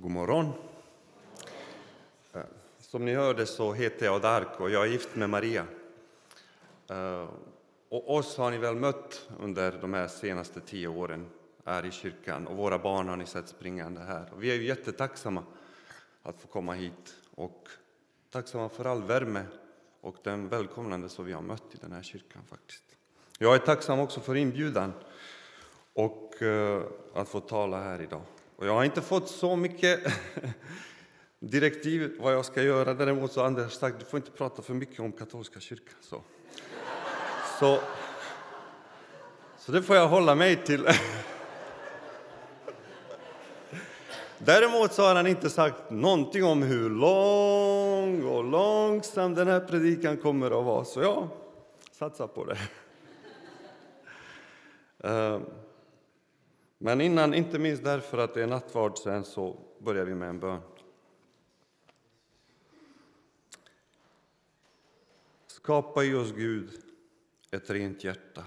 God 0.00 0.10
morgon. 0.10 0.52
Eh, 2.32 2.40
som 2.78 3.04
ni 3.04 3.14
hörde 3.14 3.46
så 3.46 3.72
heter 3.72 4.06
jag 4.06 4.22
Darko 4.22 4.62
och 4.62 4.70
jag 4.70 4.82
är 4.82 4.90
gift 4.90 5.16
med 5.16 5.30
Maria. 5.30 5.66
Eh, 6.90 7.28
och 7.88 8.14
oss 8.14 8.36
har 8.36 8.50
ni 8.50 8.58
väl 8.58 8.74
mött 8.74 9.28
under 9.40 9.78
de 9.80 9.94
här 9.94 10.08
senaste 10.08 10.60
tio 10.60 10.88
åren 10.88 11.26
här 11.64 11.86
i 11.86 11.90
kyrkan 11.90 12.46
och 12.46 12.56
våra 12.56 12.78
barn 12.78 13.08
har 13.08 13.16
ni 13.16 13.26
sett 13.26 13.48
springande 13.48 14.00
här. 14.00 14.32
Och 14.32 14.42
vi 14.42 14.50
är 14.50 14.54
ju 14.54 14.64
jättetacksamma 14.64 15.42
att 16.22 16.40
få 16.40 16.48
komma 16.48 16.72
hit 16.72 17.16
och 17.34 17.68
tacksamma 18.30 18.68
för 18.68 18.84
all 18.84 19.02
värme 19.02 19.44
och 20.00 20.16
den 20.22 20.48
välkomnande 20.48 21.08
som 21.08 21.24
vi 21.24 21.32
har 21.32 21.42
mött 21.42 21.74
i 21.74 21.76
den 21.80 21.92
här 21.92 22.02
kyrkan 22.02 22.42
faktiskt. 22.46 22.84
Jag 23.38 23.54
är 23.54 23.58
tacksam 23.58 24.00
också 24.00 24.20
för 24.20 24.34
inbjudan 24.34 24.92
och 25.92 26.42
eh, 26.42 26.82
att 27.14 27.28
få 27.28 27.40
tala 27.40 27.80
här 27.82 28.00
idag. 28.00 28.22
Och 28.60 28.66
jag 28.66 28.74
har 28.74 28.84
inte 28.84 29.02
fått 29.02 29.28
så 29.28 29.56
mycket 29.56 30.00
direktiv 31.38 32.16
vad 32.20 32.34
jag 32.34 32.44
ska 32.44 32.62
göra. 32.62 32.94
Däremot 32.94 33.32
så 33.32 33.40
har 33.40 33.46
Anders 33.46 33.72
sagt 33.72 33.98
du 33.98 34.04
får 34.04 34.16
inte 34.16 34.30
prata 34.30 34.62
för 34.62 34.74
mycket 34.74 35.00
om 35.00 35.12
katolska 35.12 35.60
kyrkan. 35.60 35.94
Så, 36.00 36.22
så, 37.58 37.78
så 39.58 39.72
det 39.72 39.82
får 39.82 39.96
jag 39.96 40.08
hålla 40.08 40.34
mig 40.34 40.56
till. 40.56 40.86
Däremot 44.38 44.92
så 44.92 45.02
har 45.02 45.14
han 45.14 45.26
inte 45.26 45.50
sagt 45.50 45.90
någonting 45.90 46.44
om 46.44 46.62
hur 46.62 46.90
lång 46.90 48.24
och 48.24 48.44
långsam 48.44 49.34
den 49.34 49.48
här 49.48 49.60
predikan 49.60 50.16
kommer 50.16 50.46
att 50.46 50.64
vara, 50.64 50.84
så 50.84 51.00
jag 51.00 51.28
satsar 51.92 52.26
på 52.26 52.44
det. 52.44 52.58
Ehm. 55.08 55.42
Men 56.82 57.00
innan, 57.00 57.34
inte 57.34 57.58
minst 57.58 57.84
därför 57.84 58.18
att 58.18 58.34
det 58.34 58.42
är 58.42 58.46
nattvard 58.46 58.98
sen, 58.98 59.24
så 59.24 59.60
börjar 59.78 60.04
vi 60.04 60.14
med 60.14 60.28
en 60.28 60.40
bön. 60.40 60.60
Skapa 65.46 66.04
i 66.04 66.14
oss, 66.14 66.32
Gud, 66.32 66.70
ett 67.50 67.70
rent 67.70 68.04
hjärta 68.04 68.44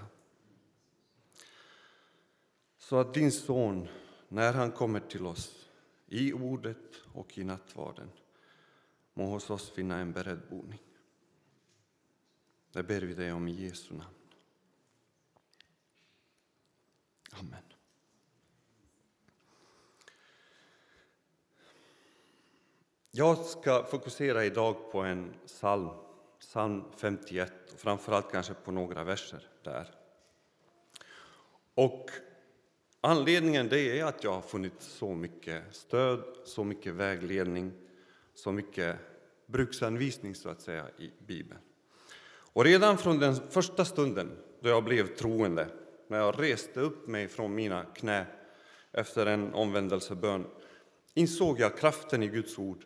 så 2.78 2.96
att 2.96 3.14
din 3.14 3.32
son, 3.32 3.88
när 4.28 4.52
han 4.52 4.72
kommer 4.72 5.00
till 5.00 5.26
oss 5.26 5.68
i 6.06 6.32
ordet 6.32 7.02
och 7.12 7.38
i 7.38 7.44
nattvarden 7.44 8.10
må 9.14 9.26
hos 9.26 9.50
oss 9.50 9.70
finna 9.70 9.98
en 9.98 10.12
beredd 10.12 10.40
boning. 10.50 10.82
Det 12.72 12.82
ber 12.82 13.00
vi 13.00 13.14
dig 13.14 13.32
om 13.32 13.48
i 13.48 13.52
Jesu 13.52 13.94
namn. 13.94 14.14
Amen. 17.30 17.73
Jag 23.16 23.38
ska 23.38 23.84
fokusera 23.84 24.44
idag 24.44 24.90
på 24.92 25.00
en 25.00 25.34
psalm, 25.46 25.88
psalm 26.40 26.84
51, 26.96 27.52
och 27.72 27.80
framförallt 27.80 28.32
kanske 28.32 28.54
på 28.54 28.72
några 28.72 29.04
verser 29.04 29.48
där. 29.62 29.94
Och 31.74 32.10
anledningen 33.00 33.68
det 33.68 34.00
är 34.00 34.04
att 34.04 34.24
jag 34.24 34.32
har 34.32 34.40
funnit 34.40 34.72
så 34.78 35.14
mycket 35.14 35.62
stöd, 35.70 36.24
så 36.44 36.64
mycket 36.64 36.94
vägledning, 36.94 37.72
så 38.34 38.52
mycket 38.52 38.96
bruksanvisning 39.46 40.34
så 40.34 40.48
att 40.48 40.60
säga 40.60 40.86
i 40.98 41.10
Bibeln. 41.26 41.60
Och 42.52 42.64
redan 42.64 42.98
från 42.98 43.18
den 43.18 43.34
första 43.50 43.84
stunden 43.84 44.36
då 44.60 44.68
jag 44.68 44.84
blev 44.84 45.14
troende, 45.14 45.68
när 46.08 46.18
jag 46.18 46.40
reste 46.42 46.80
upp 46.80 47.06
mig 47.06 47.28
från 47.28 47.54
mina 47.54 47.84
knä 47.84 48.26
efter 48.92 49.26
en 49.26 49.54
omvändelsebön, 49.54 50.46
insåg 51.14 51.60
jag 51.60 51.78
kraften 51.78 52.22
i 52.22 52.28
Guds 52.28 52.58
ord 52.58 52.84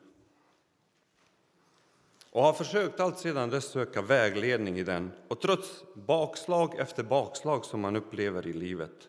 och 2.38 2.44
har 2.44 2.52
försökt 2.52 3.00
allt 3.00 3.18
sedan 3.18 3.50
dess 3.50 3.64
söka 3.64 4.02
vägledning 4.02 4.78
i 4.78 4.82
den. 4.82 5.12
Och 5.28 5.40
trots 5.40 5.84
bakslag 5.94 6.78
efter 6.78 7.02
bakslag 7.02 7.64
som 7.64 7.80
man 7.80 7.96
upplever 7.96 8.46
i 8.46 8.52
livet 8.52 9.08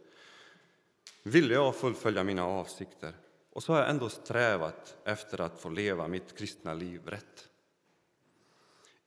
ville 1.24 1.54
jag 1.54 1.76
fullfölja 1.76 2.24
mina 2.24 2.46
avsikter. 2.46 3.14
Och 3.54 3.64
så 3.64 3.74
har 3.74 3.80
jag 3.80 3.90
ändå 3.90 4.10
strävat 4.10 4.98
efter 5.06 5.42
att 5.42 5.62
få 5.62 5.70
leva 5.70 6.08
mitt 6.08 6.38
kristna 6.38 6.74
liv 6.74 7.02
rätt. 7.06 7.50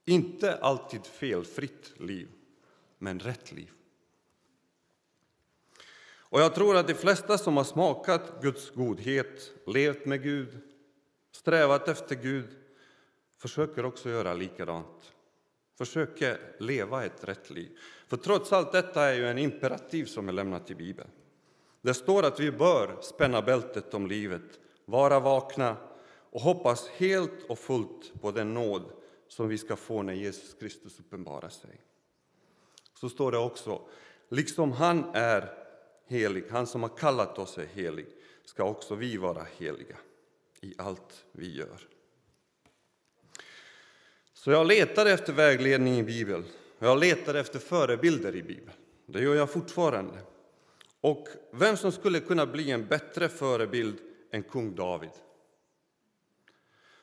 Inte 0.05 0.57
alltid 0.57 1.07
felfritt 1.07 1.93
liv, 1.97 2.29
men 2.99 3.21
rätt 3.21 3.53
liv. 3.53 3.71
Och 6.05 6.41
jag 6.41 6.55
tror 6.55 6.77
att 6.77 6.89
de 6.89 6.95
flesta 6.95 7.39
som 7.39 7.57
har 7.57 7.65
smakat 7.65 8.43
Guds 8.43 8.71
godhet, 8.71 9.53
levt 9.67 10.07
med 10.07 10.23
Gud, 10.23 10.61
strävat 11.33 11.89
efter 11.89 12.15
Gud 12.15 12.62
försöker 13.43 13.85
också 13.85 14.11
göra 14.11 14.35
likadant. 14.35 15.13
Försöker 15.79 16.39
leva 16.59 17.05
ett 17.05 17.25
rätt 17.25 17.51
liv. 17.51 17.79
För 18.07 18.17
trots 18.17 18.53
allt 18.53 18.73
detta 18.73 19.03
är 19.03 19.15
ju 19.15 19.27
en 19.27 19.39
imperativ 19.39 20.05
som 20.05 20.29
är 20.29 20.33
lämnat 20.33 20.71
i 20.71 20.75
Bibeln. 20.75 21.11
Det 21.81 21.95
står 21.95 22.23
att 22.23 22.41
vi 22.41 22.53
bör 22.53 22.97
spänna 23.01 23.43
bältet 23.43 23.95
om 23.95 24.07
livet, 24.07 24.61
vara 24.85 25.21
vakna 25.21 25.77
och 26.31 26.41
hoppas 26.41 26.89
helt 26.89 27.43
och 27.49 27.59
fullt 27.59 28.13
på 28.21 28.31
den 28.31 28.55
nåd 28.55 28.93
som 29.29 29.49
vi 29.49 29.59
ska 29.59 29.77
få 29.77 30.03
när 30.03 30.13
Jesus 30.13 30.55
Kristus 30.55 31.01
uppenbarar 31.01 31.49
sig. 31.49 31.81
Så 33.01 33.09
står 33.09 33.33
det 33.33 33.39
också, 33.39 33.89
liksom 34.29 34.73
han 34.73 35.05
är 35.15 35.59
helig, 36.07 36.45
han 36.51 36.67
som 36.67 36.83
har 36.83 36.97
kallat 36.97 37.39
oss 37.39 37.59
är 37.59 37.67
helig, 37.67 38.07
ska 38.45 38.65
också 38.65 38.95
vi 38.95 39.17
vara 39.17 39.47
heliga 39.59 39.97
i 40.61 40.75
allt 40.79 41.25
vi 41.33 41.57
gör. 41.57 41.89
Så 44.43 44.51
jag 44.51 44.67
letade 44.67 45.13
efter 45.13 45.33
vägledning 45.33 45.99
i 45.99 46.03
Bibeln. 46.03 46.45
Jag 46.79 46.99
letade 46.99 47.41
efter 47.41 47.59
förebilder 47.59 48.37
i 48.37 48.43
Bibeln. 48.43 48.77
Det 49.07 49.23
gör 49.23 49.35
jag 49.35 49.51
fortfarande. 49.51 50.19
Och 51.01 51.29
vem 51.53 51.77
som 51.77 51.93
skulle 51.93 52.21
kunna 52.21 52.47
bli 52.47 52.71
en 52.71 52.87
bättre 52.87 53.29
förebild 53.29 53.99
än 54.31 54.43
kung 54.43 54.75
David? 54.75 55.11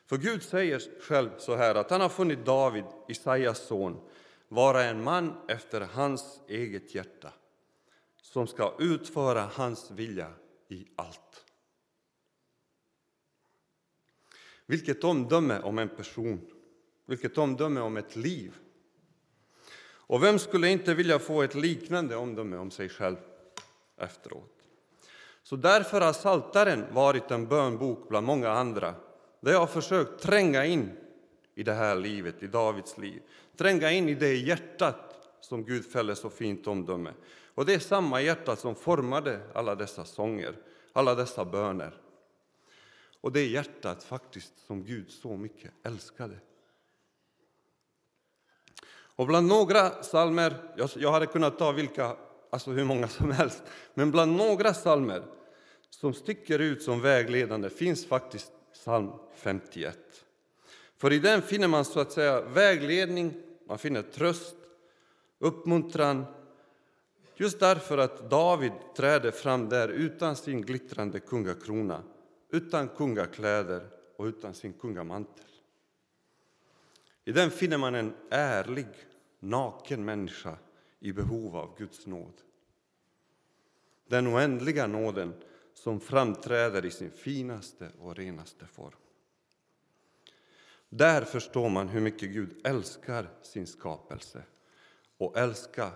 För 0.06 0.16
Gud 0.16 0.42
säger 0.42 0.82
själv 1.00 1.30
så 1.38 1.56
här 1.56 1.74
att 1.74 1.90
han 1.90 2.00
har 2.00 2.08
funnit 2.08 2.44
David, 2.44 2.84
Isaias 3.08 3.66
son, 3.66 4.00
vara 4.48 4.84
en 4.84 5.04
man 5.04 5.40
efter 5.48 5.80
hans 5.80 6.40
eget 6.48 6.94
hjärta 6.94 7.32
som 8.22 8.46
ska 8.46 8.74
utföra 8.78 9.40
hans 9.40 9.90
vilja 9.90 10.32
i 10.68 10.86
allt. 10.96 11.44
Vilket 14.66 15.04
omdöme 15.04 15.60
om 15.60 15.78
en 15.78 15.88
person! 15.88 16.50
Vilket 17.10 17.38
omdöme 17.38 17.80
om 17.80 17.96
ett 17.96 18.16
liv! 18.16 18.56
Och 19.82 20.22
vem 20.22 20.38
skulle 20.38 20.68
inte 20.68 20.94
vilja 20.94 21.18
få 21.18 21.42
ett 21.42 21.54
liknande 21.54 22.16
omdöme 22.16 22.56
om 22.56 22.70
sig 22.70 22.88
själv 22.88 23.16
efteråt? 23.96 24.68
Så 25.42 25.56
därför 25.56 26.00
har 26.00 26.12
Saltaren 26.12 26.94
varit 26.94 27.30
en 27.30 27.46
bönbok 27.46 28.08
bland 28.08 28.26
många 28.26 28.50
andra 28.50 28.94
där 29.40 29.52
jag 29.52 29.58
har 29.58 29.66
försökt 29.66 30.22
tränga 30.22 30.64
in 30.64 30.90
i 31.54 31.62
det 31.62 31.72
här 31.72 31.96
livet, 31.96 32.42
i 32.42 32.46
Davids 32.46 32.98
liv. 32.98 33.22
Tränga 33.56 33.90
in 33.90 34.08
i 34.08 34.14
det 34.14 34.34
hjärtat 34.34 35.28
som 35.40 35.64
Gud 35.64 35.92
fäller 35.92 36.14
så 36.14 36.30
fint 36.30 36.66
omdöme. 36.66 37.12
Och 37.54 37.66
det 37.66 37.74
är 37.74 37.78
samma 37.78 38.20
hjärta 38.20 38.56
som 38.56 38.74
formade 38.74 39.40
alla 39.54 39.74
dessa 39.74 40.04
sånger, 40.04 40.56
alla 40.92 41.14
dessa 41.14 41.44
böner. 41.44 42.00
Och 43.20 43.32
det 43.32 43.40
är 43.40 43.48
hjärtat 43.48 44.04
faktiskt 44.04 44.66
som 44.66 44.84
Gud 44.84 45.10
så 45.10 45.36
mycket 45.36 45.72
älskade. 45.82 46.36
Och 49.20 49.26
bland 49.26 49.46
några 49.46 49.90
psalmer, 49.90 50.56
jag 50.96 51.12
hade 51.12 51.26
kunnat 51.26 51.58
ta 51.58 51.72
vilka, 51.72 52.16
alltså 52.50 52.70
hur 52.70 52.84
många 52.84 53.08
som 53.08 53.30
helst, 53.30 53.62
men 53.94 54.10
bland 54.10 54.36
några 54.36 54.72
psalmer 54.72 55.22
som 55.90 56.14
sticker 56.14 56.58
ut 56.58 56.82
som 56.82 57.00
vägledande 57.00 57.70
finns 57.70 58.06
faktiskt 58.06 58.52
psalm 58.72 59.10
51. 59.36 59.98
För 60.96 61.12
i 61.12 61.18
den 61.18 61.42
finner 61.42 61.68
man 61.68 61.84
så 61.84 62.00
att 62.00 62.12
säga 62.12 62.40
vägledning, 62.40 63.34
man 63.68 63.78
finner 63.78 64.02
tröst, 64.02 64.56
uppmuntran, 65.38 66.26
just 67.36 67.60
därför 67.60 67.98
att 67.98 68.30
David 68.30 68.72
träder 68.96 69.30
fram 69.30 69.68
där 69.68 69.88
utan 69.88 70.36
sin 70.36 70.62
glittrande 70.62 71.20
kungakrona, 71.20 72.02
utan 72.50 72.88
kungakläder 72.88 73.82
och 74.16 74.24
utan 74.24 74.54
sin 74.54 74.72
kungamantel. 74.72 75.44
I 77.24 77.32
den 77.32 77.50
finner 77.50 77.78
man 77.78 77.94
en 77.94 78.14
ärlig 78.30 78.86
naken 79.40 80.04
människa 80.04 80.56
i 81.00 81.12
behov 81.12 81.56
av 81.56 81.78
Guds 81.78 82.06
nåd. 82.06 82.34
Den 84.06 84.28
oändliga 84.28 84.86
nåden 84.86 85.34
som 85.74 86.00
framträder 86.00 86.84
i 86.84 86.90
sin 86.90 87.10
finaste 87.10 87.90
och 88.00 88.16
renaste 88.16 88.66
form. 88.66 88.94
Där 90.88 91.24
förstår 91.24 91.68
man 91.68 91.88
hur 91.88 92.00
mycket 92.00 92.30
Gud 92.30 92.66
älskar 92.66 93.28
sin 93.42 93.66
skapelse 93.66 94.42
och 95.18 95.38
älskar 95.38 95.90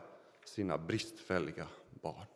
sina 0.44 0.78
bristfälliga 0.78 1.66
barn. 1.90 2.26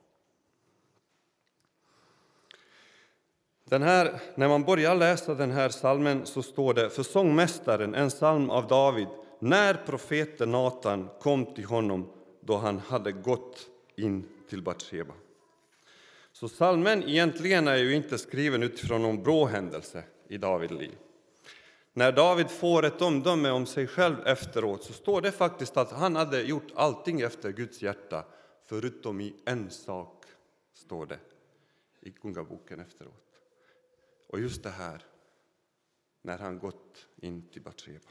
Den 3.65 3.83
här, 3.83 4.21
när 4.35 4.49
man 4.49 4.65
börjar 4.65 4.95
läsa 4.95 5.35
den 5.35 5.51
här 5.51 5.69
salmen 5.69 6.27
så 6.27 6.43
står 6.43 6.75
det 6.75 6.91
för 6.91 7.03
sångmästaren, 7.03 7.95
en 7.95 8.09
psalm 8.09 8.51
av 8.51 8.67
David, 8.67 9.09
när 9.39 9.75
profeten 9.75 10.53
Natan 10.53 11.09
kom 11.21 11.55
till 11.55 11.65
honom 11.65 12.13
då 12.41 12.57
han 12.57 12.79
hade 12.79 13.13
gått 13.13 13.67
in 13.97 14.29
till 14.49 14.63
Batsheba. 14.63 15.15
Så 16.33 16.49
salmen 16.49 17.03
egentligen 17.03 17.69
är 17.69 17.77
ju 17.77 17.95
inte 17.95 18.19
skriven 18.19 18.63
utifrån 18.63 19.03
någon 19.03 19.23
bra 19.23 19.47
händelse 19.47 20.05
i 20.29 20.39
Davids 20.39 20.73
liv. 20.73 20.97
När 21.93 22.13
David 22.13 22.51
får 22.51 22.85
ett 22.85 23.03
omdöme 23.03 23.51
om 23.51 23.67
sig 23.67 23.87
själv 23.87 24.27
efteråt 24.27 24.85
så 24.85 24.93
står 24.93 25.21
det 25.21 25.33
faktiskt 25.33 25.77
att 25.77 25.93
han 25.93 26.17
hade 26.17 26.43
gjort 26.43 26.73
allting 26.75 27.21
efter 27.21 27.53
Guds 27.53 27.83
hjärta, 27.83 28.25
förutom 28.67 29.21
i 29.21 29.35
en 29.45 29.71
sak, 29.71 30.25
står 30.75 31.07
det 31.07 31.19
i 32.01 32.11
Kungaboken 32.11 32.81
efteråt. 32.81 33.25
Och 34.27 34.41
just 34.41 34.63
det 34.63 34.71
här, 34.71 35.05
när 36.23 36.39
han 36.39 36.59
gått 36.59 37.07
in 37.17 37.49
till 37.49 37.63
Batsheba. 37.63 38.09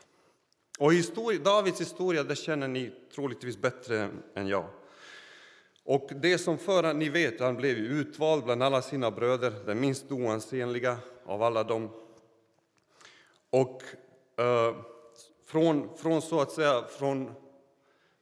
Och 0.77 0.93
historia, 0.93 1.39
Davids 1.43 1.81
historia 1.81 2.23
det 2.23 2.35
känner 2.35 2.67
ni 2.67 2.91
troligtvis 3.15 3.57
bättre 3.57 4.09
än 4.35 4.47
jag. 4.47 4.65
Och 5.83 6.09
det 6.15 6.37
som 6.37 6.57
förra, 6.57 6.93
ni 6.93 7.09
vet, 7.09 7.39
han 7.39 7.55
blev 7.55 7.77
utvald 7.77 8.43
bland 8.43 8.63
alla 8.63 8.81
sina 8.81 9.11
bröder, 9.11 9.53
den 9.65 9.79
minst 9.79 10.11
oansenliga 10.11 10.97
av 11.25 11.43
alla 11.43 11.63
dem. 11.63 11.89
Och 13.49 13.83
eh, 14.37 14.75
från, 15.45 15.97
från 15.97 16.21
så 16.21 16.41
att 16.41 16.51
säga 16.51 16.83
från 16.83 17.33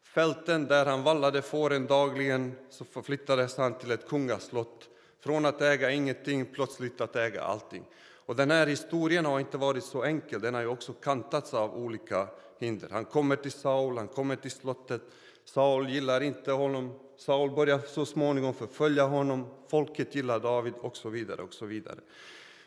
fälten 0.04 0.66
där 0.68 0.86
han 0.86 1.04
vallade 1.04 1.42
fåren 1.42 1.88
dagligen 1.88 2.56
så 2.70 2.86
förflyttades 2.86 3.58
han 3.58 3.78
till 3.78 3.92
ett 3.92 4.08
kungaslott. 4.08 4.90
Från 5.20 5.46
att 5.46 5.62
äga 5.62 5.92
ingenting 5.92 6.46
plötsligt 6.46 7.02
att 7.02 7.16
äga 7.16 7.42
allting. 7.42 7.86
Och 8.26 8.36
den 8.36 8.52
här 8.52 8.68
historien 8.68 9.26
har 9.26 9.40
inte 9.40 9.58
varit 9.58 9.84
så 9.84 10.04
enkel, 10.04 10.42
den 10.42 10.54
har 10.54 10.62
ju 10.62 10.68
också 10.68 10.94
kantats 10.94 11.54
av 11.54 11.76
olika 11.76 12.28
hinder. 12.60 12.90
Han 12.92 13.06
kommer 13.06 13.36
till 13.36 13.52
Saul, 13.52 13.98
han 13.98 14.08
kommer 14.08 14.36
till 14.36 14.52
slottet. 14.52 15.02
Saul 15.46 15.90
gillar 15.90 16.22
inte 16.22 16.52
honom. 16.52 17.00
Saul 17.18 17.52
börjar 17.52 17.80
så 17.80 18.06
småningom 18.06 18.54
förfölja 18.54 19.04
honom. 19.04 19.48
Folket 19.68 20.16
gillar 20.16 20.40
David 20.40 20.74
och 20.82 20.98
så 20.98 21.10
vidare. 21.10 21.42
och 21.42 21.54
så 21.54 21.66
vidare. 21.66 22.00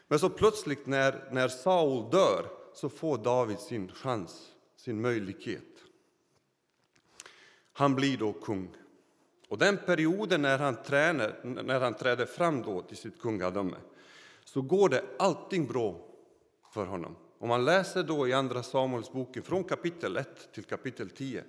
Men 0.09 0.19
så 0.19 0.31
plötsligt 0.31 0.87
när, 0.87 1.29
när 1.31 1.49
Saul 1.49 2.11
dör 2.11 2.47
så 2.75 2.89
får 2.89 3.19
David 3.19 3.59
sin 3.59 3.93
chans, 3.93 4.53
sin 4.77 5.01
möjlighet. 5.01 5.65
Han 7.73 7.95
blir 7.95 8.19
då 8.19 8.33
kung. 8.33 8.71
Och 9.49 9.59
den 9.59 9.79
perioden 9.87 10.43
när 10.43 10.59
han, 10.59 10.83
tränar, 10.83 11.41
när 11.43 11.81
han 11.81 11.95
träder 11.95 12.27
fram 12.27 12.63
då 12.63 12.83
till 12.83 12.97
sitt 12.97 13.21
kungadöme 13.21 13.77
så 14.49 14.63
går 14.63 14.89
det 14.89 15.05
allting 15.19 15.67
bra 15.67 15.97
för 16.75 16.87
honom. 16.87 17.17
Om 17.39 17.49
man 17.49 17.65
läser 17.65 18.03
då 18.03 18.29
i 18.29 18.33
Andra 18.33 18.63
Samuelsboken 18.63 19.43
från 19.43 19.65
kapitel 19.65 20.17
1 20.17 20.53
till 20.53 20.65
kapitel 20.65 21.11
10 21.11 21.45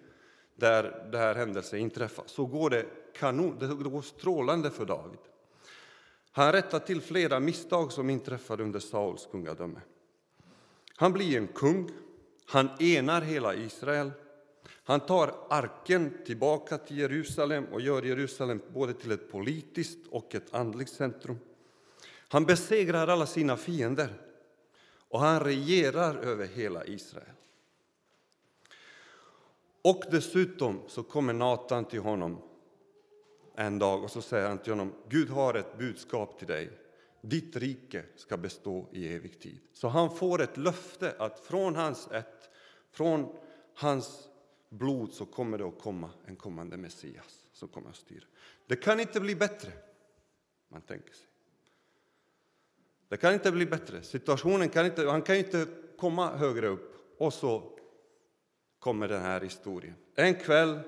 där 0.56 1.10
det 1.12 1.18
här 1.18 1.36
händelsen 1.36 1.80
inträffar, 1.80 2.24
så 2.28 2.46
går 2.46 2.70
det 2.70 2.86
kanon, 3.14 3.58
det 3.60 3.90
går 3.90 4.02
strålande 4.02 4.72
för 4.72 4.86
David. 4.86 5.20
Han 6.32 6.52
rättar 6.52 6.80
till 6.80 7.02
flera 7.02 7.40
misstag 7.40 7.92
som 7.92 8.10
inträffade 8.10 8.64
under 8.64 8.80
Sauls 8.80 9.28
kungadöme. 9.32 9.80
Han 10.96 11.14
blir 11.14 11.38
en 11.38 11.48
kung, 11.48 11.92
han 12.46 12.70
enar 12.80 13.22
hela 13.22 13.56
Israel. 13.56 14.12
Han 14.84 15.00
tar 15.00 15.34
arken 15.50 16.18
tillbaka 16.26 16.78
till 16.78 16.98
Jerusalem 16.98 17.66
och 17.72 17.82
gör 17.82 18.02
Jerusalem 18.02 18.62
både 18.74 18.94
till 18.94 19.12
ett 19.12 19.32
politiskt 19.32 20.08
och 20.08 20.36
ett 20.36 20.54
andligt 20.54 20.92
centrum. 20.92 21.38
Han 22.32 22.46
besegrar 22.46 23.08
alla 23.08 23.26
sina 23.26 23.58
fiender 23.58 24.22
och 25.10 25.20
han 25.20 25.40
regerar 25.40 26.16
över 26.16 26.48
hela 26.48 26.86
Israel. 26.86 27.34
Och 29.82 30.04
dessutom 30.12 30.82
så 30.88 31.04
kommer 31.04 31.34
Natan 31.34 31.86
till 31.86 32.00
honom 32.00 32.42
en 33.56 33.80
dag 33.80 34.04
och 34.04 34.12
så 34.12 34.22
säger 34.22 34.48
han 34.48 34.58
till 34.58 34.72
honom 34.72 34.94
Gud 35.10 35.30
har 35.30 35.54
ett 35.54 35.78
budskap 35.78 36.40
till 36.40 36.48
dig. 36.48 36.72
Ditt 37.22 37.56
rike 37.56 38.04
ska 38.16 38.38
bestå 38.38 38.90
i 38.92 39.16
evig 39.16 39.40
tid. 39.40 39.60
Så 39.74 39.88
han 39.88 40.16
får 40.16 40.42
ett 40.42 40.58
löfte 40.58 41.16
att 41.20 41.40
från 41.40 41.76
hans 41.76 42.08
ett, 42.12 42.50
från 42.92 43.36
hans 43.74 44.30
blod 44.70 45.14
så 45.14 45.26
kommer 45.26 45.58
det 45.58 45.66
att 45.66 45.80
komma 45.80 46.10
en 46.26 46.36
kommande 46.36 46.78
Messias 46.78 47.46
som 47.54 47.68
kommer 47.68 47.90
att 47.90 47.96
styra. 47.96 48.26
Det 48.68 48.76
kan 48.76 49.00
inte 49.00 49.20
bli 49.20 49.36
bättre, 49.36 49.72
man 50.68 50.82
tänker 50.82 51.14
sig. 51.14 51.29
Det 53.10 53.18
kan 53.18 53.34
inte 53.34 53.52
bli 53.52 53.66
bättre. 53.66 54.02
Situationen 54.02 54.70
kan 54.70 54.86
inte, 54.86 55.10
han 55.10 55.22
kan 55.22 55.36
inte 55.36 55.68
komma 55.98 56.36
högre 56.36 56.68
upp. 56.68 56.96
Och 57.18 57.34
så 57.34 57.80
kommer 58.80 59.08
den 59.08 59.22
här 59.22 59.42
historien. 59.42 59.96
En 60.16 60.36
kväll 60.36 60.80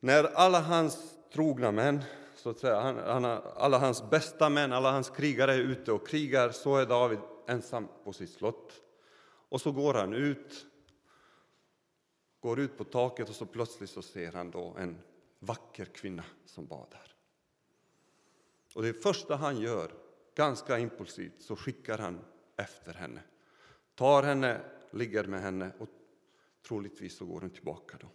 när 0.00 0.24
alla 0.24 0.60
hans 0.60 1.14
trogna 1.32 1.72
män, 1.72 2.02
så 2.36 2.50
att 2.50 2.58
säga, 2.58 2.80
han, 2.80 3.24
alla 3.56 3.78
hans 3.78 4.10
bästa 4.10 4.48
män, 4.48 4.72
alla 4.72 4.90
hans 4.90 5.10
krigare 5.10 5.54
är 5.54 5.58
ute 5.58 5.92
och 5.92 6.08
krigar, 6.08 6.50
så 6.50 6.76
är 6.76 6.86
David 6.86 7.18
ensam 7.46 7.88
på 8.04 8.12
sitt 8.12 8.30
slott. 8.30 8.72
Och 9.48 9.60
så 9.60 9.72
går 9.72 9.94
han 9.94 10.12
ut, 10.12 10.66
går 12.40 12.60
ut 12.60 12.78
på 12.78 12.84
taket 12.84 13.28
och 13.28 13.34
så 13.34 13.46
plötsligt 13.46 13.90
så 13.90 14.02
ser 14.02 14.32
han 14.32 14.50
då 14.50 14.76
en 14.78 14.98
vacker 15.38 15.84
kvinna 15.84 16.24
som 16.46 16.66
badar. 16.66 17.14
Och 18.74 18.82
det 18.82 19.02
första 19.02 19.36
han 19.36 19.60
gör 19.60 20.01
ganska 20.34 20.78
impulsivt 20.78 21.42
så 21.42 21.56
skickar 21.56 21.98
han 21.98 22.20
efter 22.56 22.94
henne. 22.94 23.20
Tar 23.94 24.22
henne, 24.22 24.60
ligger 24.90 25.24
med 25.24 25.40
henne 25.40 25.70
och 25.78 25.88
troligtvis 26.68 27.16
så 27.16 27.24
går 27.24 27.40
hon 27.40 27.50
tillbaka 27.50 27.96
då. 28.00 28.06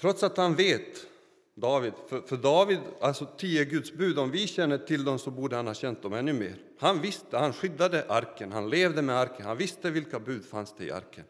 Trots 0.00 0.22
att 0.22 0.36
han 0.36 0.54
vet, 0.54 1.06
David, 1.54 1.92
för, 2.08 2.20
för 2.20 2.36
David, 2.36 2.78
alltså 3.00 3.26
tio 3.38 3.64
Guds 3.64 3.92
bud, 3.92 4.18
om 4.18 4.30
vi 4.30 4.46
känner 4.46 4.78
till 4.78 5.04
dem 5.04 5.18
så 5.18 5.30
borde 5.30 5.56
han 5.56 5.66
ha 5.66 5.74
känt 5.74 6.02
dem 6.02 6.12
ännu 6.12 6.32
mer. 6.32 6.56
Han 6.78 7.00
visste, 7.00 7.38
han 7.38 7.52
skyddade 7.52 8.06
arken, 8.08 8.52
han 8.52 8.70
levde 8.70 9.02
med 9.02 9.16
arken, 9.16 9.46
han 9.46 9.56
visste 9.56 9.90
vilka 9.90 10.20
bud 10.20 10.44
fanns 10.44 10.74
det 10.78 10.84
i 10.84 10.90
arken. 10.90 11.24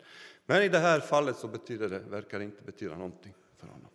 Men 0.47 0.63
i 0.63 0.69
det 0.69 0.79
här 0.79 1.01
fallet 1.01 1.37
så 1.37 1.49
betyder 1.49 1.89
det, 1.89 1.99
verkar 1.99 2.39
det 2.39 2.45
inte 2.45 2.63
betyda 2.63 2.97
någonting 2.97 3.35
för 3.57 3.67
honom. 3.67 3.91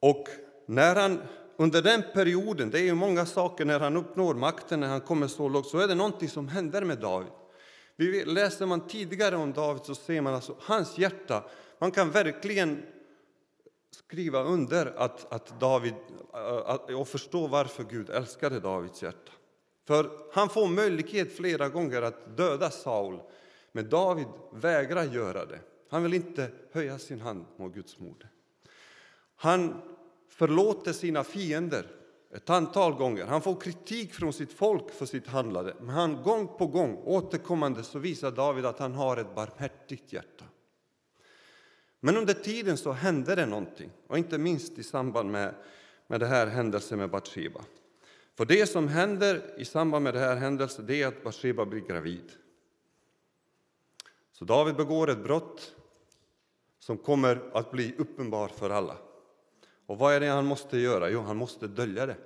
Och 0.00 0.28
när 0.70 0.96
han, 0.96 1.22
under 1.56 1.82
den 1.82 2.02
perioden, 2.14 2.70
det 2.70 2.78
är 2.78 2.82
ju 2.82 2.94
många 2.94 3.26
saker 3.26 3.64
när 3.64 3.80
han 3.80 3.96
uppnår 3.96 4.34
makten, 4.34 4.80
när 4.80 4.88
han 4.88 5.00
kommer 5.00 5.26
så 5.26 5.48
långt, 5.48 5.66
så 5.66 5.78
är 5.78 5.88
det 5.88 5.94
någonting 5.94 6.28
som 6.28 6.48
händer 6.48 6.84
med 6.84 6.98
David. 6.98 7.32
Vi 7.96 8.24
läser 8.24 8.66
man 8.66 8.86
tidigare 8.88 9.36
om 9.36 9.52
David 9.52 9.82
så 9.84 9.94
ser 9.94 10.20
man 10.20 10.34
alltså 10.34 10.56
hans 10.60 10.98
hjärta, 10.98 11.44
man 11.78 11.90
kan 11.90 12.10
verkligen 12.10 12.82
skriva 13.90 14.42
under 14.42 14.86
att, 14.96 15.32
att 15.32 15.60
David, 15.60 15.94
att, 16.64 16.90
och 16.90 17.08
förstå 17.08 17.46
varför 17.46 17.84
Gud 17.84 18.10
älskade 18.10 18.60
Davids 18.60 19.02
hjärta. 19.02 19.32
För 19.86 20.10
han 20.32 20.48
får 20.48 20.68
möjlighet 20.68 21.36
flera 21.36 21.68
gånger 21.68 22.02
att 22.02 22.36
döda 22.36 22.70
Saul, 22.70 23.20
men 23.72 23.88
David 23.88 24.26
vägrar 24.52 25.04
göra 25.04 25.44
det. 25.44 25.60
Han 25.90 26.02
vill 26.02 26.14
inte 26.14 26.50
höja 26.72 26.98
sin 26.98 27.20
hand 27.20 27.44
mot 27.56 27.74
Guds 27.74 27.98
moder. 27.98 28.30
Han 29.36 29.82
förlåter 30.40 30.92
sina 30.92 31.24
fiender 31.24 31.86
ett 32.34 32.50
antal 32.50 32.94
gånger. 32.94 33.24
Han 33.24 33.42
får 33.42 33.60
kritik 33.60 34.14
från 34.14 34.32
sitt 34.32 34.52
folk 34.52 34.90
för 34.90 35.06
sitt 35.06 35.26
handlande. 35.26 35.74
Men 35.80 35.88
han, 35.88 36.22
gång 36.22 36.48
på 36.58 36.66
gång, 36.66 36.96
återkommande, 36.96 37.82
så 37.82 37.98
visar 37.98 38.30
David 38.30 38.64
att 38.66 38.78
han 38.78 38.94
har 38.94 39.16
ett 39.16 39.34
barmhärtigt 39.34 40.12
hjärta. 40.12 40.44
Men 42.00 42.16
under 42.16 42.34
tiden 42.34 42.76
så 42.76 42.92
hände 42.92 43.34
det 43.34 43.46
någonting, 43.46 43.90
och 44.06 44.18
inte 44.18 44.38
minst 44.38 44.78
i 44.78 44.82
samband 44.82 45.30
med, 45.30 45.54
med 46.06 46.20
det 46.20 46.26
här 46.26 46.46
händelsen 46.46 46.98
med 46.98 47.10
Batsheba. 47.10 47.60
För 48.36 48.44
det 48.44 48.66
som 48.66 48.88
händer 48.88 49.54
i 49.56 49.64
samband 49.64 50.02
med 50.02 50.14
det 50.14 50.20
här 50.20 50.36
händelsen 50.36 50.86
det 50.86 51.02
är 51.02 51.06
att 51.06 51.24
Batsheba 51.24 51.64
blir 51.66 51.80
gravid. 51.80 52.32
Så 54.32 54.44
David 54.44 54.76
begår 54.76 55.10
ett 55.10 55.24
brott 55.24 55.74
som 56.78 56.98
kommer 56.98 57.50
att 57.52 57.70
bli 57.70 57.94
uppenbart 57.98 58.50
för 58.50 58.70
alla. 58.70 58.96
Och 59.90 59.98
vad 59.98 60.14
är 60.14 60.20
det 60.20 60.26
han 60.26 60.46
måste 60.46 60.78
göra? 60.78 61.10
Jo, 61.10 61.20
han 61.20 61.36
måste 61.36 61.66
dölja 61.66 62.06
det. 62.06 62.16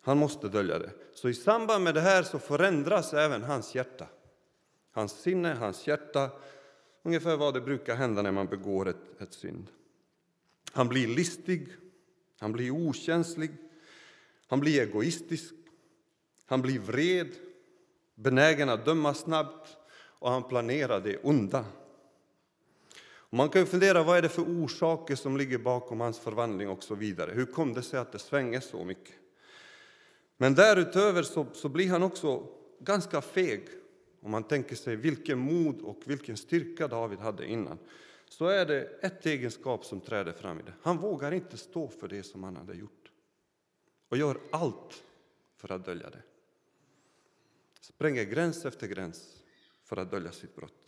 Han 0.00 0.18
måste 0.18 0.48
dölja 0.48 0.78
det. 0.78 0.90
Så 1.14 1.28
i 1.28 1.34
samband 1.34 1.84
med 1.84 1.94
det 1.94 2.00
här 2.00 2.22
så 2.22 2.38
förändras 2.38 3.14
även 3.14 3.42
hans 3.42 3.74
hjärta. 3.74 4.06
Hans 4.90 5.12
sinne, 5.12 5.54
hans 5.54 5.86
hjärta, 5.86 6.30
ungefär 7.02 7.36
vad 7.36 7.54
det 7.54 7.60
brukar 7.60 7.96
hända 7.96 8.22
när 8.22 8.32
man 8.32 8.46
begår 8.46 8.88
ett, 8.88 9.20
ett 9.20 9.32
synd. 9.32 9.66
Han 10.72 10.88
blir 10.88 11.08
listig, 11.08 11.68
han 12.38 12.52
blir 12.52 12.70
okänslig, 12.70 13.50
han 14.46 14.60
blir 14.60 14.82
egoistisk, 14.82 15.54
han 16.46 16.62
blir 16.62 16.78
vred, 16.78 17.28
benägen 18.14 18.68
att 18.68 18.84
döma 18.84 19.14
snabbt 19.14 19.76
och 19.96 20.30
han 20.30 20.42
planerar 20.42 21.00
det 21.00 21.16
onda. 21.16 21.64
Man 23.34 23.48
kan 23.48 23.66
fundera 23.66 24.02
vad 24.02 24.18
är 24.18 24.22
det 24.22 24.28
för 24.28 24.42
orsaker 24.42 25.16
som 25.16 25.36
ligger 25.36 25.58
bakom 25.58 26.00
hans 26.00 26.18
förvandling 26.18 26.68
och 26.68 26.82
så 26.82 26.94
vidare. 26.94 27.30
Hur 27.30 27.46
kom 27.46 27.74
det 27.74 27.82
sig 27.82 28.00
att 28.00 28.12
det 28.12 28.18
svänger 28.18 28.60
så 28.60 28.84
mycket? 28.84 29.14
Men 30.36 30.54
därutöver 30.54 31.22
så, 31.22 31.46
så 31.52 31.68
blir 31.68 31.88
han 31.88 32.02
också 32.02 32.46
ganska 32.80 33.20
feg. 33.20 33.68
Om 34.20 34.30
man 34.30 34.42
tänker 34.42 34.76
sig 34.76 34.96
vilken 34.96 35.38
mod 35.38 35.80
och 35.80 36.02
vilken 36.04 36.36
styrka 36.36 36.88
David 36.88 37.18
hade 37.18 37.46
innan 37.46 37.78
så 38.28 38.46
är 38.46 38.66
det 38.66 38.82
ett 39.02 39.26
egenskap 39.26 39.84
som 39.84 40.00
träder 40.00 40.32
fram 40.32 40.60
i 40.60 40.62
det. 40.62 40.74
Han 40.82 40.98
vågar 40.98 41.32
inte 41.32 41.56
stå 41.56 41.88
för 41.88 42.08
det 42.08 42.22
som 42.22 42.42
han 42.42 42.56
hade 42.56 42.74
gjort 42.74 43.10
och 44.08 44.16
gör 44.16 44.38
allt 44.52 45.02
för 45.56 45.72
att 45.72 45.84
dölja 45.84 46.10
det. 46.10 46.22
Spränger 47.80 48.24
gräns 48.24 48.64
efter 48.64 48.86
gräns 48.86 49.42
för 49.84 49.96
att 49.96 50.10
dölja 50.10 50.32
sitt 50.32 50.56
brott. 50.56 50.83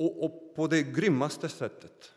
Och, 0.00 0.24
och 0.24 0.54
på 0.56 0.66
det 0.66 0.82
grymmaste 0.82 1.48
sättet. 1.48 2.12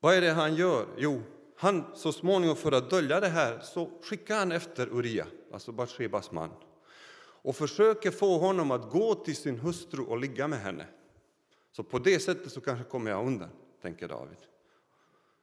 Vad 0.00 0.14
är 0.14 0.20
det 0.20 0.30
han 0.30 0.54
gör? 0.54 0.86
Jo, 0.96 1.22
han 1.56 1.84
så 1.94 2.12
småningom 2.12 2.56
för 2.56 2.72
att 2.72 2.90
dölja 2.90 3.20
det 3.20 3.28
här 3.28 3.60
så 3.60 3.90
skickar 4.02 4.38
han 4.38 4.52
efter 4.52 4.86
Uria, 4.86 5.26
alltså 5.52 5.72
Batshebas 5.72 6.30
man 6.30 6.50
och 7.46 7.56
försöker 7.56 8.10
få 8.10 8.38
honom 8.38 8.70
att 8.70 8.90
gå 8.90 9.14
till 9.14 9.36
sin 9.36 9.58
hustru 9.58 10.02
och 10.02 10.18
ligga 10.18 10.48
med 10.48 10.58
henne. 10.58 10.86
Så 11.72 11.82
på 11.82 11.98
det 11.98 12.20
sättet 12.20 12.52
så 12.52 12.60
kanske 12.60 12.84
kommer 12.84 13.10
jag 13.10 13.26
undan, 13.26 13.48
tänker 13.82 14.08
David. 14.08 14.38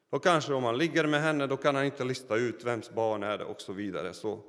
Och 0.10 0.24
kanske 0.24 0.53
om 0.53 0.63
han 0.63 0.77
ligger 0.77 1.08
med 1.08 1.22
henne 1.22 1.48
då 1.48 1.58
kan 1.58 1.75
han 1.75 1.86
inte 1.86 2.03
lista 2.03 2.36
ut 2.36 2.63
vems 2.63 2.91
barn 2.91 3.24
är 3.24 3.38
det 3.38 3.46
och 3.46 3.62
så 3.62 3.74
vidare. 3.74 4.13
Så, 4.13 4.39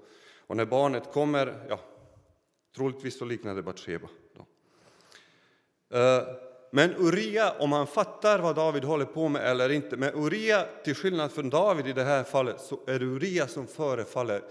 och 0.46 0.56
när 0.56 0.66
barnet 0.66 1.12
kommer, 1.12 1.66
ja, 1.68 1.80
troligtvis 2.76 3.18
så 3.18 3.24
liknade 3.24 3.56
det 3.56 3.62
Batsheba. 3.62 4.08
Eh, 5.90 6.22
men 6.70 6.94
Uria, 6.96 7.52
om 7.58 7.72
han 7.72 7.86
fattar 7.86 8.38
vad 8.38 8.56
David 8.56 8.84
håller 8.84 9.04
på 9.04 9.28
med 9.28 9.42
eller 9.42 9.70
inte, 9.70 9.96
men 9.96 10.14
Uria, 10.14 10.66
till 10.84 10.94
skillnad 10.94 11.32
från 11.32 11.50
David 11.50 11.86
i 11.86 11.92
det 11.92 12.04
här 12.04 12.24
fallet, 12.24 12.60
så 12.60 12.80
är 12.86 12.98
det 12.98 13.04
Uria 13.04 13.46
som 13.46 13.66
förefaller 13.66 14.42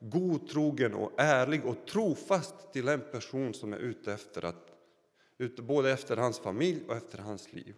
godtrogen 0.00 0.94
och 0.94 1.12
ärlig 1.16 1.66
och 1.66 1.86
trofast 1.86 2.72
till 2.72 2.88
en 2.88 3.00
person 3.00 3.54
som 3.54 3.72
är 3.72 3.78
ute 3.78 4.12
efter 4.12 4.44
att, 4.44 4.66
ute 5.38 5.62
både 5.62 5.90
efter 5.90 6.16
hans 6.16 6.38
familj 6.38 6.82
och 6.88 6.96
efter 6.96 7.18
hans 7.18 7.52
liv. 7.52 7.74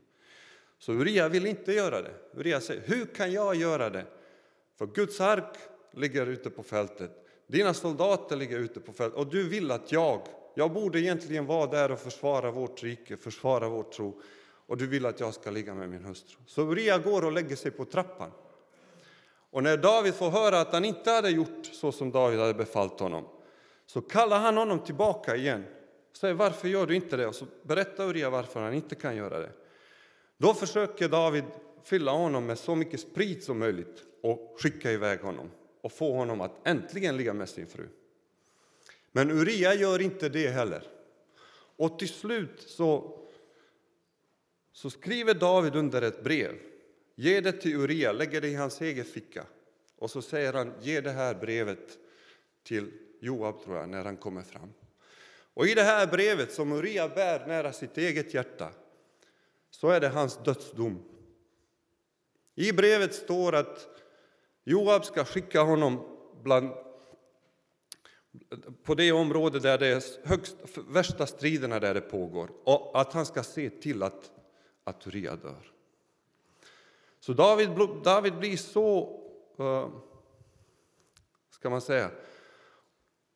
Så 0.79 0.93
Uria 0.93 1.29
vill 1.29 1.47
inte 1.47 1.73
göra 1.73 2.03
det. 2.03 2.15
Uria 2.35 2.61
säger, 2.61 2.83
hur 2.87 3.07
kan 3.07 3.33
jag 3.33 3.55
göra 3.55 3.91
det? 3.91 4.07
För 4.79 4.87
Guds 4.87 5.21
ark 5.21 5.57
ligger 5.93 6.27
ute 6.27 6.51
på 6.51 6.63
fältet, 6.63 7.24
dina 7.47 7.75
soldater 7.75 8.37
ligger 8.37 8.59
ute 8.59 8.81
på 8.81 8.93
fältet 8.93 9.19
och 9.19 9.27
du 9.27 9.49
vill 9.49 9.71
att 9.71 9.93
jag, 9.93 10.21
jag 10.55 10.73
borde 10.73 11.01
egentligen 11.01 11.47
vara 11.47 11.67
där 11.67 11.91
och 11.91 11.99
försvara 11.99 12.51
vårt 12.51 12.83
rike, 12.83 13.17
försvara 13.17 13.69
vår 13.69 13.83
tro 13.83 14.21
och 14.67 14.77
du 14.77 14.87
vill 14.87 15.07
att 15.07 15.21
jag 15.21 15.35
ska 15.35 15.51
ligga 15.51 15.75
med 15.75 15.89
min 15.89 16.05
hustru. 16.05 16.37
Så 16.47 16.63
Uria 16.63 16.99
går 16.99 17.25
och 17.25 17.33
lägger 17.33 17.57
sig 17.57 17.71
på 17.71 17.85
trappan. 17.85 18.31
Och 19.51 19.63
när 19.63 19.77
David 19.77 20.15
får 20.15 20.31
höra 20.31 20.61
att 20.61 20.73
han 20.73 20.85
inte 20.85 21.11
hade 21.11 21.31
gjort 21.31 21.67
så 21.73 21.93
som 21.93 22.11
David 22.11 22.39
hade 22.39 22.55
befallt 22.55 23.01
honom 23.01 23.25
så 23.87 24.01
kallar 24.01 24.39
han 24.39 24.57
honom 24.57 24.79
tillbaka 24.79 25.37
igen 25.37 25.65
och 26.11 26.17
säger 26.17 26.35
varför 26.35 26.69
gör 26.69 26.87
du 26.87 26.95
inte 26.95 27.17
det? 27.17 27.27
Och 27.27 27.35
så 27.35 27.47
berättar 27.63 28.05
Uria 28.05 28.31
varför 28.31 28.61
han 28.61 28.75
inte 28.75 28.95
kan 28.95 29.17
göra 29.17 29.39
det. 29.39 29.51
Då 30.39 30.55
försöker 30.55 31.09
David 31.09 31.45
fylla 31.85 32.13
honom 32.13 32.47
med 32.47 32.59
så 32.59 32.75
mycket 32.75 33.01
sprit 33.01 33.45
som 33.45 33.59
möjligt 33.59 34.03
och 34.23 34.57
skicka 34.59 34.93
iväg 34.93 35.21
honom 35.21 35.51
och 35.85 35.93
få 35.93 36.13
honom 36.13 36.41
att 36.41 36.67
äntligen 36.67 37.17
ligga 37.17 37.33
med 37.33 37.49
sin 37.49 37.67
fru. 37.67 37.89
Men 39.13 39.31
Uria 39.31 39.75
gör 39.75 40.01
inte 40.01 40.29
det 40.29 40.49
heller. 40.49 40.87
Och 41.77 41.99
till 41.99 42.09
slut 42.09 42.65
så, 42.67 43.21
så 44.73 44.91
skriver 44.91 45.35
David 45.35 45.77
under 45.77 46.03
ett 46.03 46.25
brev 46.25 46.59
Ge 47.15 47.41
det 47.41 47.53
till 47.53 47.77
Uria, 47.77 48.13
lägger 48.13 48.41
det 48.41 48.49
i 48.49 48.55
hans 48.55 48.81
egen 48.81 49.05
ficka. 49.05 49.47
Och 49.99 50.11
så 50.11 50.23
säger 50.23 50.53
han, 50.53 50.73
ge 50.81 51.01
det 51.01 51.11
här 51.11 51.35
brevet 51.35 51.99
till 52.63 52.93
Joab, 53.21 53.65
tror 53.65 53.77
jag, 53.77 53.89
när 53.89 54.05
han 54.05 54.17
kommer 54.17 54.43
fram. 54.43 54.73
Och 55.55 55.67
i 55.67 55.75
det 55.75 55.83
här 55.83 56.07
brevet 56.07 56.53
som 56.53 56.73
Uria 56.73 57.09
bär 57.09 57.47
nära 57.47 57.73
sitt 57.73 57.99
eget 57.99 58.35
hjärta 58.35 58.71
så 59.71 59.89
är 59.89 60.01
det 60.01 60.09
hans 60.09 60.39
dödsdom. 60.45 61.05
I 62.55 62.73
brevet 62.73 63.15
står 63.15 63.55
att 63.55 63.89
Joab 64.65 65.05
ska 65.05 65.25
skicka 65.25 65.63
honom 65.63 66.19
bland, 66.43 66.71
på 68.83 68.95
det 68.95 69.13
område 69.13 69.61
där 69.61 69.79
det 69.79 69.87
är 69.87 70.29
högst, 70.29 70.57
värsta 70.89 71.27
striderna 71.27 71.81
där 71.81 71.95
det 71.95 72.01
pågår 72.01 72.51
och 72.65 73.01
att 73.01 73.13
han 73.13 73.27
ska 73.27 73.43
se 73.43 73.71
till 73.71 74.03
att, 74.03 74.31
att 74.85 75.07
Uria 75.07 75.37
dör. 75.37 75.73
Så 77.21 77.33
David, 77.33 77.69
David 78.05 78.39
blir 78.39 78.57
så, 78.57 79.21
eh, 79.59 79.89
ska 81.51 81.71
man 81.71 81.81
säga, 81.81 82.11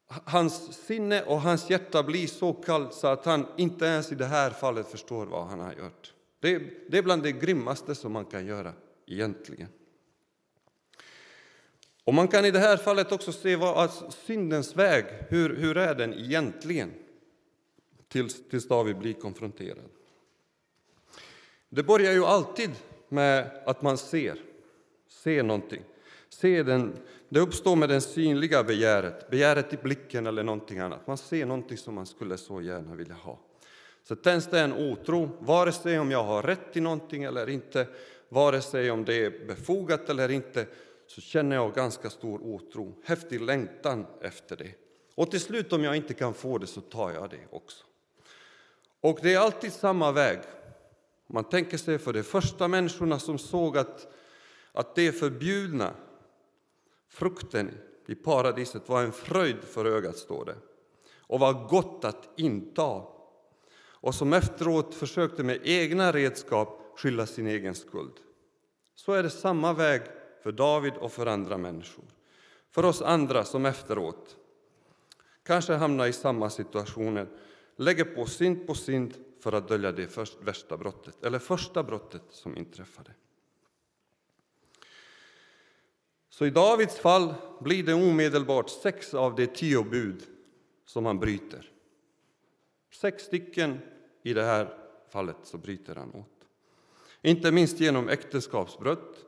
hans 0.09 0.73
sinne 0.87 1.23
och 1.23 1.41
hans 1.41 1.71
hjärta 1.71 2.03
blir 2.03 2.27
så 2.27 2.53
kallt 2.53 2.95
så 2.95 3.07
att 3.07 3.25
han 3.25 3.47
inte 3.57 3.85
ens 3.87 4.13
i 4.13 4.15
det 4.15 4.25
här 4.25 4.51
fallet 4.51 4.89
förstår 4.89 5.27
vad 5.27 5.47
han 5.47 5.61
har 5.61 5.73
gjort. 5.73 6.15
Det, 6.41 6.59
det 6.91 6.99
är 6.99 7.03
bland 7.03 7.23
det 7.23 7.33
grymmaste 7.33 7.95
som 7.95 8.13
man 8.13 8.25
kan 8.25 8.47
göra 8.47 8.73
egentligen. 9.07 9.69
Och 12.09 12.15
man 12.15 12.29
kan 12.29 12.45
i 12.45 12.51
det 12.51 12.59
här 12.59 12.77
fallet 12.77 13.13
också 13.13 13.33
se 13.33 13.57
vad 13.57 13.77
alltså, 13.77 14.11
syndens 14.11 14.77
väg, 14.77 15.05
hur, 15.29 15.57
hur 15.57 15.77
är 15.77 15.95
den 15.95 16.15
egentligen? 16.15 16.93
Tills, 18.09 18.49
tills 18.49 18.69
David 18.69 18.99
blir 18.99 19.13
konfronterad. 19.13 19.85
Det 21.69 21.83
börjar 21.83 22.13
ju 22.13 22.25
alltid 22.25 22.71
med 23.09 23.51
att 23.67 23.83
man 23.83 23.99
ser, 23.99 24.39
ser 25.09 25.43
någonting. 25.43 25.83
Ser 26.29 26.65
den, 26.65 26.93
det 27.29 27.41
uppstår 27.41 27.77
med 27.77 27.89
det 27.89 28.01
synliga 28.01 28.65
begäret, 28.65 29.31
begäret 29.31 29.73
i 29.73 29.77
blicken 29.77 30.27
eller 30.27 30.43
någonting 30.43 30.79
annat. 30.79 31.07
Man 31.07 31.19
ser 31.19 31.47
någonting 31.47 31.79
som 31.79 31.95
man 31.95 32.07
skulle 32.07 32.37
så 32.37 32.61
gärna 32.61 32.95
vilja 32.95 33.15
ha. 33.15 33.39
Så 34.03 34.17
tänds 34.17 34.47
det 34.47 34.61
en 34.61 34.73
otro, 34.73 35.31
vare 35.41 35.73
sig 35.73 35.99
om 35.99 36.11
jag 36.11 36.25
har 36.25 36.43
rätt 36.43 36.73
till 36.73 36.83
någonting 36.83 37.25
eller 37.25 37.49
inte, 37.49 37.87
vare 38.29 38.61
sig 38.61 38.91
om 38.91 39.05
det 39.05 39.25
är 39.25 39.47
befogat 39.47 40.09
eller 40.09 40.29
inte, 40.29 40.67
så 41.09 41.21
känner 41.21 41.57
jag 41.57 41.75
ganska 41.75 42.11
stor 42.11 42.41
otro, 42.43 42.95
häftig 43.05 43.41
längtan 43.41 44.07
efter 44.21 44.57
det. 44.57 44.75
Och 45.15 45.31
till 45.31 45.41
slut, 45.41 45.73
om 45.73 45.85
jag 45.85 45.97
inte 45.97 46.15
kan 46.15 46.35
få 46.35 46.59
det, 46.59 46.67
så 46.67 46.81
tar 46.81 47.11
jag 47.11 47.31
det 47.31 47.41
också. 47.51 47.85
Och 49.01 49.19
det 49.23 49.35
är 49.35 49.39
alltid 49.39 49.73
samma 49.73 50.13
väg. 50.13 50.39
Man 51.27 51.45
tänker 51.45 51.79
sig 51.79 51.99
för 51.99 52.13
de 52.13 52.23
första 52.23 52.69
människorna 52.69 53.19
som 53.19 53.39
såg 53.39 53.79
att, 53.79 54.15
att 54.73 54.95
det 54.95 55.13
förbjudna, 55.13 55.95
frukten 57.09 57.79
i 58.07 58.15
paradiset, 58.15 58.89
var 58.89 59.03
en 59.03 59.13
fröjd 59.13 59.63
för 59.63 59.85
ögat, 59.85 60.17
står 60.17 60.45
det, 60.45 60.57
och 61.19 61.41
var 61.41 61.69
gott 61.69 62.05
att 62.05 62.29
inta 62.37 63.03
och 64.01 64.15
som 64.15 64.33
efteråt 64.33 64.95
försökte 64.95 65.43
med 65.43 65.61
egna 65.63 66.13
redskap 66.13 66.93
skylla 66.97 67.27
sin 67.27 67.47
egen 67.47 67.75
skuld. 67.75 68.15
Så 68.95 69.13
är 69.13 69.23
det 69.23 69.31
samma 69.31 69.73
väg 69.73 70.03
för 70.43 70.53
David 70.53 70.95
och 70.95 71.13
för 71.13 71.27
andra 71.27 71.59
människor. 71.59 72.05
För 72.71 72.85
oss 72.85 73.03
andra 73.03 73.45
som 73.45 73.67
efteråt 73.67 74.37
kanske 75.43 75.75
hamnar 75.75 76.07
i 76.07 76.13
samma 76.13 76.51
situationer, 76.51 77.29
lägger 77.77 78.05
på 78.05 78.27
synd 78.27 78.67
på 78.67 78.75
synd 78.75 79.15
för 79.41 79.53
att 79.53 79.69
dölja 79.69 79.93
det 79.93 80.09
först, 80.09 80.43
värsta 80.43 80.77
brottet, 80.77 81.25
eller 81.25 81.39
första 81.39 81.83
brottet 81.83 82.23
som 82.31 82.57
inträffade. 82.57 83.11
Så 86.31 86.47
i 86.47 86.51
Davids 86.51 86.99
fall 86.99 87.35
blir 87.61 87.83
det 87.83 87.95
omedelbart 87.95 88.71
sex 88.71 89.15
av 89.15 89.35
de 89.35 89.47
tio 89.47 89.83
bud 89.83 90.23
som 90.85 91.07
han 91.07 91.19
bryter. 91.19 91.71
Sex 92.91 93.25
stycken 93.25 93.79
i 94.23 94.35
det 94.35 94.43
här 94.43 94.79
fallet 95.11 95.37
så 95.43 95.59
bryter 95.59 95.95
han 95.95 96.15
åt. 96.15 96.49
Inte 97.23 97.53
minst 97.53 97.81
genom 97.81 98.09
äktenskapsbrott, 98.09 99.28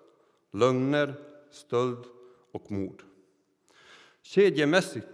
lögner, 0.50 1.14
stöld 1.50 2.04
och 2.52 2.70
mord. 2.70 3.02
Kedjemässigt 4.22 5.06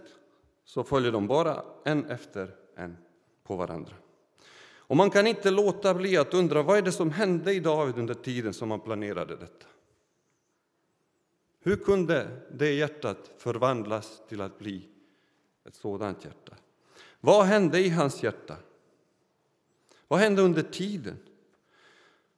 så 0.63 0.83
följer 0.83 1.11
de 1.11 1.27
bara 1.27 1.63
en 1.85 2.05
efter 2.05 2.55
en 2.75 2.97
på 3.43 3.55
varandra. 3.55 3.93
Och 4.87 4.97
man 4.97 5.09
kan 5.09 5.27
inte 5.27 5.51
låta 5.51 5.93
bli 5.93 6.17
att 6.17 6.33
undra 6.33 6.63
vad 6.63 6.77
är 6.77 6.81
det 6.81 6.91
som 6.91 7.11
hände 7.11 7.53
i 7.53 7.59
David 7.59 7.97
under 7.97 8.13
tiden 8.13 8.53
som 8.53 8.71
han 8.71 8.79
planerade 8.79 9.35
detta. 9.35 9.67
Hur 11.59 11.75
kunde 11.75 12.41
det 12.51 12.73
hjärtat 12.73 13.31
förvandlas 13.37 14.21
till 14.27 14.41
att 14.41 14.59
bli 14.59 14.87
ett 15.65 15.75
sådant 15.75 16.25
hjärta? 16.25 16.55
Vad 17.19 17.45
hände 17.45 17.79
i 17.79 17.89
hans 17.89 18.23
hjärta? 18.23 18.57
Vad 20.07 20.19
hände 20.19 20.41
under 20.41 20.61
tiden? 20.61 21.17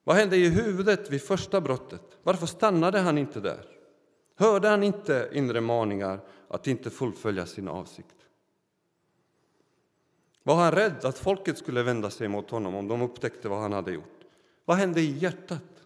Vad 0.10 0.18
hände 0.18 0.38
i 0.38 0.50
huvudet 0.50 1.10
vid 1.10 1.22
första 1.22 1.62
brottet? 1.62 2.02
Varför 2.24 2.46
stannade 2.46 3.00
han 3.00 3.18
inte 3.18 3.40
där? 3.40 3.66
Hörde 4.36 4.68
han 4.68 4.84
inte 4.84 5.30
inre 5.34 5.62
maningar 5.62 6.20
att 6.48 6.68
inte 6.68 6.90
fullfölja 6.90 7.46
sin 7.46 7.68
avsikt? 7.68 8.16
Var 10.44 10.56
han 10.56 10.72
rädd 10.72 11.06
att 11.06 11.18
folket 11.18 11.58
skulle 11.58 11.84
vända 11.84 12.10
sig 12.10 12.28
mot 12.28 12.50
honom 12.50 12.76
om 12.76 12.88
de 12.88 13.02
upptäckte 13.02 13.50
vad 13.50 13.60
han 13.60 13.74
hade 13.74 13.92
gjort? 13.92 14.26
Vad 14.66 14.78
hände 14.78 15.02
i 15.02 15.18
hjärtat? 15.18 15.84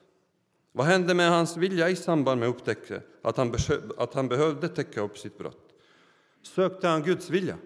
Vad 0.72 0.86
hände 0.86 1.14
med 1.14 1.30
hans 1.30 1.58
vilja 1.58 1.90
i 1.90 1.96
samband 1.96 2.40
med 2.40 2.50
upptäckte 2.50 3.02
att 3.22 3.38
han, 3.38 3.56
att 3.98 4.14
han 4.14 4.28
behövde 4.28 4.68
täcka 4.68 5.02
upp 5.02 5.18
sitt 5.18 5.38
brott? 5.38 5.74
Sökte 6.42 6.88
han 6.88 7.04
Guds 7.04 7.30
vilja? 7.30 7.58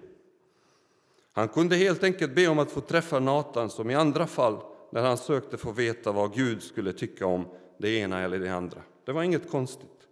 Han 1.32 1.48
kunde 1.48 1.76
helt 1.76 2.04
enkelt 2.04 2.36
be 2.36 2.48
om 2.48 2.60
att 2.60 2.72
få 2.72 2.82
träffa 2.82 3.20
Natan 3.20 3.70
som 3.70 3.90
i 3.90 3.96
andra 3.96 4.28
fall 4.28 4.62
när 4.89 5.01
han 5.01 5.17
sökte 5.17 5.58
få 5.58 5.72
veta 5.72 6.12
vad 6.12 6.34
Gud 6.34 6.63
skulle 6.63 6.94
tycka 6.94 7.25
om 7.25 7.48
det 7.77 7.89
ena 7.89 8.20
eller 8.20 8.39
det 8.39 8.50
andra. 8.50 8.82
Det 9.06 9.12
var 9.12 9.24
inget 9.24 9.50
konstigt. 9.50 10.08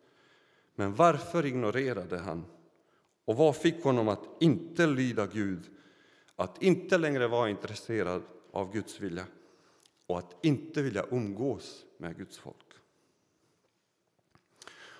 Men 0.75 0.95
varför 0.95 1.45
ignorerade 1.45 2.17
han? 2.17 2.45
Och 3.25 3.37
vad 3.37 3.55
fick 3.55 3.83
honom 3.83 4.07
att 4.07 4.23
inte 4.39 4.87
lyda 4.87 5.27
Gud, 5.27 5.63
att 6.35 6.63
inte 6.63 6.97
längre 6.97 7.27
vara 7.27 7.49
intresserad 7.49 8.23
av 8.51 8.73
Guds 8.73 8.99
vilja 8.99 9.25
och 10.07 10.17
att 10.17 10.45
inte 10.45 10.81
vilja 10.81 11.05
umgås 11.11 11.85
med 11.97 12.17
Guds 12.17 12.37
folk? 12.37 12.57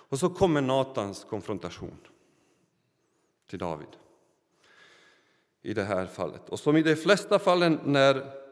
Och 0.08 0.18
så 0.18 0.28
kommer 0.30 0.60
Natans 0.60 1.24
konfrontation 1.24 1.98
till 3.46 3.58
David 3.58 3.88
i 5.62 5.74
det 5.74 5.84
här 5.84 6.06
fallet. 6.06 6.48
Och 6.48 6.58
som 6.58 6.76
i 6.76 6.82
de 6.82 6.96
flesta 6.96 7.38
fallen 7.38 7.80
när 7.84 8.45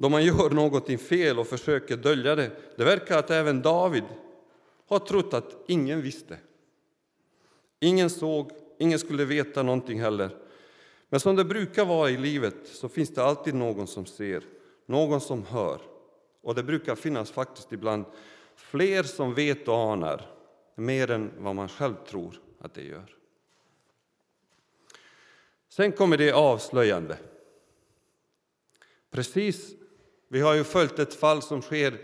då 0.00 0.08
man 0.08 0.24
gör 0.24 0.50
någonting 0.50 0.98
fel 0.98 1.38
och 1.38 1.46
försöker 1.46 1.96
dölja 1.96 2.34
det, 2.34 2.50
det 2.76 2.84
verkar 2.84 3.18
att 3.18 3.30
även 3.30 3.62
David 3.62 4.04
har 4.86 4.98
trott 4.98 5.34
att 5.34 5.56
ingen 5.66 6.02
visste. 6.02 6.38
Ingen 7.80 8.10
såg, 8.10 8.50
ingen 8.78 8.98
skulle 8.98 9.24
veta 9.24 9.62
någonting 9.62 10.00
heller. 10.00 10.36
Men 11.08 11.20
som 11.20 11.36
det 11.36 11.44
brukar 11.44 11.84
vara 11.84 12.10
i 12.10 12.16
livet 12.16 12.54
så 12.64 12.88
finns 12.88 13.14
det 13.14 13.24
alltid 13.24 13.54
någon 13.54 13.86
som 13.86 14.06
ser, 14.06 14.42
någon 14.86 15.20
som 15.20 15.44
hör. 15.44 15.80
Och 16.42 16.54
det 16.54 16.62
brukar 16.62 16.94
finnas 16.94 17.30
faktiskt 17.30 17.72
ibland 17.72 18.04
fler 18.56 19.02
som 19.02 19.34
vet 19.34 19.68
och 19.68 19.92
anar 19.92 20.30
mer 20.74 21.10
än 21.10 21.30
vad 21.38 21.54
man 21.54 21.68
själv 21.68 21.94
tror 22.08 22.40
att 22.58 22.74
det 22.74 22.84
gör. 22.84 23.16
Sen 25.68 25.92
kommer 25.92 26.16
det 26.16 26.32
avslöjande. 26.32 27.18
Precis, 29.10 29.77
vi 30.28 30.40
har 30.40 30.54
ju 30.54 30.64
följt 30.64 30.98
ett 30.98 31.14
fall 31.14 31.42
som 31.42 31.62
sker 31.62 31.98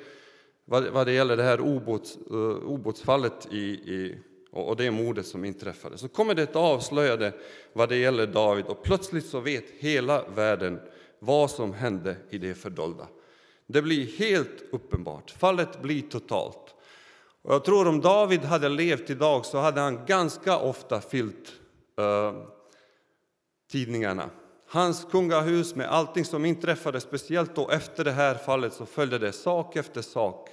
vad, 0.64 0.84
vad 0.84 1.06
det 1.06 1.12
gäller 1.12 1.36
det 1.36 1.42
här 1.42 1.60
obots, 1.60 2.18
uh, 2.30 2.50
eh, 2.50 2.56
obåtsfallet 2.56 3.48
i, 3.50 3.64
i, 3.64 4.18
och 4.50 4.76
det 4.76 4.90
mordet 4.90 5.26
som 5.26 5.44
inträffade. 5.44 5.98
Så 5.98 6.08
kommer 6.08 6.34
det 6.34 6.42
ett 6.42 6.56
avslöjande 6.56 7.32
vad 7.72 7.88
det 7.88 7.96
gäller 7.96 8.26
David 8.26 8.64
och 8.66 8.82
plötsligt 8.82 9.26
så 9.26 9.40
vet 9.40 9.64
hela 9.78 10.24
världen 10.28 10.80
vad 11.18 11.50
som 11.50 11.72
hände 11.72 12.16
i 12.30 12.38
det 12.38 12.54
fördolda. 12.54 13.08
Det 13.66 13.82
blir 13.82 14.18
helt 14.18 14.62
uppenbart, 14.72 15.30
fallet 15.30 15.82
blir 15.82 16.02
totalt. 16.02 16.74
Och 17.42 17.54
jag 17.54 17.64
tror 17.64 17.88
om 17.88 18.00
David 18.00 18.40
hade 18.40 18.68
levt 18.68 19.10
idag 19.10 19.46
så 19.46 19.58
hade 19.58 19.80
han 19.80 20.00
ganska 20.06 20.58
ofta 20.58 21.00
fyllt 21.00 21.52
uh, 22.00 22.42
tidningarna. 23.70 24.30
Hans 24.74 25.04
kungahus 25.10 25.74
med 25.74 25.88
allting 25.88 26.24
som 26.24 26.44
inträffade, 26.44 27.00
speciellt 27.00 27.54
då 27.54 27.70
efter 27.70 28.04
det 28.04 28.12
här 28.12 28.34
fallet, 28.34 28.72
så 28.72 28.86
följde 28.86 29.18
det 29.18 29.32
sak 29.32 29.76
efter 29.76 30.02
sak 30.02 30.48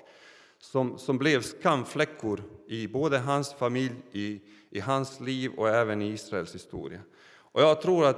som, 0.60 0.98
som 0.98 1.18
blev 1.18 1.42
skamfläckor 1.42 2.44
i 2.68 2.88
både 2.88 3.18
hans 3.18 3.54
familj, 3.54 3.96
i, 4.12 4.42
i 4.70 4.80
hans 4.80 5.20
liv 5.20 5.52
och 5.58 5.70
även 5.70 6.02
i 6.02 6.08
Israels 6.08 6.56
historia. 6.56 7.00
Och 7.34 7.62
jag 7.62 7.82
tror 7.82 8.06
att 8.06 8.18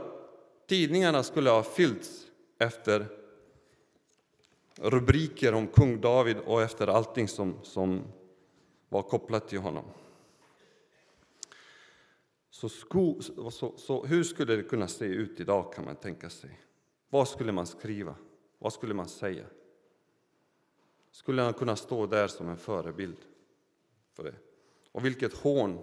tidningarna 0.67 1.23
skulle 1.23 1.49
ha 1.49 1.63
fyllts 1.63 2.09
efter 2.59 3.05
rubriker 4.75 5.53
om 5.53 5.67
kung 5.67 6.01
David 6.01 6.37
och 6.45 6.61
efter 6.61 6.87
allting 6.87 7.27
som, 7.27 7.55
som 7.63 8.01
var 8.89 9.01
kopplat 9.01 9.47
till 9.47 9.59
honom. 9.59 9.85
Så, 12.63 12.69
sko, 12.69 13.21
så, 13.21 13.73
så, 13.77 14.05
hur 14.05 14.23
skulle 14.23 14.55
det 14.55 14.63
kunna 14.63 14.87
se 14.87 15.05
ut 15.05 15.39
idag 15.39 15.73
kan 15.73 15.85
man 15.85 15.95
tänka 15.95 16.29
sig? 16.29 16.59
Vad 17.09 17.27
skulle 17.27 17.51
man 17.51 17.65
skriva? 17.67 18.15
Vad 18.59 18.73
skulle 18.73 18.93
man 18.93 19.07
säga? 19.07 19.45
Skulle 21.11 21.41
han 21.41 21.53
kunna 21.53 21.75
stå 21.75 22.05
där 22.05 22.27
som 22.27 22.49
en 22.49 22.57
förebild 22.57 23.17
för 24.13 24.23
det? 24.23 24.33
Och 24.91 25.05
vilket 25.05 25.33
hån 25.33 25.79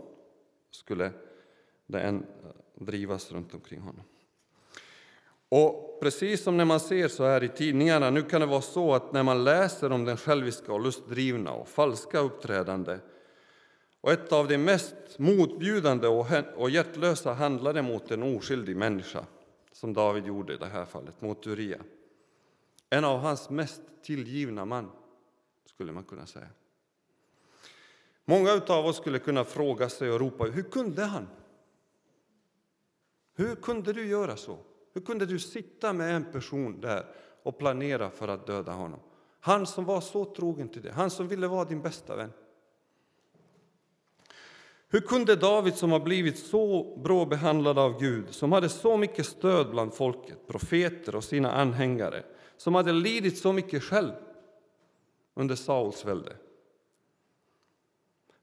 skulle 0.71 1.13
det 1.87 2.01
än 2.01 2.17
eh, 2.17 2.85
drivas 2.85 3.33
runt 3.33 3.55
omkring 3.55 3.81
honom? 3.81 4.05
Och 5.49 5.99
precis 6.01 6.43
som 6.43 6.57
när 6.57 6.65
man 6.65 6.81
ser 6.81 7.09
så 7.09 7.25
här 7.25 7.45
i 7.45 7.49
tidningarna, 7.49 8.11
nu 8.11 8.23
kan 8.23 8.41
det 8.41 8.47
vara 8.47 8.63
så 8.63 8.95
att 8.95 9.13
när 9.13 9.23
man 9.23 9.45
läser 9.45 9.93
om 9.93 10.05
den 10.05 10.17
själviska 10.17 10.73
och 10.73 10.81
lustdrivna 10.81 11.53
och 11.53 11.69
falska 11.69 12.19
uppträdande 12.19 12.99
och 14.01 14.13
ett 14.13 14.33
av 14.33 14.49
de 14.49 14.59
mest 14.59 15.19
motbjudande 15.19 16.09
och 16.57 16.71
hjärtlösa 16.71 17.33
handlade 17.33 17.83
mot 17.83 18.11
en 18.11 18.23
oskyldig 18.23 18.77
människa, 18.77 19.25
som 19.73 19.93
David 19.93 20.27
gjorde 20.27 20.55
i 20.55 20.57
det 20.57 20.67
här 20.67 20.85
fallet, 20.85 21.21
mot 21.21 21.47
Uria. 21.47 21.81
En 22.91 23.05
av 23.05 23.19
hans 23.19 23.51
mest 23.51 23.81
tillgivna 24.03 24.65
man, 24.65 24.91
skulle 25.67 25.93
man 25.93 26.05
kunna 26.05 26.27
säga. 26.27 26.49
Många 28.25 28.63
av 28.69 28.87
oss 28.87 28.97
skulle 28.97 29.19
kunna 29.19 29.45
fråga 29.45 29.89
sig 29.89 30.11
och 30.11 30.21
ropa, 30.21 30.45
hur 30.45 30.63
kunde 30.63 31.05
han? 31.05 31.29
Hur 33.35 33.55
kunde 33.55 33.93
du 33.93 34.07
göra 34.07 34.37
så? 34.37 34.59
Hur 34.93 35.01
kunde 35.01 35.27
du 35.27 35.39
sitta 35.39 35.93
med 35.93 36.17
en 36.17 36.33
person 36.33 36.81
där 36.81 37.07
och 37.43 37.59
planera 37.59 38.11
för 38.11 38.29
att 38.29 38.47
döda 38.47 38.73
honom? 38.73 39.01
Han 39.41 39.67
som 39.67 39.85
var 39.85 40.01
så 40.01 40.25
trogen 40.25 40.69
till 40.69 40.83
dig, 40.83 40.93
han 40.93 41.11
som 41.11 41.29
ville 41.29 41.49
vara 41.49 41.65
din 41.65 41.83
bästa 41.83 42.17
vän. 42.17 42.33
Hur 44.93 45.01
kunde 45.01 45.37
David, 45.37 45.75
som 45.75 45.93
har 45.93 46.01
blivit 46.01 46.39
så 46.39 46.97
bra 46.97 47.25
behandlad 47.25 47.79
av 47.79 48.01
Gud, 48.01 48.25
som 48.31 48.53
hade 48.53 48.69
så 48.69 48.97
mycket 48.97 49.27
stöd 49.27 49.71
bland 49.71 49.95
folket, 49.95 50.47
profeter 50.47 51.17
och 51.17 51.25
sina 51.25 51.53
anhängare, 51.53 52.23
som 52.57 52.75
hade 52.75 52.93
lidit 52.93 53.39
så 53.39 53.53
mycket 53.53 53.83
själv 53.83 54.13
under 55.35 55.55
Sauls 55.55 56.05
välde, 56.05 56.37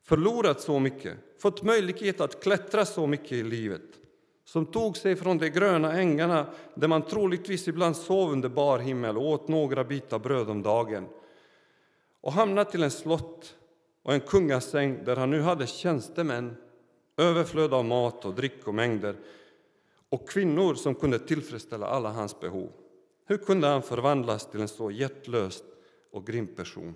förlorat 0.03 0.61
så 0.61 0.79
mycket, 0.79 1.17
fått 1.39 1.63
möjlighet 1.63 2.21
att 2.21 2.43
klättra 2.43 2.85
så 2.85 3.07
mycket 3.07 3.31
i 3.31 3.43
livet, 3.43 3.99
som 4.45 4.65
tog 4.65 4.97
sig 4.97 5.15
från 5.15 5.37
de 5.37 5.49
gröna 5.49 5.93
ängarna 5.93 6.45
där 6.75 6.87
man 6.87 7.01
troligtvis 7.01 7.67
ibland 7.67 7.97
sov 7.97 8.31
under 8.31 8.49
bar 8.49 8.79
himmel 8.79 9.17
och 9.17 9.29
åt 9.29 9.47
några 9.47 9.83
bitar 9.83 10.19
bröd 10.19 10.49
om 10.49 10.63
dagen 10.63 11.07
och 12.21 12.33
hamnat 12.33 12.71
till 12.71 12.83
en 12.83 12.91
slott 12.91 13.55
och 14.07 14.13
en 14.13 14.21
kungasäng 14.21 15.03
där 15.03 15.15
han 15.15 15.29
nu 15.29 15.41
hade 15.41 15.67
tjänstemän, 15.67 16.57
överflöd 17.17 17.73
av 17.73 17.85
mat 17.85 18.25
och 18.25 18.33
dryck 18.33 18.67
och 18.67 18.73
mängder 18.73 19.15
och 20.09 20.29
kvinnor 20.29 20.75
som 20.75 20.95
kunde 20.95 21.19
tillfredsställa 21.19 21.87
alla 21.87 22.09
hans 22.09 22.39
behov. 22.39 22.71
Hur 23.25 23.37
kunde 23.37 23.67
han 23.67 23.81
förvandlas 23.81 24.51
till 24.51 24.61
en 24.61 24.67
så 24.67 24.91
hjärtlös 24.91 25.63
och 26.11 26.27
grym 26.27 26.47
person? 26.47 26.95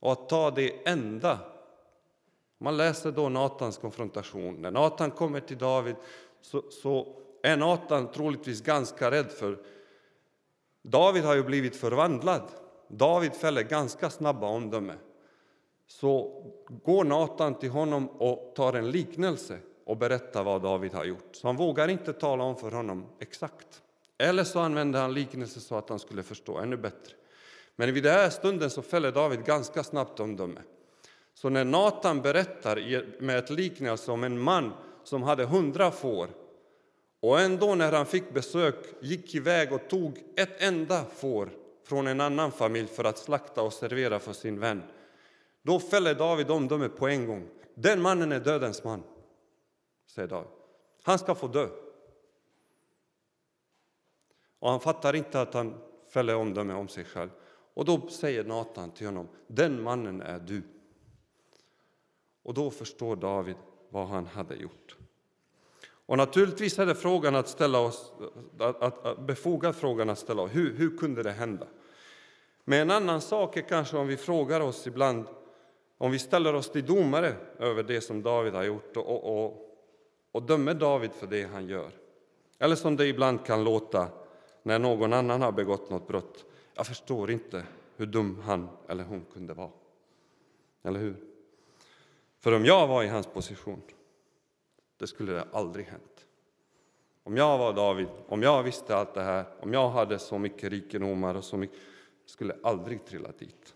Och 0.00 0.12
att 0.12 0.28
ta 0.28 0.50
det 0.50 0.88
enda 0.88 1.38
man 2.58 2.76
läser 2.76 3.12
då 3.12 3.28
Natans 3.28 3.78
konfrontation. 3.78 4.54
När 4.54 4.70
Natan 4.70 5.10
kommer 5.10 5.40
till 5.40 5.58
David 5.58 5.96
så, 6.40 6.70
så 6.70 7.16
är 7.42 7.56
Natan 7.56 8.12
troligtvis 8.12 8.62
ganska 8.62 9.10
rädd 9.10 9.30
för 9.30 9.58
David 10.82 11.24
har 11.24 11.34
ju 11.34 11.42
blivit 11.42 11.76
förvandlad 11.76 12.50
David 12.90 13.34
fäller 13.34 13.62
ganska 13.62 14.10
snabba 14.10 14.46
omdöme. 14.46 14.94
Så 15.86 16.42
går 16.82 17.04
Natan 17.04 17.54
till 17.54 17.70
honom 17.70 18.08
och 18.08 18.52
tar 18.54 18.72
en 18.72 18.90
liknelse 18.90 19.58
och 19.84 19.96
berättar 19.96 20.44
vad 20.44 20.62
David 20.62 20.92
har 20.92 21.04
gjort. 21.04 21.28
Så 21.32 21.48
han 21.48 21.56
vågar 21.56 21.88
inte 21.88 22.12
tala 22.12 22.44
om 22.44 22.56
för 22.56 22.70
honom 22.70 23.06
exakt. 23.20 23.82
Eller 24.18 24.44
så 24.44 24.60
använder 24.60 25.00
han 25.00 25.14
liknelsen 25.14 25.62
så 25.62 25.74
att 25.74 25.88
han 25.88 25.98
skulle 25.98 26.22
förstå 26.22 26.58
ännu 26.58 26.76
bättre. 26.76 27.14
Men 27.76 27.94
vid 27.94 28.02
den 28.02 28.12
här 28.12 28.30
stunden 28.30 28.70
så 28.70 28.82
fäller 28.82 29.12
David 29.12 29.44
ganska 29.44 29.84
snabbt 29.84 30.20
omdöme. 30.20 30.60
Så 31.34 31.48
när 31.48 31.64
Natan 31.64 32.22
berättar 32.22 33.04
med 33.22 33.38
ett 33.38 33.50
liknelse 33.50 34.12
om 34.12 34.24
en 34.24 34.40
man 34.40 34.72
som 35.04 35.22
hade 35.22 35.44
hundra 35.44 35.90
får 35.90 36.28
och 37.20 37.40
ändå 37.40 37.74
när 37.74 37.92
han 37.92 38.06
fick 38.06 38.34
besök 38.34 38.76
gick 39.00 39.34
iväg 39.34 39.72
och 39.72 39.88
tog 39.88 40.18
ett 40.36 40.62
enda 40.62 41.04
får 41.04 41.50
från 41.90 42.06
en 42.06 42.20
annan 42.20 42.52
familj 42.52 42.88
för 42.88 43.04
att 43.04 43.18
slakta 43.18 43.62
och 43.62 43.72
servera 43.72 44.18
för 44.18 44.32
sin 44.32 44.60
vän. 44.60 44.82
Då 45.62 45.80
fäller 45.80 46.14
David 46.14 46.50
omdöme 46.50 46.88
på 46.88 47.08
en 47.08 47.26
gång. 47.26 47.48
Den 47.74 48.02
mannen 48.02 48.32
är 48.32 48.40
dödens 48.40 48.84
man, 48.84 49.02
säger 50.06 50.28
David. 50.28 50.50
Han 51.02 51.18
ska 51.18 51.34
få 51.34 51.48
dö. 51.48 51.68
Och 54.58 54.70
han 54.70 54.80
fattar 54.80 55.16
inte 55.16 55.40
att 55.40 55.54
han 55.54 55.80
fäller 56.08 56.36
omdöme 56.36 56.74
om 56.74 56.88
sig 56.88 57.04
själv. 57.04 57.30
Och 57.74 57.84
då 57.84 58.08
säger 58.08 58.44
Natan 58.44 58.90
till 58.90 59.06
honom, 59.06 59.28
den 59.46 59.82
mannen 59.82 60.20
är 60.20 60.38
du. 60.38 60.62
Och 62.42 62.54
då 62.54 62.70
förstår 62.70 63.16
David 63.16 63.56
vad 63.88 64.06
han 64.06 64.26
hade 64.26 64.54
gjort. 64.54 64.96
Och 66.06 66.16
naturligtvis 66.16 66.78
är 66.78 66.86
det 66.86 66.94
frågan 66.94 67.34
att 67.34 67.48
ställa 67.48 67.78
oss, 67.78 68.12
att, 68.58 68.82
att, 68.82 69.06
att, 69.06 69.26
befogad 69.26 69.76
frågan 69.76 70.10
att 70.10 70.18
ställa 70.18 70.42
oss, 70.42 70.54
hur, 70.54 70.74
hur 70.74 70.98
kunde 70.98 71.22
det 71.22 71.32
hända? 71.32 71.66
Men 72.64 72.80
en 72.80 72.90
annan 72.90 73.20
sak 73.20 73.56
är 73.56 73.62
kanske 73.62 73.96
om 73.96 74.06
vi 74.06 74.16
frågar 74.16 74.60
oss 74.60 74.86
ibland, 74.86 75.26
om 75.98 76.10
vi 76.10 76.18
ställer 76.18 76.54
oss 76.54 76.70
till 76.70 76.86
domare 76.86 77.34
över 77.58 77.82
det 77.82 78.00
som 78.00 78.22
David 78.22 78.54
har 78.54 78.62
gjort 78.62 78.96
och, 78.96 79.06
och, 79.06 79.44
och, 79.44 79.76
och 80.32 80.42
dömer 80.42 80.74
David 80.74 81.12
för 81.12 81.26
det 81.26 81.42
han 81.42 81.66
gör. 81.66 81.90
Eller 82.58 82.76
som 82.76 82.96
det 82.96 83.06
ibland 83.06 83.46
kan 83.46 83.64
låta 83.64 84.08
när 84.62 84.78
någon 84.78 85.12
annan 85.12 85.42
har 85.42 85.52
begått 85.52 85.90
något 85.90 86.08
brott. 86.08 86.44
Jag 86.74 86.86
förstår 86.86 87.30
inte 87.30 87.64
hur 87.96 88.06
dum 88.06 88.42
han 88.44 88.68
eller 88.88 89.04
hon 89.04 89.24
kunde 89.32 89.54
vara. 89.54 89.70
Eller 90.82 91.00
hur? 91.00 91.16
För 92.38 92.52
om 92.52 92.64
jag 92.64 92.86
var 92.86 93.02
i 93.02 93.08
hans 93.08 93.26
position, 93.26 93.82
det 94.96 95.06
skulle 95.06 95.32
det 95.32 95.44
aldrig 95.52 95.86
hänt. 95.86 96.26
Om 97.22 97.36
jag 97.36 97.58
var 97.58 97.72
David, 97.72 98.08
om 98.28 98.42
jag 98.42 98.62
visste 98.62 98.96
allt 98.96 99.14
det 99.14 99.22
här, 99.22 99.44
om 99.60 99.72
jag 99.72 99.88
hade 99.88 100.18
så 100.18 100.38
mycket 100.38 100.70
rikedomar 100.70 101.34
och 101.34 101.44
så 101.44 101.56
mycket, 101.56 101.78
skulle 102.30 102.56
aldrig 102.62 103.04
trilla 103.04 103.32
dit. 103.38 103.74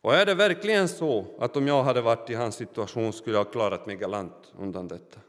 Och 0.00 0.14
är 0.14 0.26
det 0.26 0.34
verkligen 0.34 0.88
så 0.88 1.26
att 1.38 1.56
om 1.56 1.66
jag 1.66 1.82
hade 1.82 2.00
varit 2.00 2.30
i 2.30 2.34
hans 2.34 2.54
situation 2.54 3.12
skulle 3.12 3.36
jag 3.36 3.44
ha 3.44 3.52
klarat 3.52 3.86
mig 3.86 3.96
galant 3.96 4.52
undan 4.58 4.88
detta? 4.88 5.20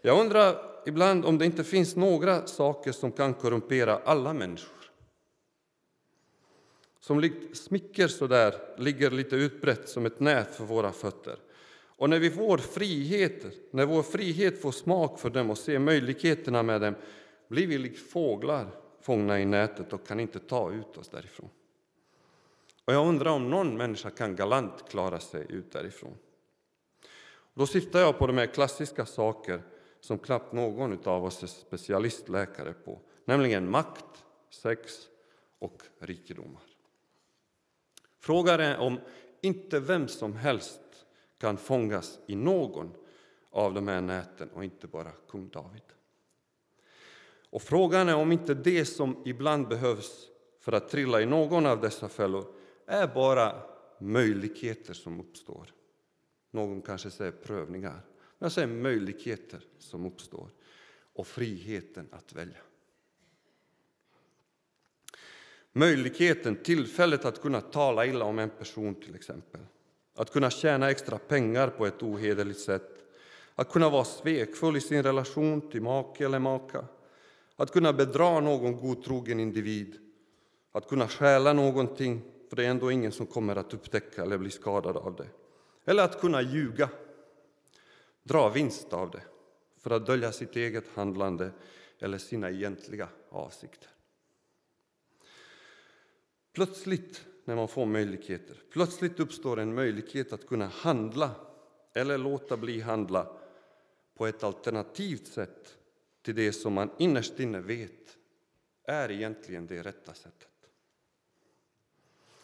Jag 0.00 0.20
undrar 0.20 0.56
ibland 0.86 1.24
om 1.24 1.38
det 1.38 1.46
inte 1.46 1.64
finns 1.64 1.96
några 1.96 2.46
saker 2.46 2.92
som 2.92 3.12
kan 3.12 3.34
korrumpera 3.34 4.00
alla 4.04 4.32
människor. 4.32 4.90
Som 7.00 7.20
likt 7.20 7.56
smicker 7.56 8.08
så 8.08 8.26
där 8.26 8.54
ligger 8.78 9.10
lite 9.10 9.36
utbrett 9.36 9.88
som 9.88 10.06
ett 10.06 10.20
nät 10.20 10.54
för 10.54 10.64
våra 10.64 10.92
fötter. 10.92 11.36
Och 11.98 12.10
när 12.10 12.18
vi 12.18 12.30
får 12.30 12.58
frihet, 12.58 13.44
när 13.70 13.86
vår 13.86 14.02
frihet 14.02 14.62
får 14.62 14.72
smak 14.72 15.18
för 15.18 15.30
dem 15.30 15.50
och 15.50 15.58
ser 15.58 15.78
möjligheterna 15.78 16.62
med 16.62 16.80
dem 16.80 16.94
blir 17.48 17.66
vi 17.66 17.78
likt 17.78 18.10
fåglar 18.10 18.85
fångna 19.06 19.40
i 19.40 19.44
nätet 19.44 19.92
och 19.92 20.06
kan 20.06 20.20
inte 20.20 20.38
ta 20.38 20.72
ut 20.72 20.96
oss 20.96 21.08
därifrån. 21.08 21.50
Och 22.84 22.92
jag 22.92 23.06
undrar 23.06 23.30
om 23.30 23.50
någon 23.50 23.76
människa 23.76 24.10
kan 24.10 24.36
galant 24.36 24.88
klara 24.88 25.20
sig 25.20 25.46
ut 25.48 25.72
därifrån. 25.72 26.14
Då 27.54 27.66
syftar 27.66 28.00
jag 28.00 28.18
på 28.18 28.26
de 28.26 28.38
här 28.38 28.46
klassiska 28.46 29.06
saker 29.06 29.62
som 30.00 30.18
knappt 30.18 30.52
någon 30.52 30.98
av 31.04 31.24
oss 31.24 31.42
är 31.42 31.46
specialistläkare 31.46 32.72
på, 32.72 33.00
nämligen 33.24 33.70
makt, 33.70 34.24
sex 34.50 34.92
och 35.58 35.82
rikedomar. 35.98 36.62
Frågan 38.18 38.60
är 38.60 38.78
om 38.78 39.00
inte 39.40 39.80
vem 39.80 40.08
som 40.08 40.36
helst 40.36 41.06
kan 41.38 41.56
fångas 41.56 42.18
i 42.26 42.36
någon 42.36 42.90
av 43.50 43.74
de 43.74 43.88
här 43.88 44.00
näten 44.00 44.50
och 44.50 44.64
inte 44.64 44.86
bara 44.86 45.12
kung 45.28 45.48
David. 45.48 45.82
Och 47.56 47.62
frågan 47.62 48.08
är 48.08 48.14
om 48.14 48.32
inte 48.32 48.54
det 48.54 48.84
som 48.84 49.22
ibland 49.24 49.68
behövs 49.68 50.28
för 50.60 50.72
att 50.72 50.88
trilla 50.88 51.20
i 51.20 51.26
någon 51.26 51.66
av 51.66 51.80
dessa 51.80 52.08
fällor 52.08 52.46
är 52.86 53.06
bara 53.06 53.62
möjligheter 53.98 54.94
som 54.94 55.20
uppstår. 55.20 55.72
Någon 56.50 56.82
kanske 56.82 57.10
säger 57.10 57.32
prövningar. 57.32 57.92
Men 57.92 58.38
jag 58.38 58.52
säger 58.52 58.68
möjligheter 58.68 59.60
som 59.78 60.06
uppstår 60.06 60.50
och 61.14 61.26
friheten 61.26 62.08
att 62.10 62.32
välja. 62.32 62.58
Möjligheten, 65.72 66.56
tillfället 66.56 67.24
att 67.24 67.42
kunna 67.42 67.60
tala 67.60 68.06
illa 68.06 68.24
om 68.24 68.38
en 68.38 68.50
person 68.50 68.94
till 68.94 69.14
exempel. 69.14 69.60
Att 70.14 70.32
kunna 70.32 70.50
tjäna 70.50 70.90
extra 70.90 71.18
pengar 71.18 71.68
på 71.68 71.86
ett 71.86 72.02
ohederligt 72.02 72.60
sätt. 72.60 73.04
Att 73.54 73.70
kunna 73.70 73.90
vara 73.90 74.04
svekfull 74.04 74.76
i 74.76 74.80
sin 74.80 75.02
relation 75.02 75.70
till 75.70 75.82
make 75.82 76.24
eller 76.24 76.38
maka. 76.38 76.84
Att 77.56 77.72
kunna 77.72 77.92
bedra 77.92 78.40
någon 78.40 78.76
godtrogen 78.76 79.40
individ. 79.40 79.98
Att 80.72 80.88
kunna 80.88 81.08
stjäla 81.08 81.52
någonting, 81.52 82.22
för 82.48 82.56
det 82.56 82.64
är 82.64 82.70
ändå 82.70 82.90
ingen 82.90 83.12
som 83.12 83.26
kommer 83.26 83.56
att 83.56 83.74
upptäcka 83.74 84.22
eller 84.22 84.38
bli 84.38 84.50
skadad 84.50 84.96
av 84.96 85.16
det. 85.16 85.28
Eller 85.84 86.04
att 86.04 86.20
kunna 86.20 86.42
ljuga 86.42 86.88
dra 88.22 88.48
vinst 88.48 88.92
av 88.92 89.10
det 89.10 89.22
för 89.78 89.90
att 89.90 90.06
dölja 90.06 90.32
sitt 90.32 90.56
eget 90.56 90.84
handlande 90.94 91.50
eller 91.98 92.18
sina 92.18 92.50
egentliga 92.50 93.08
avsikter. 93.28 93.90
Plötsligt, 96.52 97.26
när 97.44 97.56
man 97.56 97.68
får 97.68 97.86
möjligheter, 97.86 98.56
plötsligt 98.72 99.20
uppstår 99.20 99.58
en 99.60 99.74
möjlighet 99.74 100.32
att 100.32 100.46
kunna 100.46 100.66
handla 100.66 101.30
eller 101.94 102.18
låta 102.18 102.56
bli 102.56 102.80
handla 102.80 103.36
på 104.14 104.26
ett 104.26 104.42
alternativt 104.42 105.26
sätt 105.26 105.76
till 106.26 106.34
det 106.34 106.52
som 106.52 106.72
man 106.72 106.90
innerst 106.98 107.40
inne 107.40 107.60
vet 107.60 108.18
är 108.84 109.10
egentligen 109.10 109.66
det 109.66 109.82
rätta 109.82 110.14
sättet. 110.14 110.70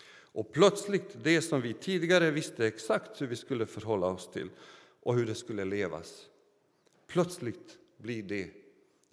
Och 0.07 0.53
plötsligt, 0.53 1.17
det 1.23 1.43
som 1.43 1.61
vi 1.61 1.75
tidigare 1.75 2.31
visste 2.31 2.67
exakt 2.67 3.21
hur 3.21 3.27
vi 3.27 3.37
skulle 3.37 3.67
förhålla 3.67 4.07
oss 4.07 4.31
till 4.31 4.51
och 5.01 5.15
hur 5.15 5.27
det 5.27 5.35
skulle 5.35 5.65
levas. 5.65 6.29
Plötsligt 7.07 7.79
blir 7.97 8.23
det 8.23 8.51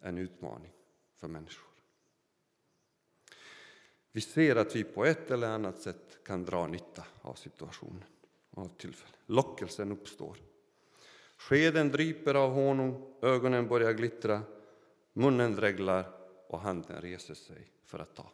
en 0.01 0.17
utmaning 0.17 0.71
för 1.17 1.27
människor. 1.27 1.69
Vi 4.11 4.21
ser 4.21 4.55
att 4.55 4.75
vi 4.75 4.83
på 4.83 5.05
ett 5.05 5.31
eller 5.31 5.47
annat 5.47 5.79
sätt 5.79 6.19
kan 6.25 6.45
dra 6.45 6.67
nytta 6.67 7.03
av 7.21 7.33
situationen 7.33 8.03
av 8.51 8.77
tillfället. 8.77 9.19
Lockelsen 9.25 9.91
uppstår. 9.91 10.37
Skeden 11.37 11.89
dryper 11.89 12.35
av 12.35 12.51
honung, 12.51 13.15
ögonen 13.21 13.67
börjar 13.67 13.93
glittra, 13.93 14.41
munnen 15.13 15.55
dreglar 15.55 16.05
och 16.47 16.59
handen 16.59 17.01
reser 17.01 17.33
sig 17.33 17.71
för 17.85 17.99
att 17.99 18.15
ta. 18.15 18.31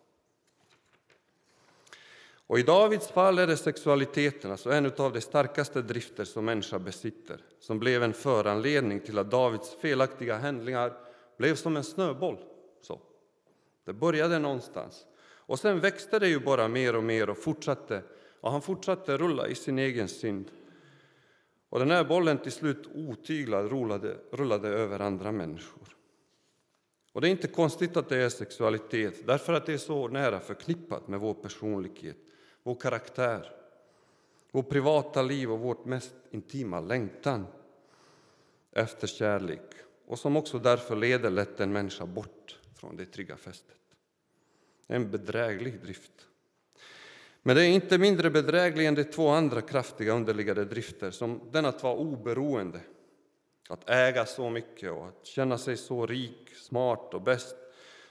Och 2.47 2.59
I 2.59 2.63
Davids 2.63 3.07
fall 3.07 3.39
är 3.39 3.47
det 3.47 3.57
sexualiteten, 3.57 4.51
alltså 4.51 4.71
en 4.71 4.85
av 4.97 5.13
de 5.13 5.21
starkaste 5.21 5.81
drifter 5.81 6.25
som 6.25 6.45
människa 6.45 6.79
besitter 6.79 7.41
som 7.59 7.79
blev 7.79 8.03
en 8.03 8.13
föranledning 8.13 8.99
till 8.99 9.19
att 9.19 9.31
Davids 9.31 9.75
felaktiga 9.75 10.37
handlingar 10.37 10.93
blev 11.37 11.55
som 11.55 11.77
en 11.77 11.83
snöboll. 11.83 12.37
Så. 12.81 13.01
Det 13.85 13.93
började 13.93 14.39
någonstans. 14.39 15.05
Och 15.25 15.59
sen 15.59 15.79
växte 15.79 16.19
det 16.19 16.27
ju 16.27 16.39
bara 16.39 16.67
mer 16.67 16.95
och 16.95 17.03
mer 17.03 17.29
och 17.29 17.37
fortsatte. 17.37 18.03
Och 18.41 18.51
han 18.51 18.61
fortsatte 18.61 19.17
rulla 19.17 19.47
i 19.47 19.55
sin 19.55 19.79
egen 19.79 20.07
synd. 20.07 20.51
Och 21.69 21.79
den 21.79 21.91
här 21.91 22.03
bollen 22.03 22.37
till 22.37 22.51
slut 22.51 22.89
otyglad 22.95 23.71
rullade, 23.71 24.17
rullade 24.31 24.67
över 24.67 24.99
andra 24.99 25.31
människor. 25.31 25.95
Och 27.15 27.21
det 27.21 27.27
är 27.27 27.31
inte 27.31 27.47
konstigt 27.47 27.97
att 27.97 28.09
det 28.09 28.17
är 28.17 28.29
sexualitet, 28.29 29.27
därför 29.27 29.53
att 29.53 29.65
det 29.65 29.73
är 29.73 29.77
så 29.77 30.07
nära 30.07 30.39
förknippat 30.39 31.07
med 31.07 31.19
vår 31.19 31.33
personlighet 31.33 32.17
vår 32.65 32.75
karaktär, 32.75 33.51
vårt 34.51 34.69
privata 34.69 35.21
liv 35.21 35.51
och 35.51 35.59
vårt 35.59 35.85
mest 35.85 36.13
intima 36.31 36.79
längtan 36.79 37.47
efter 38.71 39.07
kärlek 39.07 39.61
och 40.05 40.19
som 40.19 40.37
också 40.37 40.59
därför 40.59 40.95
leder 40.95 41.29
lätt 41.29 41.59
en 41.59 41.73
människa 41.73 42.05
bort 42.05 42.59
från 42.75 42.95
det 42.95 43.05
trygga 43.05 43.37
fästet. 43.37 43.77
En 44.87 45.11
bedräglig 45.11 45.81
drift. 45.81 46.27
Men 47.41 47.55
det 47.55 47.65
är 47.65 47.69
inte 47.69 47.97
mindre 47.97 48.29
bedräglig 48.29 48.87
än 48.87 48.95
de 48.95 49.03
två 49.03 49.29
andra 49.29 49.61
kraftiga 49.61 50.13
underliggande 50.13 50.65
drifter 50.65 51.11
som 51.11 51.41
den 51.51 51.65
att 51.65 51.83
vara 51.83 51.95
oberoende, 51.95 52.79
att 53.69 53.89
äga 53.89 54.25
så 54.25 54.49
mycket 54.49 54.91
och 54.91 55.07
att 55.07 55.25
känna 55.25 55.57
sig 55.57 55.77
så 55.77 56.05
rik, 56.05 56.49
smart 56.55 57.13
och 57.13 57.21
bäst 57.21 57.55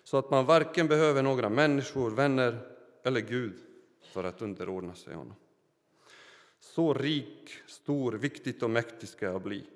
så 0.04 0.16
att 0.16 0.30
man 0.30 0.46
varken 0.46 0.88
behöver 0.88 1.22
några 1.22 1.48
människor, 1.48 2.10
vänner 2.10 2.68
eller 3.02 3.20
Gud 3.20 3.60
för 4.02 4.24
att 4.24 4.42
underordna 4.42 4.94
sig 4.94 5.14
honom. 5.14 5.36
Så 6.60 6.94
rik, 6.94 7.50
stor, 7.66 8.12
viktigt 8.12 8.62
och 8.62 8.70
mäktig 8.70 9.08
ska 9.08 9.26
jag 9.26 9.42
bli. 9.42 9.66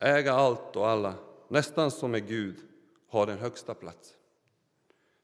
Äga 0.00 0.32
allt 0.32 0.76
och 0.76 0.88
alla, 0.88 1.14
nästan 1.48 1.90
som 1.90 2.14
är 2.14 2.18
Gud, 2.18 2.56
ha 3.08 3.26
den 3.26 3.38
högsta 3.38 3.74
platsen. 3.74 4.16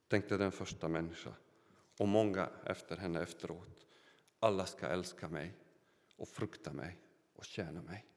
Tänkte 0.09 0.37
den 0.37 0.53
första 0.53 0.89
människan 0.89 1.35
och 1.99 2.09
många 2.09 2.49
efter 2.65 2.97
henne 2.97 3.23
efteråt. 3.23 3.87
Alla 4.41 4.67
ska 4.67 4.87
älska 4.87 5.29
mig 5.29 5.55
och 6.17 6.29
frukta 6.29 6.73
mig 6.73 6.99
och 7.37 7.45
tjäna 7.45 7.83
mig. 7.83 8.12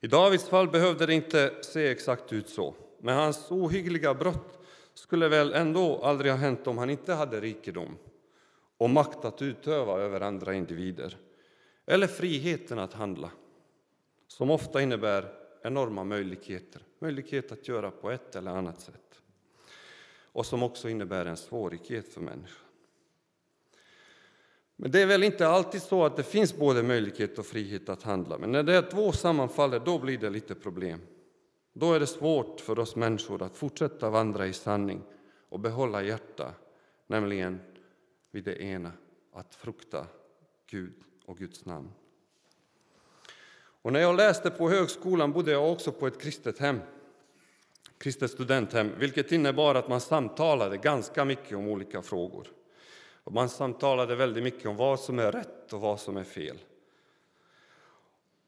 I 0.00 0.06
Davids 0.06 0.48
fall 0.48 0.68
behövde 0.68 1.06
det 1.06 1.14
inte 1.14 1.54
se 1.62 1.88
exakt 1.88 2.32
ut 2.32 2.48
så, 2.48 2.74
men 3.00 3.16
hans 3.16 3.50
ohyggliga 3.50 4.14
brott 4.14 4.58
skulle 4.94 5.28
väl 5.28 5.52
ändå 5.52 6.00
aldrig 6.02 6.32
ha 6.32 6.38
hänt 6.38 6.66
om 6.66 6.78
han 6.78 6.90
inte 6.90 7.14
hade 7.14 7.40
rikedom 7.40 7.96
och 8.78 8.90
makt 8.90 9.24
att 9.24 9.42
utöva 9.42 9.98
över 9.98 10.20
andra 10.20 10.54
individer 10.54 11.16
eller 11.86 12.06
friheten 12.06 12.78
att 12.78 12.92
handla, 12.92 13.30
som 14.26 14.50
ofta 14.50 14.82
innebär 14.82 15.32
enorma 15.62 16.04
möjligheter, 16.04 16.82
möjlighet 16.98 17.52
att 17.52 17.68
göra 17.68 17.90
på 17.90 18.10
ett 18.10 18.36
eller 18.36 18.50
annat 18.50 18.80
sätt 18.80 19.20
och 20.32 20.46
som 20.46 20.62
också 20.62 20.88
innebär 20.88 21.26
en 21.26 21.36
svårighet 21.36 22.08
för 22.08 22.20
människan. 22.20 22.67
Men 24.80 24.90
det 24.90 25.02
är 25.02 25.06
väl 25.06 25.24
inte 25.24 25.48
alltid 25.48 25.82
så 25.82 26.04
att 26.04 26.16
det 26.16 26.22
finns 26.22 26.56
både 26.56 26.82
möjlighet 26.82 27.38
och 27.38 27.46
frihet 27.46 27.88
att 27.88 28.02
handla. 28.02 28.38
Men 28.38 28.52
när 28.52 28.62
det 28.62 28.76
är 28.76 28.82
två 28.82 29.12
sammanfaller, 29.12 29.80
då 29.80 29.98
blir 29.98 30.18
det 30.18 30.30
lite 30.30 30.54
problem. 30.54 31.00
Då 31.72 31.92
är 31.92 32.00
det 32.00 32.06
svårt 32.06 32.60
för 32.60 32.78
oss 32.78 32.96
människor 32.96 33.42
att 33.42 33.56
fortsätta 33.56 34.10
vandra 34.10 34.46
i 34.46 34.52
sanning 34.52 35.02
och 35.48 35.60
behålla 35.60 36.02
hjärta, 36.02 36.52
nämligen 37.06 37.60
vid 38.30 38.44
det 38.44 38.62
ena, 38.62 38.92
att 39.32 39.54
frukta 39.54 40.06
Gud 40.70 40.94
och 41.26 41.38
Guds 41.38 41.64
namn. 41.64 41.90
Och 43.82 43.92
när 43.92 44.00
jag 44.00 44.16
läste 44.16 44.50
på 44.50 44.70
högskolan 44.70 45.32
bodde 45.32 45.50
jag 45.50 45.72
också 45.72 45.92
på 45.92 46.06
ett 46.06 46.20
kristet 46.20 46.58
hem, 46.58 46.80
kristet 47.98 48.30
studenthem, 48.30 48.90
vilket 48.98 49.32
innebar 49.32 49.74
att 49.74 49.88
man 49.88 50.00
samtalade 50.00 50.76
ganska 50.76 51.24
mycket 51.24 51.56
om 51.58 51.68
olika 51.68 52.02
frågor. 52.02 52.48
Och 53.24 53.32
man 53.32 53.48
samtalade 53.48 54.16
väldigt 54.16 54.42
mycket 54.42 54.66
om 54.66 54.76
vad 54.76 55.00
som 55.00 55.18
är 55.18 55.32
rätt 55.32 55.72
och 55.72 55.80
vad 55.80 56.00
som 56.00 56.16
är 56.16 56.24
fel 56.24 56.58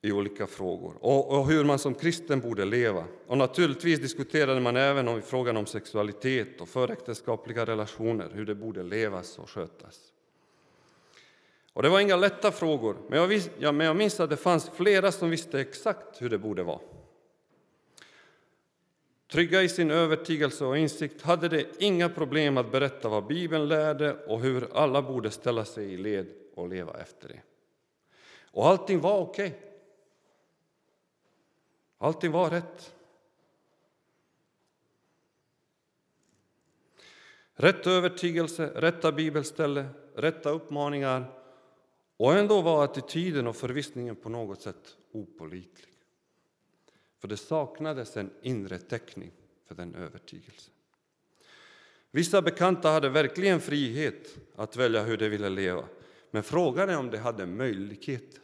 i 0.02 0.12
olika 0.12 0.46
frågor 0.46 0.94
och, 1.00 1.38
och, 1.38 1.46
hur 1.46 1.64
man 1.64 1.78
som 1.78 1.94
kristen 1.94 2.40
borde 2.40 2.64
leva. 2.64 3.04
Och 3.26 3.38
naturligtvis 3.38 4.00
diskuterade 4.00 4.60
man 4.60 4.76
även 4.76 5.08
om 5.08 5.22
frågan 5.22 5.56
om 5.56 5.66
sexualitet 5.66 6.60
och 6.60 6.68
föräktenskapliga 6.68 7.66
relationer, 7.66 8.30
hur 8.34 8.46
det 8.46 8.54
borde 8.54 8.82
levas 8.82 9.38
och 9.38 9.50
skötas. 9.50 10.12
Och 11.72 11.82
det 11.82 11.88
var 11.88 12.00
inga 12.00 12.16
lätta 12.16 12.52
frågor, 12.52 12.96
men 13.08 13.18
jag, 13.18 13.26
vis, 13.26 13.50
ja, 13.58 13.72
men 13.72 13.86
jag 13.86 13.96
minns 13.96 14.20
att 14.20 14.30
det 14.30 14.36
fanns 14.36 14.70
flera 14.74 15.12
som 15.12 15.30
visste 15.30 15.60
exakt 15.60 16.22
hur 16.22 16.30
det 16.30 16.38
borde 16.38 16.62
vara. 16.62 16.80
Trygga 19.30 19.62
i 19.62 19.68
sin 19.68 19.90
övertygelse 19.90 20.64
och 20.64 20.78
insikt 20.78 21.22
hade 21.22 21.48
de 21.48 21.66
inga 21.78 22.08
problem 22.08 22.56
att 22.56 22.72
berätta 22.72 23.08
vad 23.08 23.26
Bibeln 23.26 23.68
lärde 23.68 24.24
och 24.26 24.40
hur 24.40 24.68
alla 24.76 25.02
borde 25.02 25.30
ställa 25.30 25.64
sig 25.64 25.92
i 25.92 25.96
led 25.96 26.26
och 26.54 26.68
leva 26.68 27.00
efter 27.00 27.28
det. 27.28 27.42
Och 28.52 28.66
allting 28.66 29.00
var 29.00 29.18
okej. 29.18 29.48
Okay. 29.48 29.60
Allting 31.98 32.32
var 32.32 32.50
rätt. 32.50 32.94
Rätt 37.54 37.86
övertygelse, 37.86 38.72
rätta 38.74 39.12
bibelställe, 39.12 39.86
rätta 40.14 40.50
uppmaningar 40.50 41.40
och 42.16 42.34
ändå 42.34 42.60
var 42.60 42.84
attityden 42.84 43.46
och 43.46 43.56
förvissningen 43.56 44.16
på 44.16 44.28
något 44.28 44.62
sätt 44.62 44.96
opolitlig. 45.12 45.89
För 47.20 47.28
det 47.28 47.36
saknades 47.36 48.16
en 48.16 48.30
inre 48.42 48.78
täckning 48.78 49.30
för 49.66 49.74
den 49.74 49.94
övertygelsen. 49.94 50.74
Vissa 52.10 52.42
bekanta 52.42 52.90
hade 52.90 53.08
verkligen 53.08 53.60
frihet 53.60 54.36
att 54.56 54.76
välja 54.76 55.02
hur 55.02 55.16
de 55.16 55.28
ville 55.28 55.48
leva, 55.48 55.84
men 56.30 56.42
frågan 56.42 56.88
är 56.88 56.98
om 56.98 57.10
de 57.10 57.18
hade 57.18 57.46
möjligheter. 57.46 58.40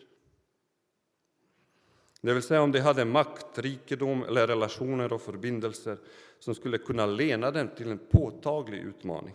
Det 2.20 2.34
vill 2.34 2.42
säga 2.42 2.62
om 2.62 2.72
de 2.72 2.80
hade 2.80 3.04
makt, 3.04 3.58
rikedom 3.58 4.22
eller 4.22 4.46
relationer 4.46 5.12
och 5.12 5.22
förbindelser 5.22 5.98
som 6.38 6.54
skulle 6.54 6.78
kunna 6.78 7.06
lena 7.06 7.50
dem 7.50 7.68
till 7.76 7.90
en 7.90 7.98
påtaglig 7.98 8.78
utmaning. 8.78 9.34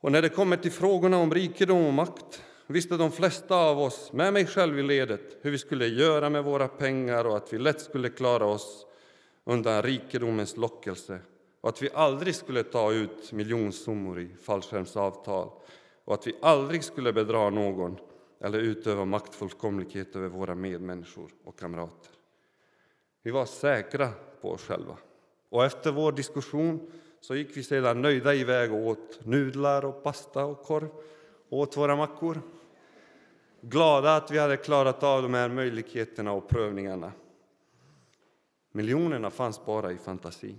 Och 0.00 0.12
när 0.12 0.22
det 0.22 0.28
kommer 0.28 0.56
till 0.56 0.72
frågorna 0.72 1.16
om 1.16 1.34
rikedom 1.34 1.86
och 1.86 1.92
makt 1.92 2.42
visste 2.66 2.96
de 2.96 3.12
flesta 3.12 3.56
av 3.56 3.78
oss, 3.78 4.12
med 4.12 4.32
mig 4.32 4.46
själv 4.46 4.78
i 4.78 4.82
ledet, 4.82 5.36
hur 5.40 5.50
vi 5.50 5.58
skulle 5.58 5.86
göra 5.86 6.30
med 6.30 6.44
våra 6.44 6.68
pengar 6.68 7.24
och 7.24 7.36
att 7.36 7.52
vi 7.52 7.58
lätt 7.58 7.80
skulle 7.80 8.08
klara 8.08 8.46
oss 8.46 8.86
undan 9.44 9.82
rikedomens 9.82 10.56
lockelse 10.56 11.18
och 11.60 11.68
att 11.68 11.82
vi 11.82 11.90
aldrig 11.94 12.34
skulle 12.34 12.62
ta 12.62 12.92
ut 12.92 13.32
miljonsummor 13.32 14.20
i 14.20 14.28
fallskärmsavtal 14.42 15.50
och 16.04 16.14
att 16.14 16.26
vi 16.26 16.36
aldrig 16.42 16.84
skulle 16.84 17.12
bedra 17.12 17.50
någon 17.50 17.98
eller 18.40 18.58
utöva 18.58 19.04
maktfullkomlighet 19.04 20.16
över 20.16 20.28
våra 20.28 20.54
medmänniskor 20.54 21.30
och 21.44 21.58
kamrater. 21.58 22.12
Vi 23.22 23.30
var 23.30 23.46
säkra 23.46 24.08
på 24.40 24.50
oss 24.50 24.62
själva. 24.62 24.96
Och 25.48 25.64
efter 25.64 25.92
vår 25.92 26.12
diskussion 26.12 26.90
så 27.20 27.34
gick 27.34 27.56
vi 27.56 27.62
sedan 27.62 28.02
nöjda 28.02 28.34
iväg 28.34 28.72
och 28.72 28.86
åt 28.86 29.24
nudlar 29.24 29.84
och 29.84 30.02
pasta 30.02 30.44
och 30.44 30.62
korv 30.62 30.88
och 31.48 31.58
åt 31.58 31.76
våra 31.76 31.96
mackor. 31.96 32.40
Glada 33.60 34.16
att 34.16 34.30
vi 34.30 34.38
hade 34.38 34.56
klarat 34.56 35.02
av 35.02 35.22
de 35.22 35.34
här 35.34 35.48
möjligheterna 35.48 36.32
och 36.32 36.48
prövningarna. 36.48 37.12
Miljonerna 38.72 39.30
fanns 39.30 39.64
bara 39.64 39.92
i 39.92 39.98
fantasin. 39.98 40.58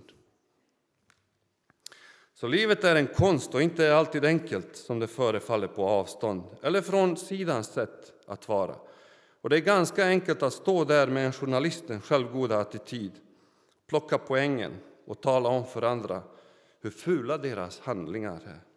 Så 2.34 2.46
livet 2.46 2.84
är 2.84 2.96
en 2.96 3.06
konst 3.06 3.54
och 3.54 3.62
inte 3.62 3.96
alltid 3.96 4.24
enkelt 4.24 4.76
som 4.76 4.98
det 4.98 5.06
förefaller 5.06 5.68
på 5.68 5.86
avstånd 5.88 6.42
eller 6.62 6.82
från 6.82 7.16
sidans 7.16 7.66
sätt 7.66 8.12
att 8.26 8.48
vara. 8.48 8.74
Och 9.40 9.50
det 9.50 9.56
är 9.56 9.60
ganska 9.60 10.06
enkelt 10.06 10.42
att 10.42 10.52
stå 10.52 10.84
där 10.84 11.06
med 11.06 11.26
en 11.26 11.32
journalistens 11.32 12.04
självgoda 12.04 12.58
attityd, 12.58 13.12
plocka 13.86 14.18
poängen 14.18 14.72
och 15.06 15.20
tala 15.20 15.48
om 15.48 15.66
för 15.66 15.82
andra 15.82 16.22
hur 16.80 16.90
fula 16.90 17.38
deras 17.38 17.80
handlingar 17.80 18.40
är. 18.46 18.67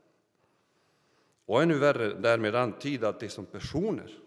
Och 1.45 1.63
ännu 1.63 1.77
värre 1.77 2.13
därmed 2.13 2.55
antyda 2.55 3.09
att 3.09 3.19
de 3.19 3.29
som 3.29 3.45
personer 3.45 4.19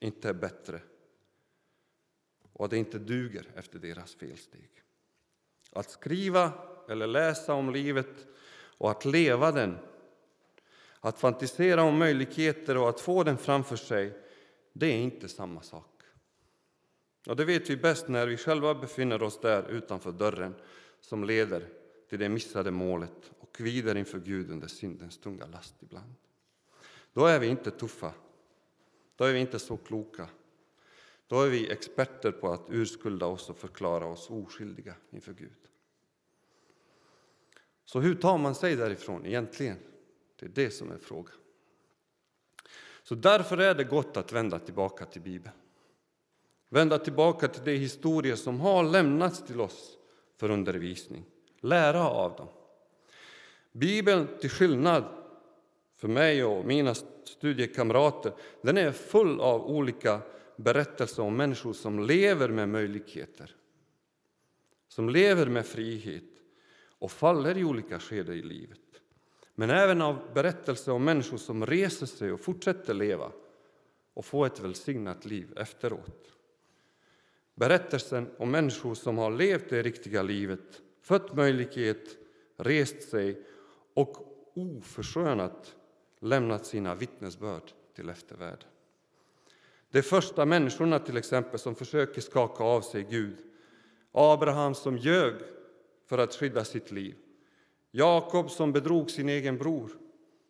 inte 0.00 0.28
är 0.28 0.34
bättre 0.34 0.80
och 2.52 2.64
att 2.64 2.70
det 2.70 2.76
inte 2.76 2.98
duger 2.98 3.46
efter 3.54 3.78
deras 3.78 4.14
felsteg. 4.14 4.70
Att 5.72 5.90
skriva 5.90 6.52
eller 6.88 7.06
läsa 7.06 7.54
om 7.54 7.72
livet 7.72 8.26
och 8.78 8.90
att 8.90 9.04
leva 9.04 9.52
den, 9.52 9.78
att 11.00 11.18
fantisera 11.18 11.82
om 11.82 11.98
möjligheter 11.98 12.76
och 12.76 12.88
att 12.88 13.00
få 13.00 13.22
den 13.22 13.38
framför 13.38 13.76
sig, 13.76 14.18
det 14.72 14.86
är 14.86 14.98
inte 14.98 15.28
samma 15.28 15.62
sak. 15.62 16.02
Och 17.26 17.36
det 17.36 17.44
vet 17.44 17.70
vi 17.70 17.76
bäst 17.76 18.08
när 18.08 18.26
vi 18.26 18.36
själva 18.36 18.74
befinner 18.74 19.22
oss 19.22 19.40
där 19.40 19.70
utanför 19.70 20.12
dörren 20.12 20.54
som 21.00 21.24
leder 21.24 21.68
till 22.08 22.18
det 22.18 22.28
missade 22.28 22.70
målet 22.70 23.32
och 23.38 23.54
kvider 23.54 23.94
inför 23.94 24.18
Gud 24.18 24.50
under 24.50 24.68
syndens 24.68 25.18
tunga 25.18 25.46
last 25.46 25.74
ibland. 25.80 26.14
Då 27.14 27.26
är 27.26 27.38
vi 27.38 27.46
inte 27.46 27.70
tuffa, 27.70 28.12
då 29.16 29.24
är 29.24 29.32
vi 29.32 29.38
inte 29.38 29.58
så 29.58 29.76
kloka. 29.76 30.28
Då 31.26 31.42
är 31.42 31.50
vi 31.50 31.70
experter 31.70 32.32
på 32.32 32.52
att 32.52 32.66
urskulda 32.68 33.26
oss 33.26 33.50
och 33.50 33.58
förklara 33.58 34.06
oss 34.06 34.30
oskyldiga 34.30 34.94
inför 35.10 35.32
Gud. 35.32 35.68
Så 37.84 38.00
hur 38.00 38.14
tar 38.14 38.38
man 38.38 38.54
sig 38.54 38.76
därifrån 38.76 39.26
egentligen? 39.26 39.78
Det 40.36 40.46
är 40.46 40.50
det 40.50 40.70
som 40.70 40.90
är 40.90 40.98
frågan. 40.98 41.34
Så 43.02 43.14
därför 43.14 43.58
är 43.58 43.74
det 43.74 43.84
gott 43.84 44.16
att 44.16 44.32
vända 44.32 44.58
tillbaka 44.58 45.06
till 45.06 45.22
Bibeln. 45.22 45.56
Vända 46.68 46.98
tillbaka 46.98 47.48
till 47.48 47.64
de 47.64 47.76
historier 47.76 48.36
som 48.36 48.60
har 48.60 48.84
lämnats 48.84 49.46
till 49.46 49.60
oss 49.60 49.98
för 50.36 50.50
undervisning 50.50 51.24
lära 51.64 52.08
av 52.08 52.36
dem. 52.36 52.48
Bibeln, 53.72 54.28
till 54.40 54.50
skillnad 54.50 55.04
för 56.04 56.08
mig 56.08 56.44
och 56.44 56.64
mina 56.64 56.94
studiekamrater, 57.24 58.32
den 58.62 58.76
är 58.76 58.92
full 58.92 59.40
av 59.40 59.66
olika 59.66 60.20
berättelser 60.56 61.22
om 61.22 61.36
människor 61.36 61.72
som 61.72 62.00
lever 62.00 62.48
med 62.48 62.68
möjligheter, 62.68 63.56
som 64.88 65.08
lever 65.08 65.46
med 65.46 65.66
frihet 65.66 66.24
och 66.98 67.10
faller 67.10 67.58
i 67.58 67.64
olika 67.64 68.00
skeden 68.00 68.34
i 68.34 68.42
livet. 68.42 68.80
Men 69.54 69.70
även 69.70 70.02
av 70.02 70.34
berättelser 70.34 70.92
om 70.92 71.04
människor 71.04 71.36
som 71.36 71.66
reser 71.66 72.06
sig 72.06 72.32
och 72.32 72.40
fortsätter 72.40 72.94
leva 72.94 73.32
och 74.14 74.24
få 74.24 74.44
ett 74.44 74.60
välsignat 74.60 75.24
liv 75.24 75.52
efteråt. 75.56 76.32
Berättelsen 77.54 78.30
om 78.38 78.50
människor 78.50 78.94
som 78.94 79.18
har 79.18 79.30
levt 79.30 79.68
det 79.68 79.82
riktiga 79.82 80.22
livet 80.22 80.82
fött 81.02 81.36
möjlighet, 81.36 82.18
rest 82.56 83.08
sig 83.08 83.42
och 83.94 84.16
oförskönat 84.54 85.76
lämnat 86.24 86.66
sina 86.66 86.94
vittnesbörd 86.94 87.72
till 87.94 88.08
eftervärlden. 88.08 88.68
De 89.90 90.02
första 90.02 90.46
människorna 90.46 90.98
till 90.98 91.16
exempel 91.16 91.58
som 91.58 91.74
försöker 91.74 92.20
skaka 92.20 92.64
av 92.64 92.80
sig 92.80 93.06
Gud. 93.10 93.36
Abraham 94.12 94.74
som 94.74 94.98
ljög 94.98 95.34
för 96.06 96.18
att 96.18 96.34
skydda 96.34 96.64
sitt 96.64 96.90
liv. 96.90 97.14
Jakob 97.90 98.50
som 98.50 98.72
bedrog 98.72 99.10
sin 99.10 99.28
egen 99.28 99.58
bror. 99.58 99.90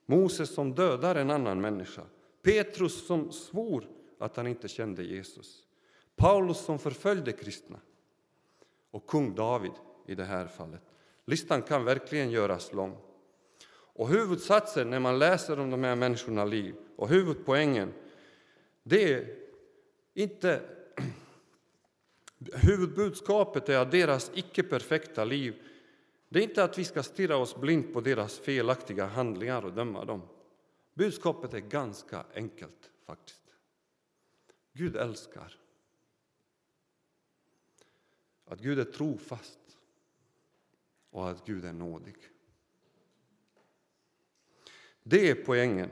Moses 0.07 0.55
som 0.55 0.75
dödar 0.75 1.15
en 1.15 1.31
annan 1.31 1.61
människa. 1.61 2.03
Petrus 2.43 3.07
som 3.07 3.33
svor 3.33 3.89
att 4.19 4.37
han 4.37 4.47
inte 4.47 4.69
kände 4.69 5.03
Jesus. 5.03 5.65
Paulus 6.17 6.59
som 6.59 6.79
förföljde 6.79 7.33
kristna. 7.33 7.81
Och 8.91 9.07
kung 9.07 9.35
David 9.35 9.73
i 10.07 10.15
det 10.15 10.25
här 10.25 10.47
fallet. 10.47 10.83
Listan 11.25 11.63
kan 11.63 11.85
verkligen 11.85 12.31
göras 12.31 12.73
lång. 12.73 12.97
Och 13.95 14.09
huvudsatsen 14.09 14.91
när 14.91 15.01
man 15.01 15.19
läser 15.19 15.61
om 15.61 15.71
de 15.71 15.85
här 15.85 15.97
människornas 15.97 16.51
liv 16.51 16.75
och 16.97 17.09
huvudpoängen, 17.09 17.93
det 18.83 19.13
är 19.13 19.37
inte 20.15 20.63
Huvudbudskapet 22.53 23.69
är 23.69 23.79
att 23.79 23.91
deras 23.91 24.31
icke-perfekta 24.35 25.25
liv 25.25 25.55
det 26.29 26.39
är 26.39 26.43
inte 26.43 26.65
att 26.65 26.79
vi 26.79 26.85
ska 26.85 27.03
stirra 27.03 27.37
oss 27.37 27.57
blind 27.57 27.93
på 27.93 28.01
deras 28.01 28.39
felaktiga 28.39 29.07
handlingar 29.07 29.65
och 29.65 29.73
döma 29.73 30.05
dem. 30.05 30.23
Budskapet 30.95 31.55
är 31.55 31.61
ganska 31.61 32.25
enkelt 32.35 32.91
faktiskt. 33.05 33.43
Gud 34.73 34.97
älskar. 34.97 35.59
Att 38.45 38.61
Gud 38.61 38.79
är 38.79 38.85
trofast 38.85 39.79
och 41.11 41.31
att 41.31 41.47
Gud 41.47 41.65
är 41.65 41.73
nådig. 41.73 42.17
Det 45.07 45.31
är 45.31 45.35
poängen 45.35 45.91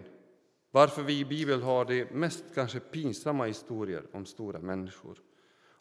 varför 0.71 1.03
vi 1.03 1.19
i 1.19 1.25
Bibeln 1.25 1.63
har 1.63 1.85
de 1.85 2.05
mest 2.05 2.45
kanske 2.55 2.81
pinsamma 2.81 3.45
historier 3.45 4.03
om 4.13 4.27
stora 4.27 4.59
människor 4.59 5.19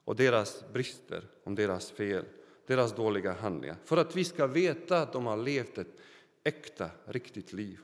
och 0.06 0.16
deras 0.16 0.66
brister, 0.74 1.28
om 1.44 1.56
deras 1.56 1.92
fel, 1.92 2.26
deras 2.68 2.96
dåliga 2.96 3.34
handlingar. 3.34 3.78
För 3.86 3.98
att 3.98 4.16
vi 4.16 4.24
ska 4.24 4.48
veta 4.48 5.02
att 5.02 5.14
de 5.14 5.26
har 5.26 5.38
levt 5.38 5.78
ett 5.78 5.98
äkta, 6.44 6.90
riktigt 7.06 7.54
liv. 7.54 7.80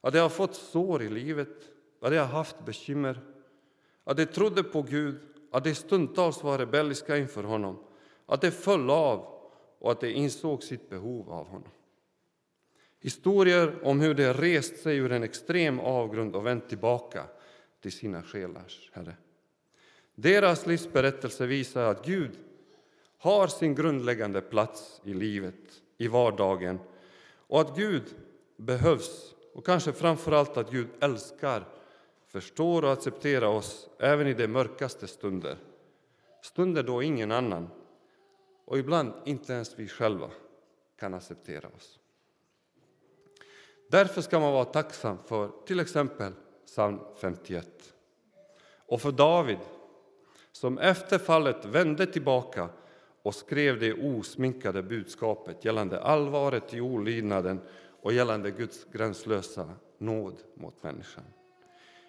Att 0.00 0.12
de 0.12 0.18
har 0.18 0.28
fått 0.28 0.54
sår 0.54 1.02
i 1.02 1.08
livet, 1.08 1.70
att 2.00 2.10
de 2.10 2.18
har 2.18 2.26
haft 2.26 2.64
bekymmer, 2.64 3.20
att 4.04 4.16
de 4.16 4.26
trodde 4.26 4.62
på 4.62 4.82
Gud, 4.82 5.20
att 5.50 5.64
de 5.64 5.74
stundtals 5.74 6.42
var 6.42 6.58
rebelliska 6.58 7.16
inför 7.16 7.42
honom, 7.42 7.84
att 8.26 8.40
de 8.40 8.50
föll 8.50 8.90
av 8.90 9.18
och 9.78 9.92
att 9.92 10.00
de 10.00 10.12
insåg 10.12 10.62
sitt 10.62 10.90
behov 10.90 11.30
av 11.30 11.46
honom. 11.46 11.70
Historier 13.02 13.78
om 13.82 14.00
hur 14.00 14.14
de 14.14 14.32
rest 14.32 14.76
sig 14.76 14.96
ur 14.96 15.12
en 15.12 15.22
extrem 15.22 15.80
avgrund 15.80 16.36
och 16.36 16.46
vänt 16.46 16.68
tillbaka 16.68 17.24
till 17.80 17.92
sina 17.92 18.22
själars 18.22 18.90
Herre. 18.92 19.16
Deras 20.14 20.66
livsberättelse 20.66 21.46
visar 21.46 21.84
att 21.84 22.06
Gud 22.06 22.30
har 23.18 23.46
sin 23.46 23.74
grundläggande 23.74 24.40
plats 24.40 25.00
i 25.04 25.14
livet, 25.14 25.82
i 25.98 26.08
vardagen 26.08 26.78
och 27.34 27.60
att 27.60 27.76
Gud 27.76 28.02
behövs 28.56 29.34
och 29.54 29.66
kanske 29.66 29.92
framför 29.92 30.32
allt 30.32 30.56
att 30.56 30.70
Gud 30.70 30.88
älskar, 31.00 31.68
förstår 32.26 32.84
och 32.84 32.92
accepterar 32.92 33.46
oss 33.46 33.88
även 33.98 34.26
i 34.26 34.34
de 34.34 34.48
mörkaste 34.48 35.06
stunder. 35.06 35.56
Stunder 36.42 36.82
då 36.82 37.02
ingen 37.02 37.32
annan, 37.32 37.68
och 38.64 38.78
ibland 38.78 39.12
inte 39.24 39.52
ens 39.52 39.78
vi 39.78 39.88
själva, 39.88 40.30
kan 40.98 41.14
acceptera 41.14 41.68
oss. 41.68 41.98
Därför 43.92 44.20
ska 44.22 44.40
man 44.40 44.52
vara 44.52 44.64
tacksam 44.64 45.18
för 45.26 45.50
till 45.66 45.80
exempel 45.80 46.32
psalm 46.66 47.00
51 47.20 47.68
och 48.86 49.00
för 49.00 49.12
David 49.12 49.58
som 50.52 50.78
efter 50.78 51.18
fallet 51.18 51.64
vände 51.64 52.06
tillbaka 52.06 52.68
och 53.22 53.34
skrev 53.34 53.80
det 53.80 53.92
osminkade 53.92 54.82
budskapet 54.82 55.64
gällande 55.64 56.00
allvaret 56.00 56.74
i 56.74 56.80
olydnaden 56.80 57.60
och 58.02 58.12
gällande 58.12 58.50
Guds 58.50 58.86
gränslösa 58.92 59.70
nåd 59.98 60.36
mot 60.54 60.82
människan. 60.82 61.24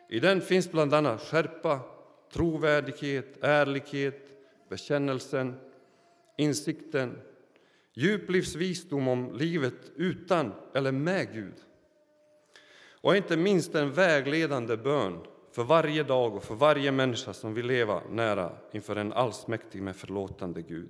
I 0.10 0.20
den 0.20 0.42
finns 0.42 0.72
bland 0.72 0.94
annat 0.94 1.22
skärpa, 1.22 1.80
trovärdighet, 2.34 3.38
ärlighet, 3.42 4.30
bekännelsen, 4.70 5.56
insikten, 6.38 7.22
djup 7.94 8.30
livsvisdom 8.30 9.08
om 9.08 9.34
livet 9.34 9.92
utan 9.96 10.52
eller 10.74 10.92
med 10.92 11.34
Gud 11.34 11.54
och 13.04 13.16
inte 13.16 13.38
minst 13.38 13.76
en 13.76 13.92
vägledande 13.92 14.78
bön 14.78 15.20
för 15.52 15.64
varje 15.64 16.04
dag 16.04 16.36
och 16.36 16.44
för 16.44 16.56
varje 16.56 16.92
människa 16.92 17.34
som 17.34 17.54
vill 17.54 17.66
leva 17.66 18.02
nära 18.10 18.58
inför 18.72 18.96
en 18.96 19.14
allsmäktig 19.14 19.82
men 19.82 19.94
förlåtande 19.94 20.62
Gud. 20.62 20.90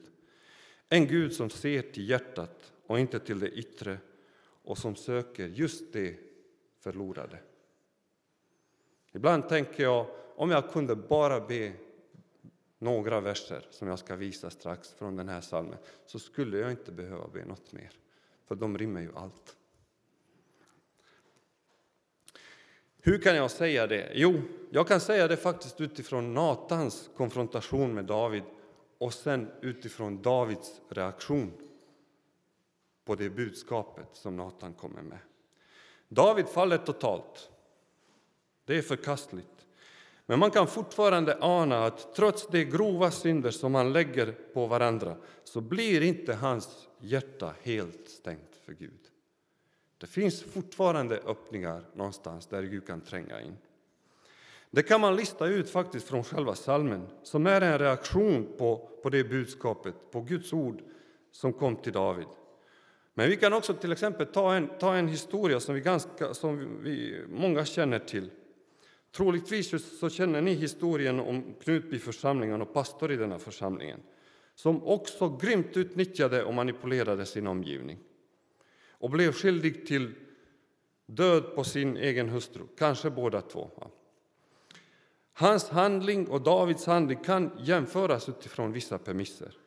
En 0.89 1.07
Gud 1.07 1.33
som 1.33 1.49
ser 1.49 1.81
till 1.81 2.09
hjärtat 2.09 2.73
och 2.87 2.99
inte 2.99 3.19
till 3.19 3.39
det 3.39 3.49
yttre 3.49 3.97
och 4.63 4.77
som 4.77 4.95
söker 4.95 5.47
just 5.47 5.93
det 5.93 6.15
förlorade. 6.79 7.39
Ibland 9.11 9.49
tänker 9.49 9.83
jag, 9.83 10.07
om 10.35 10.51
jag 10.51 10.71
kunde 10.71 10.95
bara 10.95 11.39
be 11.39 11.73
några 12.79 13.21
verser 13.21 13.67
som 13.69 13.87
jag 13.87 13.99
ska 13.99 14.15
visa 14.15 14.49
strax 14.49 14.93
från 14.93 15.15
den 15.15 15.29
här 15.29 15.41
salmen 15.41 15.77
så 16.05 16.19
skulle 16.19 16.57
jag 16.57 16.71
inte 16.71 16.91
behöva 16.91 17.27
be 17.27 17.45
något 17.45 17.71
mer, 17.71 17.91
för 18.47 18.55
de 18.55 18.77
rymmer 18.77 19.01
ju 19.01 19.11
allt. 19.15 19.57
Hur 23.05 23.17
kan 23.17 23.35
jag 23.35 23.51
säga 23.51 23.87
det? 23.87 24.11
Jo, 24.13 24.41
jag 24.69 24.87
kan 24.87 24.99
säga 24.99 25.27
det 25.27 25.37
faktiskt 25.37 25.81
utifrån 25.81 26.33
Natans 26.33 27.09
konfrontation 27.17 27.93
med 27.93 28.05
David 28.05 28.43
och 28.97 29.13
sen 29.13 29.51
utifrån 29.61 30.21
Davids 30.21 30.81
reaktion 30.89 31.53
på 33.05 33.15
det 33.15 33.29
budskapet 33.29 34.07
som 34.13 34.37
Natan 34.37 34.73
kommer 34.73 35.01
med. 35.01 35.17
David 36.09 36.47
faller 36.47 36.77
totalt. 36.77 37.49
Det 38.65 38.77
är 38.77 38.81
förkastligt. 38.81 39.65
Men 40.25 40.39
man 40.39 40.51
kan 40.51 40.67
fortfarande 40.67 41.37
ana 41.41 41.85
att 41.85 42.15
trots 42.15 42.47
de 42.47 42.65
grova 42.65 43.11
synder 43.11 43.51
som 43.51 43.75
han 43.75 43.93
lägger 43.93 44.31
på 44.53 44.67
varandra 44.67 45.15
så 45.43 45.61
blir 45.61 46.01
inte 46.01 46.33
hans 46.33 46.87
hjärta 46.99 47.53
helt 47.61 48.09
stängt 48.09 48.55
för 48.65 48.73
Gud. 48.73 49.12
Det 50.03 50.07
finns 50.07 50.43
fortfarande 50.43 51.17
öppningar 51.17 51.81
någonstans 51.93 52.47
där 52.47 52.63
Gud 52.63 52.87
kan 52.87 53.01
tränga 53.01 53.41
in. 53.41 53.57
Det 54.71 54.83
kan 54.83 55.01
man 55.01 55.15
lista 55.15 55.47
ut 55.47 55.69
faktiskt 55.69 56.07
från 56.07 56.23
själva 56.23 56.55
salmen 56.55 57.07
som 57.23 57.47
är 57.47 57.61
en 57.61 57.79
reaktion 57.79 58.47
på, 58.57 58.89
på 59.03 59.09
det 59.09 59.23
budskapet, 59.23 59.95
på 60.11 60.21
Guds 60.21 60.53
ord 60.53 60.81
som 61.31 61.53
kom 61.53 61.75
till 61.75 61.93
David. 61.93 62.27
Men 63.13 63.29
vi 63.29 63.37
kan 63.37 63.53
också 63.53 63.73
till 63.73 63.91
exempel 63.91 64.25
ta 64.25 64.53
en, 64.53 64.69
ta 64.79 64.95
en 64.95 65.07
historia 65.07 65.59
som, 65.59 65.75
vi 65.75 65.81
ganska, 65.81 66.33
som 66.33 66.83
vi 66.83 67.23
många 67.29 67.65
känner 67.65 67.99
till. 67.99 68.31
Troligtvis 69.11 69.99
så 69.99 70.09
känner 70.09 70.41
ni 70.41 70.53
historien 70.53 71.19
om 71.19 71.53
Knutbyförsamlingen 71.63 72.61
och 72.61 72.73
pastor 72.73 73.11
i 73.11 73.15
denna 73.15 73.39
församlingen 73.39 73.99
som 74.55 74.83
också 74.83 75.29
grymt 75.29 75.77
utnyttjade 75.77 76.43
och 76.43 76.53
manipulerade 76.53 77.25
sin 77.25 77.47
omgivning 77.47 77.99
och 79.03 79.09
blev 79.09 79.31
skyldig 79.31 79.85
till 79.85 80.13
död 81.05 81.55
på 81.55 81.63
sin 81.63 81.97
egen 81.97 82.29
hustru, 82.29 82.63
kanske 82.77 83.09
båda 83.09 83.41
två. 83.41 83.69
Hans 85.33 85.69
handling 85.69 86.27
och 86.27 86.41
Davids 86.41 86.85
handling 86.85 87.17
kan 87.23 87.51
jämföras 87.59 88.29
utifrån 88.29 88.71
vissa 88.71 88.97
premisser. 88.97 89.57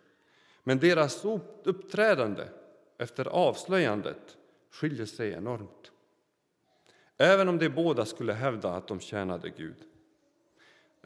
Men 0.65 0.79
deras 0.79 1.25
uppträdande 1.65 2.49
efter 2.99 3.25
avslöjandet 3.25 4.37
skiljer 4.71 5.07
sig 5.07 5.33
enormt. 5.33 5.93
Även 7.17 7.49
om 7.49 7.59
de 7.59 7.69
båda 7.69 8.05
skulle 8.05 8.33
hävda 8.33 8.73
att 8.73 8.89
de 8.89 9.01
tjänade 9.01 9.51
Gud 9.51 9.77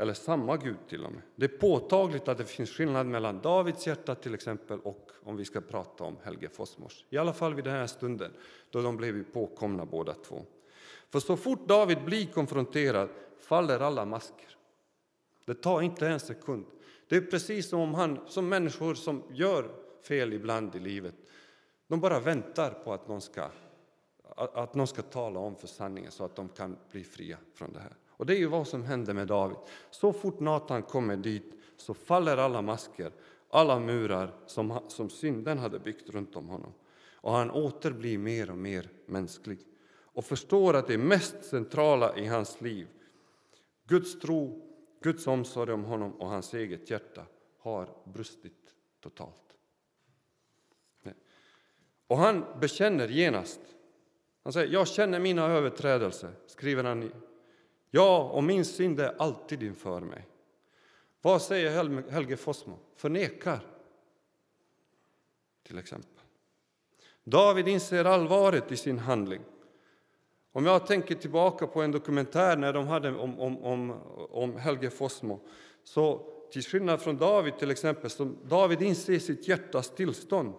eller 0.01 0.15
samma 0.15 0.57
Gud 0.57 0.77
till 0.89 1.05
och 1.05 1.13
med. 1.13 1.23
Det 1.37 1.45
är 1.45 1.59
påtagligt 1.59 2.29
att 2.29 2.39
det 2.39 2.45
finns 2.45 2.71
skillnad 2.71 3.07
mellan 3.07 3.41
Davids 3.41 3.87
hjärta 3.87 4.15
till 4.15 4.35
exempel 4.35 4.81
och 4.81 5.11
om 5.25 5.37
vi 5.37 5.45
ska 5.45 5.61
prata 5.61 6.05
om 6.05 6.17
Helge 6.23 6.49
Fossmors. 6.49 7.05
I 7.11 7.19
alla 7.19 7.33
fall 7.33 7.55
vid 7.55 7.65
den 7.65 7.73
här 7.73 7.87
stunden 7.87 8.33
då 8.71 8.83
de 8.83 8.97
blev 8.97 9.25
påkomna 9.33 9.85
båda 9.85 10.15
två. 10.15 10.45
För 11.11 11.21
så 11.21 11.37
fort 11.37 11.69
David 11.69 12.05
blir 12.05 12.27
konfronterad 12.27 13.09
faller 13.39 13.81
alla 13.81 14.05
masker. 14.05 14.57
Det 15.45 15.55
tar 15.55 15.83
inte 15.83 16.09
en 16.09 16.21
sekund. 16.21 16.67
Det 17.09 17.17
är 17.17 17.21
precis 17.21 17.69
som 17.69 17.81
om 17.81 17.95
han, 17.95 18.21
som 18.27 18.49
människor 18.49 18.95
som 18.95 19.23
gör 19.31 19.71
fel 20.03 20.33
ibland 20.33 20.75
i 20.75 20.79
livet, 20.79 21.15
de 21.87 22.01
bara 22.01 22.21
väntar 22.21 22.71
på 22.71 22.93
att 22.93 23.09
någon 23.09 23.21
ska, 23.21 23.49
att 24.37 24.75
någon 24.75 24.87
ska 24.87 25.03
tala 25.03 25.41
om 25.41 25.57
för 25.57 25.67
sanningen 25.67 26.11
så 26.11 26.25
att 26.25 26.37
de 26.37 26.49
kan 26.49 26.77
bli 26.91 27.05
fria 27.05 27.39
från 27.55 27.73
det 27.73 27.81
här. 27.81 27.97
Och 28.21 28.27
det 28.27 28.35
är 28.35 28.39
ju 28.39 28.47
vad 28.47 28.69
som 28.69 28.85
händer 28.85 29.15
med 29.15 29.27
David. 29.27 29.57
Så 29.91 30.13
fort 30.13 30.41
Natan 30.41 30.83
kommer 30.83 31.17
dit 31.17 31.55
så 31.77 31.95
faller 31.95 32.37
alla 32.37 32.63
masker, 32.63 33.13
alla 33.51 33.81
murar 33.81 34.35
som, 34.47 34.81
som 34.89 35.11
synden 35.11 35.59
hade 35.59 35.79
byggt 35.79 36.11
runt 36.11 36.37
om 36.37 36.49
honom. 36.49 36.73
Och 37.15 37.33
han 37.33 37.51
åter 37.51 37.91
blir 37.91 38.19
mer 38.19 38.51
och 38.51 38.57
mer 38.57 38.91
mänsklig 39.07 39.59
och 39.91 40.25
förstår 40.25 40.75
att 40.77 40.87
det 40.87 40.99
mest 40.99 41.45
centrala 41.45 42.17
i 42.17 42.27
hans 42.27 42.61
liv, 42.61 42.89
Guds 43.87 44.19
tro, 44.19 44.63
Guds 45.03 45.27
omsorg 45.27 45.73
om 45.73 45.85
honom 45.85 46.13
och 46.13 46.29
hans 46.29 46.55
eget 46.55 46.91
hjärta, 46.91 47.23
har 47.59 47.89
brustit 48.05 48.75
totalt. 49.01 49.57
Och 52.07 52.17
han 52.17 52.45
bekänner 52.61 53.09
genast. 53.09 53.61
Han 54.43 54.53
säger, 54.53 54.73
jag 54.73 54.89
känner 54.89 55.21
mina 55.21 55.47
överträdelser, 55.47 56.31
skriver 56.47 56.85
han 56.85 57.13
Ja, 57.91 58.31
och 58.33 58.45
min 58.45 58.65
synd 58.65 59.01
är 59.01 59.15
alltid 59.19 59.63
inför 59.63 60.01
mig. 60.01 60.27
Vad 61.23 61.43
säger 61.43 62.11
Helge 62.11 62.37
Fossmo? 62.37 62.79
Förnekar, 62.97 63.61
till 65.63 65.79
exempel. 65.79 66.11
David 67.25 67.69
inser 67.69 68.05
allvaret 68.05 68.73
i 68.73 68.77
sin 68.77 68.99
handling. 68.99 69.41
Om 70.53 70.67
jag 70.67 70.87
tänker 70.87 71.15
tillbaka 71.15 71.67
på 71.67 71.83
en 71.83 71.93
dokumentär 71.93 72.57
när 72.57 72.73
de 72.73 72.87
hade 72.87 73.17
om, 73.17 73.41
om, 73.41 73.65
om, 73.65 73.91
om 74.31 74.57
Helge 74.57 74.91
Fossmo 74.91 75.41
så 75.85 76.27
till 76.53 76.63
skillnad 76.63 77.01
från 77.01 77.17
David, 77.17 77.59
till 77.59 77.71
exempel, 77.71 78.11
som 78.11 78.39
David 78.45 78.83
inser 78.83 79.19
sitt 79.19 79.49
hjärtas 79.49 79.91
tillstånd. 79.91 80.55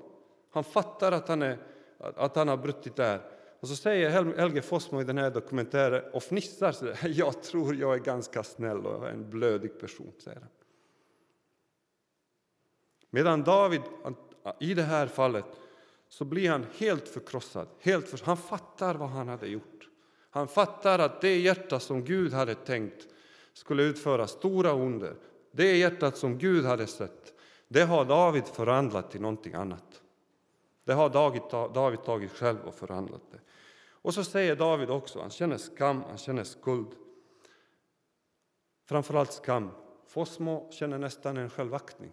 Han 0.51 0.63
fattar 0.63 1.11
att 1.11 1.27
han, 1.27 1.41
är, 1.41 1.57
att 1.97 2.35
han 2.35 2.47
har 2.47 2.57
bruttit 2.57 2.95
där 2.95 3.21
och 3.61 3.67
så 3.67 3.75
säger 3.75 4.09
Helge 4.37 4.61
Fossmo 4.61 5.01
i 5.01 5.03
den 5.03 5.17
här 5.17 5.31
dokumentären 5.31 6.03
och 6.13 6.23
fnissar 6.23 6.71
så 6.71 6.85
där, 6.85 6.97
jag 7.07 7.43
tror 7.43 7.75
jag 7.75 7.93
är 7.93 7.99
ganska 7.99 8.43
snäll 8.43 8.85
och 8.85 9.09
en 9.09 9.29
blödig 9.29 9.79
person, 9.79 10.11
säger 10.19 10.39
han. 10.39 10.49
Medan 13.09 13.43
David 13.43 13.81
i 14.59 14.73
det 14.73 14.83
här 14.83 15.07
fallet 15.07 15.45
så 16.09 16.25
blir 16.25 16.49
han 16.49 16.65
helt 16.77 17.07
förkrossad. 17.07 17.67
Helt 17.79 18.09
för, 18.09 18.19
han 18.25 18.37
fattar 18.37 18.95
vad 18.95 19.09
han 19.09 19.27
hade 19.27 19.47
gjort. 19.47 19.87
Han 20.29 20.47
fattar 20.47 20.99
att 20.99 21.21
det 21.21 21.39
hjärta 21.39 21.79
som 21.79 22.03
Gud 22.03 22.33
hade 22.33 22.55
tänkt 22.55 23.07
skulle 23.53 23.83
utföra 23.83 24.27
stora 24.27 24.71
under, 24.71 25.15
det 25.51 25.77
hjärtat 25.77 26.17
som 26.17 26.37
Gud 26.37 26.65
hade 26.65 26.87
sett, 26.87 27.33
det 27.67 27.81
har 27.81 28.05
David 28.05 28.45
förvandlat 28.45 29.11
till 29.11 29.21
någonting 29.21 29.53
annat. 29.53 30.00
Det 30.91 30.95
har 30.95 31.09
David, 31.09 31.41
David 31.51 32.03
tagit 32.03 32.31
själv 32.31 32.59
och 32.65 32.75
förhandlat. 32.75 33.21
det. 33.31 33.39
Och 33.91 34.13
så 34.13 34.23
säger 34.23 34.55
David 34.55 34.89
också, 34.89 35.21
han 35.21 35.29
känner 35.29 35.57
skam, 35.57 36.03
han 36.07 36.17
känner 36.17 36.43
skuld. 36.43 36.95
Framförallt 38.85 39.33
skam. 39.33 39.69
Fosmo 40.05 40.71
känner 40.71 40.97
nästan 40.97 41.37
en 41.37 41.49
självaktning 41.49 42.11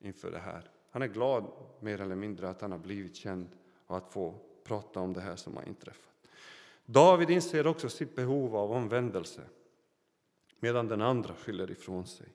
inför 0.00 0.30
det 0.30 0.38
här. 0.38 0.70
Han 0.90 1.02
är 1.02 1.06
glad, 1.06 1.46
mer 1.80 2.00
eller 2.00 2.14
mindre, 2.14 2.48
att 2.48 2.60
han 2.60 2.72
har 2.72 2.78
blivit 2.78 3.16
känd 3.16 3.48
och 3.86 3.96
att 3.96 4.12
få 4.12 4.34
prata 4.64 5.00
om 5.00 5.12
det 5.12 5.20
här 5.20 5.36
som 5.36 5.56
har 5.56 5.64
inträffat. 5.64 6.14
David 6.86 7.30
inser 7.30 7.66
också 7.66 7.88
sitt 7.88 8.16
behov 8.16 8.56
av 8.56 8.72
omvändelse 8.72 9.42
medan 10.60 10.88
den 10.88 11.02
andra 11.02 11.34
skyller 11.34 11.70
ifrån 11.70 12.06
sig. 12.06 12.28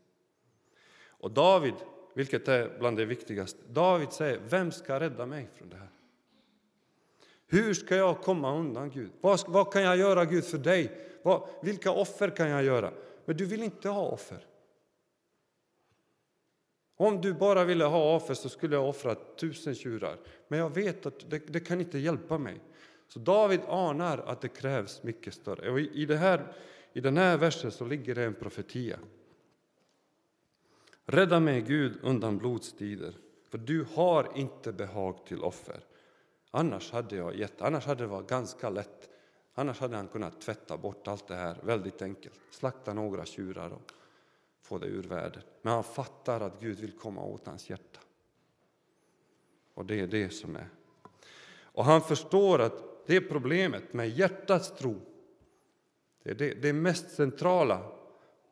Och 1.08 1.32
David, 1.32 1.76
vilket 2.20 2.48
är 2.48 2.78
bland 2.80 2.98
det 2.98 3.06
viktigaste, 3.06 3.60
David 3.70 4.12
säger, 4.12 4.40
vem 4.50 4.72
ska 4.72 5.00
rädda 5.00 5.26
mig 5.26 5.50
från 5.56 5.70
det 5.70 5.76
här? 5.76 5.90
Hur 7.48 7.74
ska 7.74 7.96
jag 7.96 8.22
komma 8.22 8.56
undan 8.56 8.90
Gud? 8.90 9.12
Vad, 9.22 9.44
vad 9.48 9.74
kan 9.74 9.82
jag 9.82 9.98
göra 9.98 10.26
Gud 10.26 10.46
för 10.46 10.58
dig? 10.58 10.92
Vad, 11.24 11.50
vilka 11.62 11.92
offer 11.92 12.30
kan 12.30 12.50
jag 12.50 12.64
göra? 12.64 12.92
Men 13.26 13.38
du 13.38 13.46
vill 13.46 13.64
inte 13.64 13.90
ha 13.90 14.02
offer. 14.02 14.46
Om 16.98 17.22
du 17.22 17.34
bara 17.34 17.64
ville 17.64 17.86
ha 17.86 18.16
offer 18.16 18.34
så 18.34 18.50
skulle 18.50 18.76
jag 18.76 18.90
offra 18.90 19.16
tusen 19.16 19.76
tjurar. 19.76 20.18
Men 20.48 20.60
jag 20.60 20.76
vet 20.76 21.06
att 21.06 21.30
det, 21.30 21.40
det, 21.48 21.60
kan 21.60 21.80
inte 21.80 21.98
hjälpa 22.00 22.38
mig. 22.38 22.62
Så 23.08 23.20
David 23.20 23.62
anar 23.68 24.18
att 24.18 24.42
det 24.42 24.48
krävs 24.48 25.04
mycket 25.04 25.34
större. 25.34 25.72
Och 25.72 25.80
i, 25.80 25.92
i, 25.94 26.06
det 26.06 26.18
här, 26.18 26.54
I 26.94 27.02
den 27.02 27.18
här 27.18 27.38
versen 27.38 27.72
så 27.72 27.86
ligger 27.86 28.16
det 28.16 28.24
en 28.24 28.34
profetia. 28.34 29.00
Rädda 31.12 31.40
mig, 31.40 31.62
Gud, 31.62 32.00
undan 32.02 32.38
blodstider, 32.38 33.14
för 33.50 33.58
du 33.58 33.86
har 33.94 34.32
inte 34.36 34.72
behag 34.72 35.26
till 35.26 35.44
offer. 35.44 35.84
Annars 36.52 36.92
hade 36.92 37.16
jag 37.16 37.36
gett, 37.36 37.62
annars 37.62 37.86
hade 37.86 38.04
det 38.04 38.08
varit 38.08 38.30
ganska 38.30 38.70
lätt. 38.70 39.10
Annars 39.54 39.80
hade 39.80 39.96
han 39.96 40.08
kunnat 40.08 40.42
tvätta 40.42 40.78
bort 40.78 41.08
allt 41.08 41.28
det 41.28 41.36
här 41.36 41.58
väldigt 41.64 42.02
enkelt. 42.02 42.40
Slakta 42.52 42.94
några 42.94 43.26
tjurar 43.26 43.70
och 43.70 43.92
få 44.62 44.78
det 44.78 44.88
ur 44.88 45.04
världen. 45.04 45.42
Men 45.62 45.74
han 45.74 45.84
fattar 45.84 46.42
att 46.42 46.60
Gud 46.60 46.80
vill 46.80 46.92
komma 46.92 47.24
åt 47.24 47.48
hans 47.48 47.70
hjärta. 47.70 48.00
Och 49.74 49.86
det 49.86 50.00
är 50.00 50.08
det 50.08 50.30
som 50.30 50.56
är. 50.56 50.70
Och 51.62 51.86
han 51.86 52.02
förstår 52.02 52.60
att 52.60 53.08
det 53.08 53.16
är 53.16 53.22
problemet 53.22 53.94
med 53.94 54.10
hjärtats 54.10 54.78
tro. 54.78 55.02
Det 56.24 56.30
är 56.30 56.36
det, 56.36 56.54
det 56.54 56.74
mest 56.74 57.12
centrala. 57.12 57.99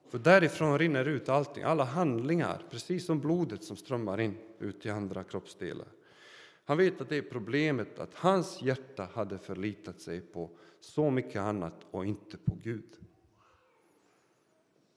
För 0.10 0.20
därifrån 0.20 0.80
rinner 0.80 1.06
ut 1.06 1.30
allting, 1.30 1.64
alla 1.64 1.84
handlingar, 1.84 2.64
precis 2.70 3.06
som 3.06 3.20
blodet 3.20 3.64
som 3.64 3.78
strömmar 3.78 4.20
in 4.20 4.38
ut 4.60 4.86
i 4.86 4.90
andra 4.90 5.24
kroppsdelar. 5.24 5.88
Han 6.66 6.78
vet 6.78 7.02
att 7.02 7.10
det 7.10 7.18
är 7.18 7.22
problemet 7.22 8.00
att 8.00 8.14
hans 8.14 8.62
hjärta 8.62 9.10
hade 9.14 9.38
förlitat 9.38 10.02
sig 10.02 10.22
på 10.22 10.50
så 10.80 11.10
mycket 11.10 11.42
annat 11.42 11.86
och 11.92 12.06
inte 12.06 12.38
på 12.38 12.56
Gud. 12.64 12.98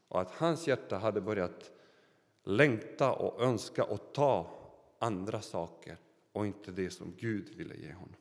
Och 0.09 0.21
att 0.21 0.31
hans 0.31 0.69
hjärta 0.69 0.99
hade 0.99 1.21
börjat 1.21 1.71
längta 2.45 3.13
och 3.13 3.43
önska 3.43 3.85
och 3.85 4.13
ta 4.13 4.51
andra 4.99 5.41
saker 5.41 5.97
och 6.33 6.47
inte 6.47 6.71
det 6.71 6.91
som 6.91 7.15
Gud 7.17 7.49
ville 7.57 7.75
ge 7.75 7.93
honom. 7.93 8.17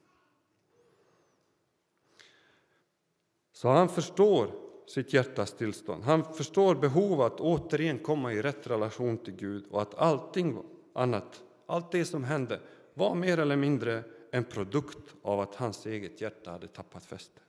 Så 3.52 3.70
han 3.70 3.90
förstår 3.90 4.69
sitt 4.90 5.14
hjärtas 5.14 5.54
tillstånd. 5.54 6.04
Han 6.04 6.34
förstår 6.34 6.76
behovet 6.76 7.34
att 7.34 7.40
återigen 7.40 8.00
komma 8.00 8.34
i 8.34 8.42
rätt 8.42 8.68
relation 8.68 9.18
till 9.18 9.36
Gud 9.36 9.66
och 9.72 9.82
att 9.82 9.96
allting 9.96 10.64
annat, 10.94 11.44
allt 11.66 11.92
det 11.92 12.06
som 12.06 12.24
hände 12.24 12.60
var 12.94 13.16
mer 13.16 13.38
eller 13.38 13.56
mindre 13.56 14.04
en 14.32 14.44
produkt 14.44 15.16
av 15.22 15.40
att 15.40 15.56
hans 15.56 15.86
eget 15.86 16.22
hjärta 16.22 16.52
hade 16.52 16.68
tappat 16.68 17.06
fäste. 17.06 17.42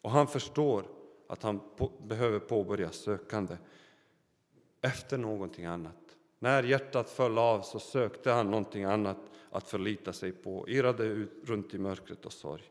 Och 0.00 0.10
han 0.10 0.26
förstår 0.26 0.84
att 1.28 1.42
han 1.42 1.60
på, 1.76 1.92
behöver 2.02 2.38
påbörja 2.38 2.90
sökande 2.90 3.56
efter 4.80 5.18
någonting 5.18 5.64
annat. 5.64 6.16
När 6.38 6.62
hjärtat 6.62 7.10
föll 7.10 7.38
av 7.38 7.62
så 7.62 7.78
sökte 7.78 8.30
han 8.30 8.50
någonting 8.50 8.84
annat 8.84 9.18
att 9.50 9.68
förlita 9.68 10.12
sig 10.12 10.32
på, 10.32 10.68
irrade 10.68 11.04
ut 11.04 11.32
runt 11.44 11.74
i 11.74 11.78
mörkret 11.78 12.26
och 12.26 12.32
sorg. 12.32 12.62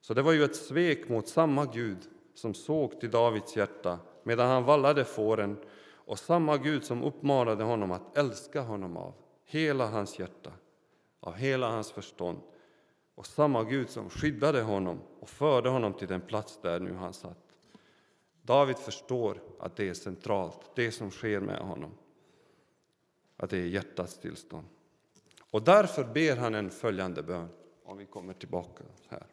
Så 0.00 0.14
det 0.14 0.22
var 0.22 0.32
ju 0.32 0.44
ett 0.44 0.56
svek 0.56 1.08
mot 1.08 1.28
samma 1.28 1.64
Gud 1.64 1.98
som 2.40 2.54
såg 2.54 3.00
till 3.00 3.10
Davids 3.10 3.56
hjärta 3.56 3.98
medan 4.22 4.48
han 4.48 4.64
vallade 4.64 5.04
fåren 5.04 5.56
och 5.92 6.18
samma 6.18 6.56
Gud 6.56 6.84
som 6.84 7.02
uppmanade 7.02 7.64
honom 7.64 7.92
att 7.92 8.18
älska 8.18 8.60
honom 8.60 8.96
av 8.96 9.14
hela 9.44 9.86
hans 9.86 10.18
hjärta, 10.18 10.52
av 11.20 11.34
hela 11.34 11.70
hans 11.70 11.92
förstånd 11.92 12.40
och 13.14 13.26
samma 13.26 13.64
Gud 13.64 13.90
som 13.90 14.10
skyddade 14.10 14.62
honom 14.62 15.00
och 15.20 15.28
förde 15.28 15.68
honom 15.68 15.94
till 15.94 16.08
den 16.08 16.20
plats 16.20 16.58
där 16.62 16.80
nu 16.80 16.94
han 16.94 17.12
satt. 17.12 17.56
David 18.42 18.76
förstår 18.76 19.42
att 19.58 19.76
det 19.76 19.88
är 19.88 19.94
centralt, 19.94 20.70
det 20.74 20.92
som 20.92 21.10
sker 21.10 21.40
med 21.40 21.58
honom, 21.58 21.90
att 23.36 23.50
det 23.50 23.58
är 23.58 23.66
hjärtats 23.66 24.18
tillstånd. 24.18 24.66
Och 25.50 25.62
därför 25.62 26.04
ber 26.04 26.36
han 26.36 26.54
en 26.54 26.70
följande 26.70 27.22
bön, 27.22 27.48
om 27.84 27.96
vi 27.98 28.06
kommer 28.06 28.32
tillbaka 28.32 28.84
här. 29.08 29.26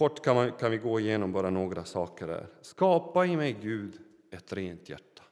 Kort 0.00 0.24
kan, 0.24 0.36
man, 0.36 0.52
kan 0.52 0.70
vi 0.70 0.78
gå 0.78 1.00
igenom 1.00 1.32
bara 1.32 1.50
några 1.50 1.84
saker 1.84 2.28
här. 2.28 2.46
Skapa 2.60 3.26
i 3.26 3.36
mig, 3.36 3.52
Gud, 3.62 3.98
ett 4.30 4.52
rent 4.52 4.88
hjärta 4.88 5.22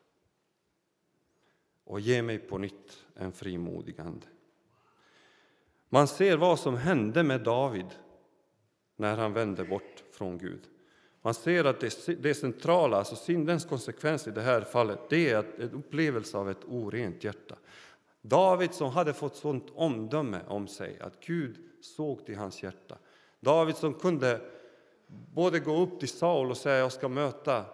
och 1.85 2.01
ge 2.01 2.23
mig 2.23 2.39
på 2.39 2.59
nytt 2.59 3.07
en 3.14 3.33
frimodig 3.33 4.01
ande. 4.01 4.27
Man 5.89 6.09
ser 6.09 6.37
vad 6.37 6.59
som 6.59 6.77
hände 6.77 7.23
med 7.23 7.41
David 7.41 7.87
när 8.97 9.16
han 9.16 9.33
vände 9.33 9.64
bort 9.64 10.05
från 10.12 10.39
Gud. 10.39 10.61
Man 11.23 11.35
ser 11.35 11.64
att 11.64 11.81
det, 11.81 12.23
det 12.23 12.35
centrala, 12.35 12.97
alltså 12.97 13.16
syndens 13.16 13.64
konsekvens 13.64 14.27
i 14.27 14.31
det 14.31 14.43
här 14.43 14.61
fallet, 14.61 14.99
det 15.09 15.31
är 15.31 15.62
en 15.62 15.71
upplevelse 15.71 16.39
av 16.39 16.51
ett 16.51 16.64
orent 16.64 17.25
hjärta. 17.25 17.57
David 18.21 18.75
som 18.75 18.91
hade 18.91 19.12
fått 19.14 19.37
sånt 19.37 19.66
omdöme 19.75 20.41
om 20.49 20.69
sig, 20.69 21.01
att 21.01 21.21
Gud 21.27 21.57
såg 21.81 22.27
till 22.27 22.37
hans 22.37 22.62
hjärta. 22.62 22.99
David 23.41 23.77
som 23.77 23.95
kunde 23.95 24.41
både 25.09 25.61
gå 25.61 25.76
upp 25.82 26.00
till 26.00 26.09
Saul 26.09 26.50
och 26.50 26.56
säga 26.56 26.76
jag 26.78 26.92
ska 26.92 27.09
möta 27.09 27.64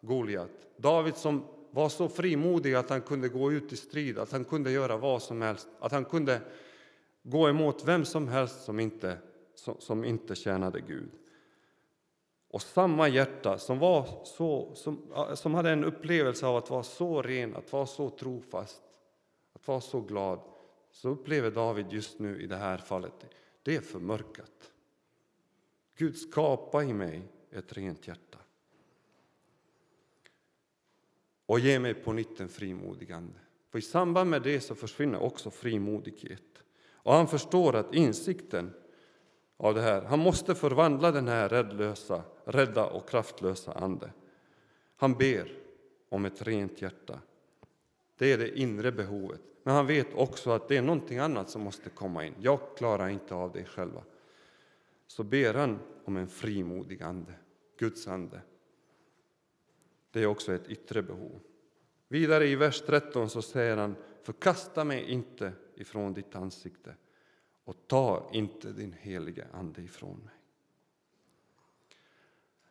Goliat. 0.00 0.50
David 0.76 1.16
som 1.16 1.44
var 1.70 1.88
så 1.88 2.08
frimodig 2.08 2.74
att 2.74 2.90
han 2.90 3.00
kunde 3.00 3.28
gå 3.28 3.52
ut 3.52 3.72
i 3.72 3.76
strid, 3.76 4.18
att 4.18 4.32
han 4.32 4.44
kunde 4.44 4.70
göra 4.70 4.96
vad 4.96 5.22
som 5.22 5.42
helst, 5.42 5.68
att 5.80 5.92
han 5.92 6.04
kunde 6.04 6.40
gå 7.22 7.48
emot 7.48 7.84
vem 7.84 8.04
som 8.04 8.28
helst 8.28 8.64
som 8.64 8.80
inte, 8.80 9.18
som, 9.54 9.76
som 9.78 10.04
inte 10.04 10.34
tjänade 10.34 10.80
Gud. 10.80 11.10
Och 12.50 12.62
samma 12.62 13.08
hjärta 13.08 13.58
som, 13.58 13.78
var 13.78 14.24
så, 14.24 14.74
som, 14.74 14.98
som 15.34 15.54
hade 15.54 15.70
en 15.70 15.84
upplevelse 15.84 16.46
av 16.46 16.56
att 16.56 16.70
vara 16.70 16.82
så 16.82 17.22
ren, 17.22 17.56
att 17.56 17.72
vara 17.72 17.86
så 17.86 18.10
trofast, 18.10 18.82
att 19.52 19.68
vara 19.68 19.80
så 19.80 20.00
glad, 20.00 20.40
så 20.90 21.08
upplever 21.08 21.50
David 21.50 21.86
just 21.90 22.18
nu 22.18 22.42
i 22.42 22.46
det 22.46 22.56
här 22.56 22.78
fallet, 22.78 23.26
det 23.62 23.76
är 23.76 23.80
förmörkat. 23.80 24.71
Gud, 25.96 26.16
skapa 26.16 26.84
i 26.84 26.92
mig 26.92 27.28
ett 27.50 27.72
rent 27.72 28.08
hjärta 28.08 28.38
och 31.46 31.60
ge 31.60 31.78
mig 31.78 31.94
på 31.94 32.12
nytt 32.12 32.40
en 32.40 32.48
frimodig 32.48 33.12
ande. 33.12 33.38
För 33.70 33.78
i 33.78 33.82
samband 33.82 34.30
med 34.30 34.42
det 34.42 34.60
så 34.60 34.74
försvinner 34.74 35.22
också 35.22 35.50
frimodighet. 35.50 36.64
Och 36.92 37.14
han 37.14 37.28
förstår 37.28 37.76
att 37.76 37.94
insikten 37.94 38.74
av 39.56 39.74
det 39.74 39.80
här, 39.80 40.02
han 40.02 40.18
måste 40.18 40.54
förvandla 40.54 41.12
den 41.12 41.28
här 41.28 41.48
räddlösa, 41.48 42.22
rädda 42.44 42.86
och 42.86 43.08
kraftlösa 43.08 43.72
ande. 43.72 44.10
Han 44.96 45.14
ber 45.14 45.52
om 46.08 46.24
ett 46.24 46.42
rent 46.42 46.82
hjärta. 46.82 47.20
Det 48.16 48.32
är 48.32 48.38
det 48.38 48.58
inre 48.58 48.92
behovet. 48.92 49.40
Men 49.62 49.74
han 49.74 49.86
vet 49.86 50.14
också 50.14 50.50
att 50.50 50.68
det 50.68 50.76
är 50.76 50.82
någonting 50.82 51.18
annat 51.18 51.50
som 51.50 51.62
måste 51.62 51.90
komma 51.90 52.26
in. 52.26 52.34
Jag 52.40 52.60
klarar 52.76 53.08
inte 53.08 53.34
av 53.34 53.52
det 53.52 53.64
själva. 53.64 54.02
Så 55.12 55.22
ber 55.22 55.54
han 55.54 55.78
om 56.04 56.16
en 56.16 56.28
frimodig 56.28 57.02
ande, 57.02 57.34
Guds 57.78 58.08
ande. 58.08 58.40
Det 60.10 60.22
är 60.22 60.26
också 60.26 60.54
ett 60.54 60.68
yttre 60.68 61.02
behov. 61.02 61.40
Vidare 62.08 62.46
i 62.46 62.56
vers 62.56 62.80
13 62.80 63.30
så 63.30 63.42
säger 63.42 63.76
han 63.76 63.96
Förkasta 64.22 64.84
mig 64.84 65.10
inte 65.10 65.52
ifrån 65.74 66.14
ditt 66.14 66.34
ansikte 66.34 66.94
och 67.64 67.76
ta 67.86 68.30
inte 68.32 68.72
din 68.72 68.92
helige 68.92 69.46
Ande 69.52 69.82
ifrån 69.82 70.18
mig. 70.18 70.34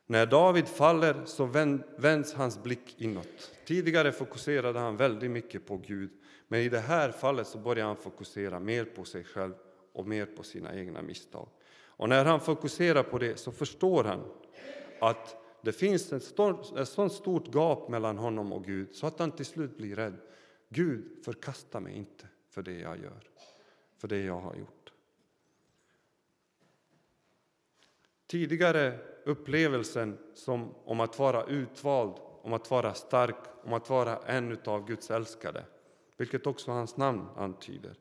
När 0.05 0.25
David 0.25 0.67
faller 0.67 1.25
så 1.25 1.45
vänds 1.97 2.33
hans 2.33 2.63
blick 2.63 3.01
inåt. 3.01 3.51
Tidigare 3.65 4.11
fokuserade 4.11 4.79
han 4.79 4.97
väldigt 4.97 5.31
mycket 5.31 5.65
på 5.65 5.77
Gud, 5.77 6.11
men 6.47 6.59
i 6.59 6.69
det 6.69 6.79
här 6.79 7.11
fallet 7.11 7.47
så 7.47 7.57
börjar 7.57 7.85
han 7.85 7.97
fokusera 7.97 8.59
mer 8.59 8.85
på 8.85 9.05
sig 9.05 9.23
själv 9.23 9.53
och 9.93 10.07
mer 10.07 10.25
på 10.25 10.43
sina 10.43 10.75
egna 10.75 11.01
misstag. 11.01 11.47
Och 12.01 12.09
när 12.09 12.25
han 12.25 12.39
fokuserar 12.39 13.03
på 13.03 13.17
det 13.17 13.39
så 13.39 13.51
förstår 13.51 14.03
han 14.03 14.23
att 14.99 15.35
det 15.61 15.71
finns 15.71 16.13
ett, 16.13 16.23
stort, 16.23 16.77
ett 16.77 16.89
sånt 16.89 17.13
stort 17.13 17.53
gap 17.53 17.89
mellan 17.89 18.17
honom 18.17 18.53
och 18.53 18.65
Gud 18.65 18.95
så 18.95 19.07
att 19.07 19.19
han 19.19 19.31
till 19.31 19.45
slut 19.45 19.77
blir 19.77 19.95
rädd. 19.95 20.17
Gud, 20.69 21.25
förkasta 21.25 21.79
mig 21.79 21.93
inte 21.93 22.27
för 22.49 22.61
det 22.61 22.79
jag 22.79 22.99
gör, 22.99 23.29
för 23.97 24.07
det 24.07 24.23
jag 24.23 24.39
har 24.39 24.55
gjort. 24.55 24.93
Tidigare 28.27 28.99
upplevelsen 29.25 30.17
som 30.33 30.75
om 30.85 30.99
att 30.99 31.19
vara 31.19 31.45
utvald, 31.45 32.13
om 32.41 32.53
att 32.53 32.71
vara 32.71 32.93
stark, 32.93 33.37
om 33.63 33.73
att 33.73 33.89
vara 33.89 34.17
en 34.17 34.57
av 34.65 34.87
Guds 34.87 35.11
älskade, 35.11 35.65
vilket 36.17 36.47
också 36.47 36.71
hans 36.71 36.97
namn 36.97 37.27
antyder, 37.35 37.95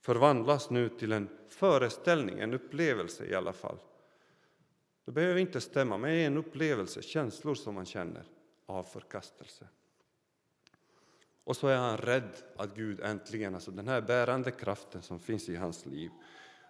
förvandlas 0.00 0.70
nu 0.70 0.88
till 0.88 1.12
en 1.12 1.28
föreställning, 1.48 2.38
en 2.38 2.54
upplevelse 2.54 3.26
i 3.26 3.34
alla 3.34 3.52
fall. 3.52 3.78
Det 5.04 5.12
behöver 5.12 5.40
inte 5.40 5.60
stämma, 5.60 5.98
men 5.98 6.10
en 6.10 6.36
upplevelse, 6.36 7.02
känslor 7.02 7.54
som 7.54 7.74
man 7.74 7.86
känner 7.86 8.24
av 8.66 8.82
förkastelse. 8.82 9.68
Och 11.44 11.56
så 11.56 11.68
är 11.68 11.76
han 11.76 11.96
rädd 11.96 12.36
att 12.56 12.74
Gud 12.74 13.00
äntligen, 13.00 13.54
alltså 13.54 13.70
den 13.70 13.88
här 13.88 14.00
bärande 14.00 14.50
kraften 14.50 15.02
som 15.02 15.20
finns 15.20 15.48
i 15.48 15.56
hans 15.56 15.86
liv, 15.86 16.10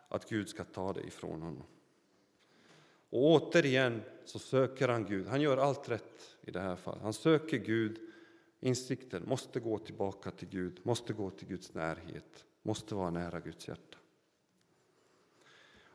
att 0.08 0.28
Gud 0.28 0.48
ska 0.48 0.64
ta 0.64 0.92
det 0.92 1.00
ifrån 1.00 1.42
honom. 1.42 1.66
Och 3.10 3.22
återigen 3.22 4.02
så 4.24 4.38
söker 4.38 4.88
han 4.88 5.04
Gud. 5.04 5.26
Han 5.26 5.40
gör 5.40 5.56
allt 5.56 5.88
rätt 5.88 6.36
i 6.40 6.50
det 6.50 6.60
här 6.60 6.76
fallet. 6.76 7.02
Han 7.02 7.12
söker 7.12 7.58
Gud. 7.58 7.98
Insikten 8.60 9.28
måste 9.28 9.60
gå 9.60 9.78
tillbaka 9.78 10.30
till 10.30 10.48
Gud, 10.48 10.80
måste 10.82 11.12
gå 11.12 11.30
till 11.30 11.48
Guds 11.48 11.74
närhet, 11.74 12.44
måste 12.62 12.94
vara 12.94 13.10
nära 13.10 13.40
Guds 13.40 13.68
hjärta. 13.68 13.98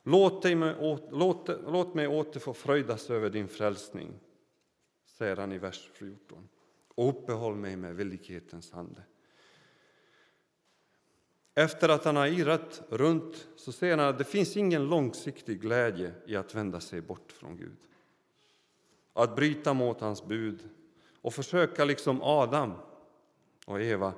Låt, 0.03 0.43
mig, 0.43 0.75
låt, 1.11 1.47
låt 1.47 1.93
mig 1.93 2.07
åter 2.07 2.39
få 2.39 2.53
fröjdas 2.53 3.09
över 3.09 3.29
din 3.29 3.47
frälsning, 3.47 4.19
säger 5.05 5.35
han 5.35 5.51
i 5.51 5.57
vers 5.57 5.89
14, 5.93 6.49
och 6.95 7.09
uppehåll 7.09 7.55
mig 7.55 7.75
med 7.75 7.95
villighetens 7.95 8.73
ande. 8.73 9.03
Efter 11.55 11.89
att 11.89 12.05
han 12.05 12.15
har 12.15 12.27
irrat 12.27 12.81
runt 12.89 13.47
så 13.55 13.71
ser 13.71 13.97
han 13.97 14.09
att 14.09 14.17
det 14.17 14.23
finns 14.23 14.57
ingen 14.57 14.87
långsiktig 14.87 15.61
glädje 15.61 16.13
i 16.25 16.35
att 16.35 16.55
vända 16.55 16.79
sig 16.79 17.01
bort 17.01 17.31
från 17.31 17.57
Gud. 17.57 17.77
Att 19.13 19.35
bryta 19.35 19.73
mot 19.73 20.01
hans 20.01 20.25
bud 20.25 20.69
och 21.21 21.33
försöka, 21.33 21.85
liksom 21.85 22.21
Adam 22.21 22.73
och 23.65 23.81
Eva, 23.81 24.13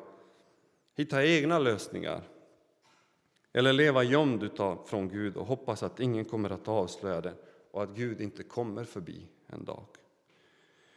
hitta 0.95 1.25
egna 1.25 1.59
lösningar 1.59 2.23
eller 3.55 3.73
leva 3.73 4.03
gömd 4.03 4.49
från 4.85 5.09
Gud 5.09 5.37
och 5.37 5.45
hoppas 5.45 5.83
att 5.83 5.99
ingen 5.99 6.25
kommer 6.25 6.49
att 6.49 6.67
avslöja 6.67 7.21
det 7.21 7.33
och 7.71 7.83
att 7.83 7.89
Gud 7.89 8.21
inte 8.21 8.43
kommer 8.43 8.83
förbi 8.83 9.27
en 9.47 9.65
dag. 9.65 9.85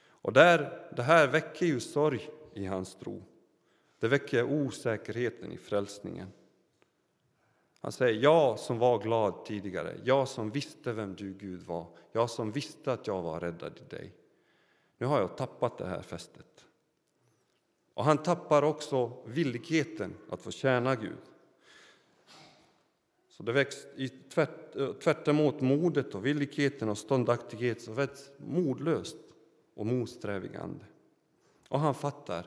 Och 0.00 0.32
där, 0.32 0.88
det 0.96 1.02
här 1.02 1.28
väcker 1.28 1.66
ju 1.66 1.80
sorg 1.80 2.30
i 2.54 2.66
hans 2.66 2.94
tro. 2.94 3.22
Det 3.98 4.08
väcker 4.08 4.44
osäkerheten 4.44 5.52
i 5.52 5.58
frälsningen. 5.58 6.28
Han 7.80 7.92
säger, 7.92 8.22
jag 8.22 8.58
som 8.58 8.78
var 8.78 8.98
glad 8.98 9.44
tidigare, 9.44 10.00
jag 10.04 10.28
som 10.28 10.50
visste 10.50 10.92
vem 10.92 11.14
du 11.14 11.34
Gud 11.34 11.62
var, 11.62 11.86
jag 12.12 12.30
som 12.30 12.52
visste 12.52 12.92
att 12.92 13.06
jag 13.06 13.22
var 13.22 13.40
räddad 13.40 13.72
i 13.76 13.94
dig. 13.94 14.14
Nu 14.98 15.06
har 15.06 15.20
jag 15.20 15.36
tappat 15.36 15.78
det 15.78 15.86
här 15.86 16.02
fästet. 16.02 16.66
Och 17.94 18.04
han 18.04 18.18
tappar 18.18 18.62
också 18.62 19.12
villigheten 19.24 20.14
att 20.30 20.42
få 20.42 20.50
tjäna 20.50 20.94
Gud. 20.94 21.27
Så 23.38 23.44
det 23.44 23.52
väcks 23.52 23.76
i 23.96 24.08
tvärt, 24.08 24.76
eh, 24.76 24.92
tvärt 24.92 25.28
emot 25.28 25.60
modet 25.60 26.14
och 26.14 26.26
villigheten 26.26 26.88
och 26.88 26.98
ståndaktighet 26.98 27.82
så 27.82 27.92
väcks 27.92 28.30
modlöst 28.36 29.16
och 29.74 29.86
motsträvig 29.86 30.56
ande. 30.56 30.84
Och 31.68 31.80
han 31.80 31.94
fattar 31.94 32.46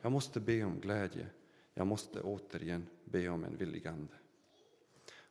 jag 0.00 0.12
måste 0.12 0.40
be 0.40 0.64
om 0.64 0.80
glädje. 0.80 1.26
Jag 1.74 1.86
måste 1.86 2.20
återigen 2.20 2.86
be 3.04 3.28
om 3.28 3.44
en 3.44 3.56
villig 3.56 3.86
ande. 3.86 4.12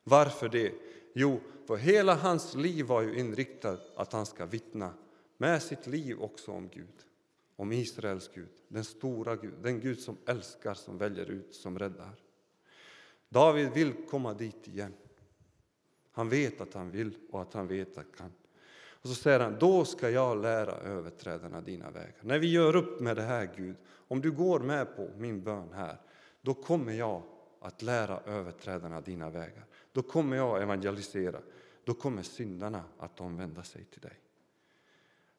Varför 0.03 0.49
det? 0.49 0.73
Jo, 1.13 1.39
för 1.67 1.77
hela 1.77 2.15
hans 2.15 2.55
liv 2.55 2.85
var 2.85 3.01
ju 3.01 3.19
inriktat 3.19 3.91
att 3.95 4.13
han 4.13 4.25
ska 4.25 4.45
vittna 4.45 4.93
med 5.37 5.63
sitt 5.63 5.87
liv 5.87 6.21
också 6.21 6.51
om 6.51 6.69
Gud, 6.73 7.05
om 7.55 7.71
Israels 7.71 8.29
Gud, 8.33 8.49
den 8.67 8.83
stora 8.83 9.35
Gud, 9.35 9.53
den 9.61 9.79
Gud 9.79 9.99
som 9.99 10.17
älskar, 10.25 10.73
som 10.73 10.97
väljer 10.97 11.31
ut, 11.31 11.55
som 11.55 11.79
räddar. 11.79 12.15
David 13.29 13.71
vill 13.71 13.93
komma 14.09 14.33
dit 14.33 14.67
igen. 14.67 14.93
Han 16.11 16.29
vet 16.29 16.61
att 16.61 16.73
han 16.73 16.91
vill 16.91 17.17
och 17.31 17.41
att 17.41 17.53
han 17.53 17.67
vet 17.67 17.89
att 17.89 17.95
han 17.95 18.05
kan. 18.17 18.31
Och 19.01 19.09
så 19.09 19.15
säger 19.15 19.39
han, 19.39 19.57
då 19.59 19.85
ska 19.85 20.09
jag 20.09 20.41
lära 20.41 20.71
överträdarna 20.71 21.61
dina 21.61 21.91
vägar. 21.91 22.15
När 22.21 22.39
vi 22.39 22.51
gör 22.51 22.75
upp 22.75 22.99
med 22.99 23.15
det 23.15 23.21
här 23.21 23.49
Gud, 23.57 23.75
om 23.87 24.21
du 24.21 24.31
går 24.31 24.59
med 24.59 24.95
på 24.95 25.09
min 25.17 25.43
bön 25.43 25.73
här, 25.73 25.97
då 26.41 26.53
kommer 26.53 26.93
jag 26.93 27.23
att 27.61 27.81
lära 27.81 28.19
överträdarna 28.19 29.01
dina 29.01 29.29
vägar. 29.29 29.65
Då 29.91 30.01
kommer 30.01 30.37
jag 30.37 30.61
evangelisera. 30.61 31.39
Då 31.83 31.93
kommer 31.93 32.23
syndarna 32.23 32.83
att 32.97 33.21
omvända 33.21 33.63
sig 33.63 33.85
till 33.85 34.01
dig. 34.01 34.19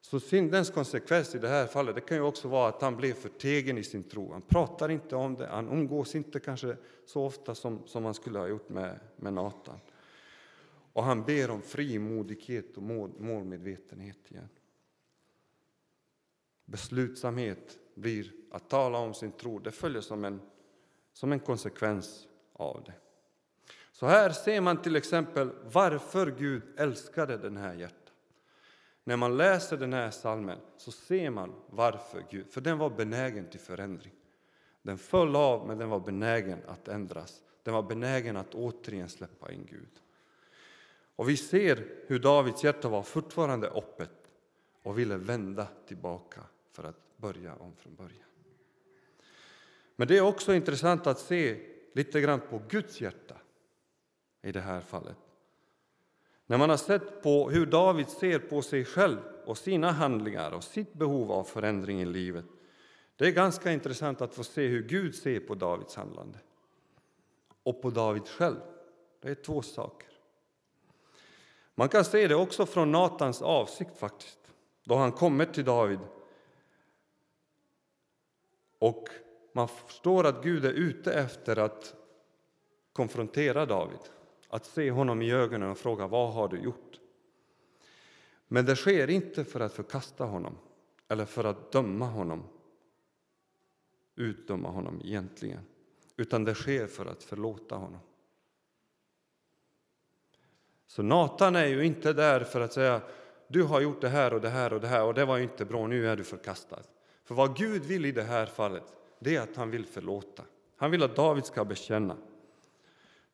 Så 0.01 0.19
syndens 0.19 0.69
konsekvens 0.69 1.35
i 1.35 1.39
det 1.39 1.47
här 1.47 1.67
fallet 1.67 1.95
det 1.95 2.01
kan 2.01 2.17
ju 2.17 2.23
också 2.23 2.47
vara 2.47 2.69
att 2.69 2.81
han 2.81 2.95
blev 2.95 3.13
förtegen 3.13 3.77
i 3.77 3.83
sin 3.83 4.03
tro. 4.03 4.31
Han 4.31 4.41
pratar 4.41 4.89
inte 4.89 5.15
om 5.15 5.35
det, 5.35 5.47
han 5.47 5.69
umgås 5.69 6.15
inte 6.15 6.39
kanske 6.39 6.77
så 7.05 7.25
ofta 7.25 7.55
som, 7.55 7.87
som 7.87 8.05
han 8.05 8.13
skulle 8.13 8.39
ha 8.39 8.47
gjort 8.47 8.69
med, 8.69 8.99
med 9.15 9.33
Natan. 9.33 9.79
Och 10.93 11.03
han 11.03 11.23
ber 11.23 11.49
om 11.51 11.61
frimodighet 11.61 12.77
och 12.77 12.83
målmedvetenhet 12.83 14.31
igen. 14.31 14.49
Beslutsamhet 16.65 17.79
blir 17.95 18.31
att 18.51 18.69
tala 18.69 18.97
om 18.97 19.13
sin 19.13 19.31
tro. 19.31 19.59
Det 19.59 19.71
följer 19.71 20.01
som 20.01 20.25
en, 20.25 20.41
som 21.13 21.31
en 21.31 21.39
konsekvens 21.39 22.27
av 22.53 22.83
det. 22.85 22.93
Så 23.91 24.05
här 24.05 24.29
ser 24.29 24.61
man 24.61 24.81
till 24.81 24.95
exempel 24.95 25.49
varför 25.63 26.35
Gud 26.37 26.63
älskade 26.77 27.37
den 27.37 27.57
här 27.57 27.73
hjärtat. 27.73 28.00
När 29.03 29.17
man 29.17 29.37
läser 29.37 29.77
den 29.77 29.93
här 29.93 30.11
salmen 30.11 30.59
så 30.77 30.91
ser 30.91 31.29
man 31.29 31.53
varför 31.69 32.25
Gud, 32.29 32.51
för 32.51 32.61
den 32.61 32.77
var 32.77 32.89
benägen 32.89 33.49
till 33.49 33.59
förändring. 33.59 34.13
Den 34.81 34.97
föll 34.97 35.35
av, 35.35 35.67
men 35.67 35.77
den 35.77 35.89
var 35.89 35.99
benägen 35.99 36.59
att 36.67 36.87
ändras. 36.87 37.41
Den 37.63 37.73
var 37.73 37.83
benägen 37.83 38.37
att 38.37 38.55
återigen 38.55 39.09
släppa 39.09 39.51
in 39.51 39.65
Gud. 39.69 40.01
Och 41.15 41.29
vi 41.29 41.37
ser 41.37 41.87
hur 42.07 42.19
Davids 42.19 42.63
hjärta 42.63 42.89
var 42.89 43.03
fortfarande 43.03 43.67
öppet 43.67 44.11
och 44.83 44.99
ville 44.99 45.17
vända 45.17 45.67
tillbaka 45.87 46.41
för 46.71 46.83
att 46.83 47.17
börja 47.17 47.55
om 47.55 47.75
från 47.75 47.95
början. 47.95 48.27
Men 49.95 50.07
det 50.07 50.17
är 50.17 50.21
också 50.21 50.53
intressant 50.53 51.07
att 51.07 51.19
se 51.19 51.67
lite 51.93 52.21
grann 52.21 52.39
på 52.39 52.61
Guds 52.69 53.01
hjärta 53.01 53.35
i 54.41 54.51
det 54.51 54.61
här 54.61 54.81
fallet. 54.81 55.17
När 56.51 56.57
man 56.57 56.69
har 56.69 56.77
sett 56.77 57.21
på 57.21 57.49
hur 57.49 57.65
David 57.65 58.09
ser 58.09 58.39
på 58.39 58.61
sig 58.61 58.85
själv 58.85 59.17
och 59.45 59.57
sina 59.57 59.91
handlingar 59.91 60.51
och 60.51 60.63
sitt 60.63 60.93
behov 60.93 61.31
av 61.31 61.43
förändring 61.43 62.01
i 62.01 62.05
livet. 62.05 62.45
Det 63.15 63.27
är 63.27 63.31
ganska 63.31 63.71
intressant 63.71 64.21
att 64.21 64.33
få 64.33 64.43
se 64.43 64.67
hur 64.67 64.83
Gud 64.83 65.15
ser 65.15 65.39
på 65.39 65.55
Davids 65.55 65.95
handlande 65.95 66.39
och 67.63 67.81
på 67.81 67.89
David 67.89 68.27
själv. 68.27 68.59
Det 69.21 69.29
är 69.29 69.35
två 69.35 69.61
saker. 69.61 70.09
Man 71.75 71.89
kan 71.89 72.05
se 72.05 72.27
det 72.27 72.35
också 72.35 72.65
från 72.65 72.91
Natans 72.91 73.41
avsikt 73.41 73.97
faktiskt, 73.97 74.39
då 74.83 74.95
han 74.95 75.11
kommer 75.11 75.45
till 75.45 75.65
David. 75.65 75.99
Och 78.79 79.09
man 79.53 79.67
förstår 79.67 80.25
att 80.25 80.43
Gud 80.43 80.65
är 80.65 80.73
ute 80.73 81.13
efter 81.13 81.59
att 81.59 81.95
konfrontera 82.93 83.65
David, 83.65 83.99
att 84.51 84.65
se 84.65 84.91
honom 84.91 85.21
i 85.21 85.31
ögonen 85.31 85.69
och 85.69 85.77
fråga 85.77 86.07
vad 86.07 86.33
har 86.33 86.47
du 86.47 86.57
gjort? 86.57 86.99
Men 88.47 88.65
det 88.65 88.75
sker 88.75 89.09
inte 89.09 89.45
för 89.45 89.59
att 89.59 89.73
förkasta 89.73 90.25
honom 90.25 90.57
eller 91.07 91.25
för 91.25 91.43
att 91.43 91.71
döma 91.71 92.05
honom, 92.05 92.43
utdöma 94.15 94.69
honom 94.69 95.01
egentligen, 95.03 95.59
utan 96.17 96.43
det 96.43 96.55
sker 96.55 96.87
för 96.87 97.05
att 97.05 97.23
förlåta 97.23 97.75
honom. 97.75 97.99
Så 100.87 101.03
Natan 101.03 101.55
är 101.55 101.65
ju 101.65 101.85
inte 101.85 102.13
där 102.13 102.43
för 102.43 102.61
att 102.61 102.73
säga 102.73 103.01
du 103.47 103.63
har 103.63 103.81
gjort 103.81 104.01
det 104.01 104.09
här 104.09 104.33
och 104.33 104.41
det 104.41 104.49
här 104.49 104.73
och 104.73 104.81
det 104.81 104.87
här 104.87 105.03
och 105.03 105.13
det 105.13 105.25
var 105.25 105.37
inte 105.37 105.65
bra, 105.65 105.87
nu 105.87 106.07
är 106.07 106.15
du 106.15 106.23
förkastad. 106.23 106.79
För 107.23 107.35
vad 107.35 107.57
Gud 107.57 107.83
vill 107.83 108.05
i 108.05 108.11
det 108.11 108.23
här 108.23 108.45
fallet, 108.45 108.83
det 109.19 109.35
är 109.35 109.41
att 109.41 109.55
han 109.55 109.71
vill 109.71 109.85
förlåta. 109.85 110.43
Han 110.75 110.91
vill 110.91 111.03
att 111.03 111.15
David 111.15 111.45
ska 111.45 111.65
bekänna. 111.65 112.17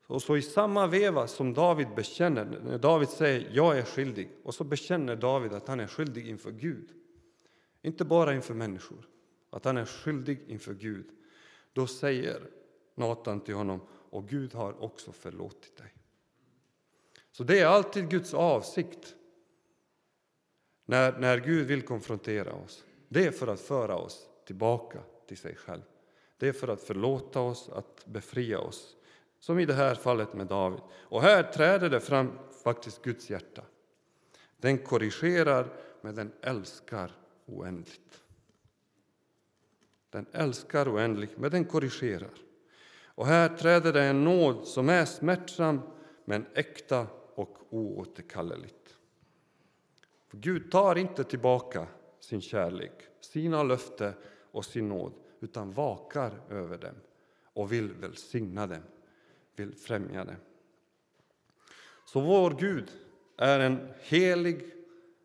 Och 0.07 0.21
så 0.21 0.37
i 0.37 0.41
samma 0.41 0.87
veva 0.87 1.27
som 1.27 1.53
David 1.53 1.87
bekänner, 1.95 2.45
när 2.45 2.77
David 2.77 3.09
säger 3.09 3.49
jag 3.53 3.77
är 3.77 3.83
skyldig, 3.83 4.29
och 4.43 4.55
så 4.55 4.63
bekänner 4.63 5.15
David 5.15 5.53
att 5.53 5.67
han 5.67 5.79
är 5.79 5.87
skyldig 5.87 6.27
inför 6.27 6.51
Gud. 6.51 6.89
Inte 7.81 8.05
bara 8.05 8.35
inför 8.35 8.53
människor, 8.53 9.07
att 9.49 9.65
han 9.65 9.77
är 9.77 9.85
skyldig 9.85 10.43
inför 10.47 10.73
Gud. 10.73 11.05
Då 11.73 11.87
säger 11.87 12.41
Natan 12.95 13.41
till 13.41 13.55
honom, 13.55 13.81
och 14.09 14.29
Gud 14.29 14.53
har 14.53 14.83
också 14.83 15.11
förlåtit 15.11 15.77
dig. 15.77 15.93
Så 17.31 17.43
det 17.43 17.59
är 17.59 17.65
alltid 17.65 18.09
Guds 18.09 18.33
avsikt 18.33 19.15
när, 20.85 21.19
när 21.19 21.37
Gud 21.39 21.67
vill 21.67 21.81
konfrontera 21.81 22.53
oss. 22.53 22.83
Det 23.09 23.25
är 23.25 23.31
för 23.31 23.47
att 23.47 23.59
föra 23.59 23.95
oss 23.95 24.29
tillbaka 24.45 24.99
till 25.27 25.37
sig 25.37 25.55
själv. 25.55 25.81
Det 26.37 26.47
är 26.47 26.53
för 26.53 26.67
att 26.67 26.81
förlåta 26.81 27.41
oss, 27.41 27.69
att 27.69 28.05
befria 28.05 28.59
oss. 28.59 28.96
Som 29.47 29.59
i 29.59 29.65
det 29.65 29.73
här 29.73 29.95
fallet 29.95 30.33
med 30.33 30.47
David. 30.47 30.79
Och 30.91 31.21
här 31.21 31.43
träder 31.43 31.89
det 31.89 31.99
fram 31.99 32.31
faktiskt 32.63 33.01
Guds 33.01 33.29
hjärta. 33.29 33.61
Den 34.57 34.77
korrigerar, 34.77 35.67
men 36.01 36.15
den 36.15 36.31
älskar 36.41 37.11
oändligt. 37.45 38.23
Den 40.09 40.25
älskar 40.31 40.95
oändligt, 40.95 41.37
men 41.37 41.51
den 41.51 41.65
korrigerar. 41.65 42.29
Och 43.05 43.25
här 43.25 43.49
träder 43.49 43.93
det 43.93 44.03
en 44.03 44.23
nåd 44.23 44.67
som 44.67 44.89
är 44.89 45.05
smärtsam, 45.05 45.81
men 46.25 46.45
äkta 46.53 47.07
och 47.35 47.57
oåterkalleligt. 47.69 48.97
För 50.27 50.37
Gud 50.37 50.71
tar 50.71 50.97
inte 50.97 51.23
tillbaka 51.23 51.87
sin 52.19 52.41
kärlek, 52.41 53.07
sina 53.19 53.63
löften 53.63 54.13
och 54.51 54.65
sin 54.65 54.89
nåd, 54.89 55.13
utan 55.39 55.71
vakar 55.71 56.41
över 56.49 56.77
dem 56.77 56.95
och 57.43 57.71
vill 57.71 57.93
välsigna 57.93 58.67
dem, 58.67 58.81
vill 59.59 59.75
främja 59.75 60.25
det. 60.25 60.35
Så 62.05 62.19
vår 62.19 62.55
Gud 62.59 62.91
är 63.37 63.59
en 63.59 63.93
helig 63.99 64.65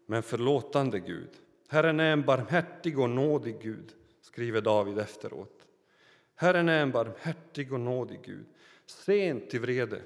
men 0.07 0.23
förlåtande 0.23 1.01
Gud. 1.01 1.31
Herren 1.69 2.01
är 2.01 2.13
en 2.13 2.23
barmhärtig 2.23 2.99
och 2.99 3.11
nådig 3.11 3.61
Gud, 3.63 3.95
skriver 4.21 4.61
David 4.61 4.99
efteråt. 4.99 5.67
Herren 6.35 6.69
är 6.69 6.83
en 6.83 6.91
barmhärtig 6.91 7.73
och 7.73 7.81
nådig 7.81 8.21
Gud, 8.25 8.47
sent 8.87 9.51
till 9.51 9.61
vrede 9.61 10.03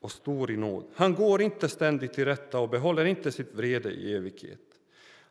och 0.00 0.12
stor 0.12 0.50
i 0.50 0.56
nåd. 0.56 0.84
Han 0.94 1.14
går 1.14 1.42
inte 1.42 1.68
ständigt 1.68 2.12
till 2.12 2.24
rätta 2.24 2.58
och 2.58 2.68
behåller 2.68 3.04
inte 3.04 3.32
sitt 3.32 3.54
vrede 3.54 3.90
i 3.90 4.14
evighet. 4.14 4.60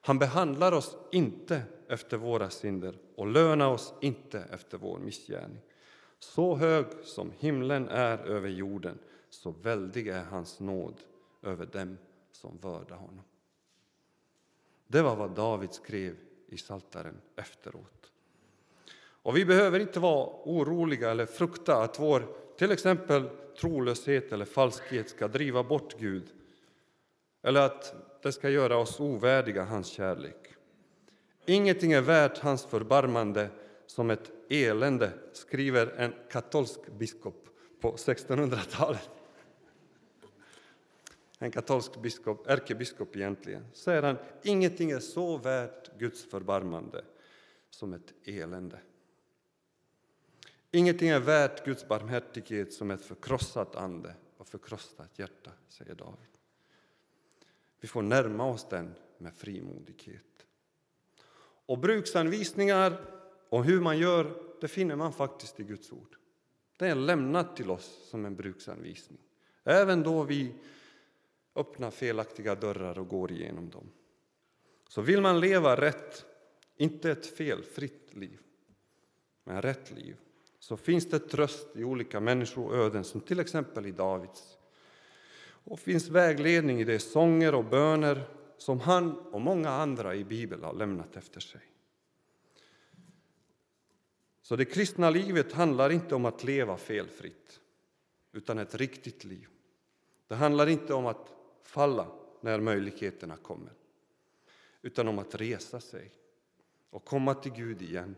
Han 0.01 0.19
behandlar 0.19 0.71
oss 0.71 0.97
inte 1.11 1.61
efter 1.87 2.17
våra 2.17 2.49
synder 2.49 2.97
och 3.15 3.27
lönar 3.27 3.69
oss 3.69 3.93
inte 4.01 4.43
efter 4.51 4.77
vår 4.77 4.99
missgärning. 4.99 5.61
Så 6.24 6.55
hög 6.55 6.86
som 7.03 7.32
himlen 7.39 7.89
är 7.89 8.17
över 8.17 8.49
jorden, 8.49 8.99
så 9.30 9.51
väldig 9.51 10.07
är 10.07 10.24
hans 10.24 10.59
nåd 10.59 11.01
över 11.41 11.65
dem 11.65 11.97
som 12.32 12.57
vördar 12.57 12.95
honom. 12.95 13.24
Det 14.88 15.01
var 15.01 15.15
vad 15.15 15.32
David 15.32 15.74
skrev 15.74 16.15
i 16.47 16.57
Saltaren 16.57 17.22
efteråt. 17.36 18.11
Och 19.24 19.38
vi 19.38 19.45
behöver 19.45 19.80
inte 19.80 19.99
vara 19.99 20.30
oroliga 20.43 21.11
eller 21.11 21.26
frukta 21.26 21.84
att 21.84 21.99
vår 21.99 22.28
till 22.57 22.72
exempel 22.72 23.30
trolöshet 23.59 24.32
eller 24.32 24.45
falskhet 24.45 25.09
ska 25.09 25.28
driva 25.28 25.63
bort 25.63 25.99
Gud 25.99 26.34
eller 27.41 27.61
att 27.61 27.95
det 28.22 28.32
ska 28.32 28.49
göra 28.49 28.78
oss 28.78 28.99
ovärdiga 28.99 29.63
hans 29.63 29.88
kärlek. 29.88 30.55
Ingenting 31.45 31.91
är 31.91 32.01
värt 32.01 32.38
hans 32.38 32.65
förbarmande 32.65 33.49
som 33.91 34.09
ett 34.09 34.31
elände, 34.49 35.11
skriver 35.33 35.87
en 35.87 36.13
katolsk 36.29 36.79
biskop 36.87 37.49
på 37.79 37.95
1600-talet. 37.95 39.09
En 41.39 41.51
katolsk 41.51 42.01
biskop, 42.01 42.47
ärkebiskop 42.47 43.15
egentligen, 43.15 43.65
säger 43.73 44.03
han 44.03 44.17
ingenting 44.43 44.91
är 44.91 44.99
så 44.99 45.37
värt 45.37 45.97
Guds 45.99 46.23
förbarmande 46.23 47.05
som 47.69 47.93
ett 47.93 48.13
elände. 48.23 48.79
Ingenting 50.71 51.09
är 51.09 51.19
värt 51.19 51.65
Guds 51.65 51.87
barmhärtighet 51.87 52.73
som 52.73 52.91
ett 52.91 53.05
förkrossat 53.05 53.75
ande 53.75 54.15
och 54.37 54.47
förkrossat 54.47 55.19
hjärta, 55.19 55.51
säger 55.67 55.95
David. 55.95 56.37
Vi 57.79 57.87
får 57.87 58.01
närma 58.01 58.45
oss 58.45 58.67
den 58.69 58.95
med 59.17 59.33
frimodighet. 59.33 60.45
Och 61.65 61.77
bruksanvisningar 61.77 63.20
och 63.51 63.65
hur 63.65 63.81
man 63.81 63.97
gör, 63.97 64.33
det 64.61 64.67
finner 64.67 64.95
man 64.95 65.13
faktiskt 65.13 65.59
i 65.59 65.63
Guds 65.63 65.91
ord. 65.91 66.15
Det 66.77 66.87
är 66.87 66.95
lämnat 66.95 67.55
till 67.55 67.71
oss 67.71 68.07
som 68.09 68.25
en 68.25 68.35
bruksanvisning, 68.35 69.19
även 69.63 70.03
då 70.03 70.23
vi 70.23 70.53
öppnar 71.55 71.91
felaktiga 71.91 72.55
dörrar 72.55 72.99
och 72.99 73.07
går 73.07 73.31
igenom 73.31 73.69
dem. 73.69 73.91
Så 74.89 75.01
vill 75.01 75.21
man 75.21 75.39
leva 75.39 75.81
rätt, 75.81 76.25
inte 76.77 77.11
ett 77.11 77.25
felfritt 77.25 78.13
liv, 78.13 78.39
men 79.43 79.61
rätt 79.61 79.91
liv, 79.91 80.15
så 80.59 80.77
finns 80.77 81.09
det 81.09 81.19
tröst 81.19 81.67
i 81.75 81.83
olika 81.83 82.19
människoöden, 82.19 83.03
som 83.03 83.21
till 83.21 83.39
exempel 83.39 83.85
i 83.85 83.91
Davids. 83.91 84.57
Och 85.63 85.79
finns 85.79 86.07
vägledning 86.07 86.81
i 86.81 86.83
de 86.83 86.99
sånger 86.99 87.55
och 87.55 87.65
böner 87.65 88.23
som 88.57 88.79
han 88.79 89.17
och 89.17 89.41
många 89.41 89.69
andra 89.69 90.15
i 90.15 90.23
Bibeln 90.23 90.63
har 90.63 90.73
lämnat 90.73 91.15
efter 91.15 91.39
sig. 91.39 91.61
Så 94.51 94.55
det 94.55 94.65
kristna 94.65 95.09
livet 95.09 95.51
handlar 95.53 95.89
inte 95.89 96.15
om 96.15 96.25
att 96.25 96.43
leva 96.43 96.77
felfritt, 96.77 97.59
utan 98.31 98.57
ett 98.59 98.75
riktigt 98.75 99.23
liv. 99.23 99.47
Det 100.27 100.35
handlar 100.35 100.67
inte 100.67 100.93
om 100.93 101.05
att 101.05 101.33
falla 101.61 102.07
när 102.41 102.59
möjligheterna 102.59 103.37
kommer, 103.37 103.73
utan 104.81 105.07
om 105.07 105.19
att 105.19 105.35
resa 105.35 105.79
sig 105.79 106.11
och 106.89 107.05
komma 107.05 107.33
till 107.33 107.51
Gud 107.51 107.81
igen 107.81 108.15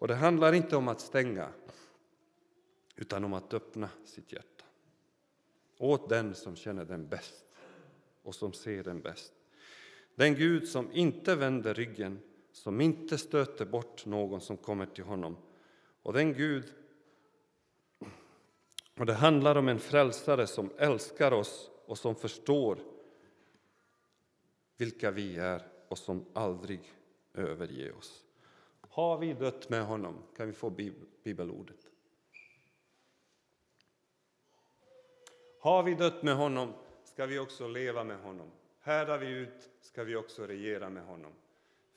och 0.00 0.08
det 0.08 0.14
handlar 0.14 0.52
inte 0.52 0.76
om 0.76 0.88
att 0.88 1.00
stänga, 1.00 1.48
utan 2.96 3.24
om 3.24 3.32
att 3.32 3.54
öppna 3.54 3.88
sitt 4.04 4.32
hjärta 4.32 4.64
åt 5.78 6.08
den 6.08 6.34
som 6.34 6.56
känner 6.56 6.84
den 6.84 7.08
bäst 7.08 7.44
och 8.22 8.34
som 8.34 8.52
ser 8.52 8.84
den 8.84 9.00
bäst. 9.00 9.32
Den 10.14 10.34
Gud 10.34 10.68
som 10.68 10.92
inte 10.92 11.34
vänder 11.34 11.74
ryggen, 11.74 12.20
som 12.54 12.80
inte 12.80 13.18
stöter 13.18 13.64
bort 13.64 14.06
någon 14.06 14.40
som 14.40 14.56
kommer 14.56 14.86
till 14.86 15.04
honom. 15.04 15.36
Och 16.02 16.12
den 16.12 16.32
Gud 16.32 16.72
och 18.98 19.06
det 19.06 19.14
handlar 19.14 19.56
om 19.56 19.68
en 19.68 19.78
frälsare 19.78 20.46
som 20.46 20.70
älskar 20.78 21.32
oss 21.32 21.70
och 21.86 21.98
som 21.98 22.14
förstår 22.14 22.78
vilka 24.76 25.10
vi 25.10 25.36
är 25.36 25.62
och 25.88 25.98
som 25.98 26.24
aldrig 26.32 26.80
överger 27.34 27.96
oss. 27.96 28.24
Har 28.80 29.18
vi 29.18 29.32
dött 29.32 29.68
med 29.68 29.86
honom? 29.86 30.22
Kan 30.36 30.46
vi 30.46 30.52
få 30.52 30.70
bibelordet? 31.24 31.86
Har 35.60 35.82
vi 35.82 35.94
dött 35.94 36.22
med 36.22 36.36
honom 36.36 36.72
ska 37.04 37.26
vi 37.26 37.38
också 37.38 37.68
leva 37.68 38.04
med 38.04 38.18
honom. 38.18 38.50
Härdar 38.80 39.18
vi 39.18 39.26
ut 39.26 39.70
ska 39.80 40.04
vi 40.04 40.16
också 40.16 40.46
regera 40.46 40.90
med 40.90 41.06
honom. 41.06 41.32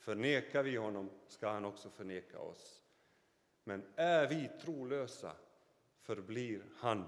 Förnekar 0.08 0.62
vi 0.62 0.76
honom 0.76 1.10
ska 1.28 1.48
han 1.48 1.64
också 1.64 1.90
förneka 1.90 2.38
oss. 2.38 2.82
Men 3.64 3.82
är 3.96 4.26
vi 4.26 4.50
trolösa 4.60 5.32
förblir 6.00 6.62
han 6.76 7.04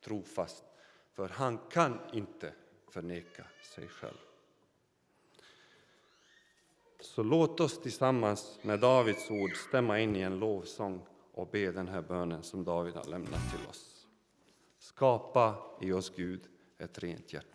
trofast, 0.00 0.64
för 1.12 1.28
han 1.28 1.58
kan 1.58 2.00
inte 2.12 2.52
förneka 2.88 3.44
sig 3.62 3.88
själv. 3.88 4.18
Så 7.00 7.22
låt 7.22 7.60
oss 7.60 7.82
tillsammans 7.82 8.58
med 8.62 8.80
Davids 8.80 9.30
ord 9.30 9.56
stämma 9.56 10.00
in 10.00 10.16
i 10.16 10.20
en 10.20 10.38
lovsång 10.38 11.06
och 11.32 11.48
be 11.48 11.72
den 11.72 11.88
här 11.88 12.02
bönen 12.02 12.42
som 12.42 12.64
David 12.64 12.94
har 12.94 13.04
lämnat 13.04 13.50
till 13.50 13.68
oss. 13.68 14.06
Skapa 14.78 15.76
i 15.80 15.92
oss, 15.92 16.12
Gud, 16.16 16.48
ett 16.78 16.98
rent 16.98 17.32
hjärta. 17.32 17.51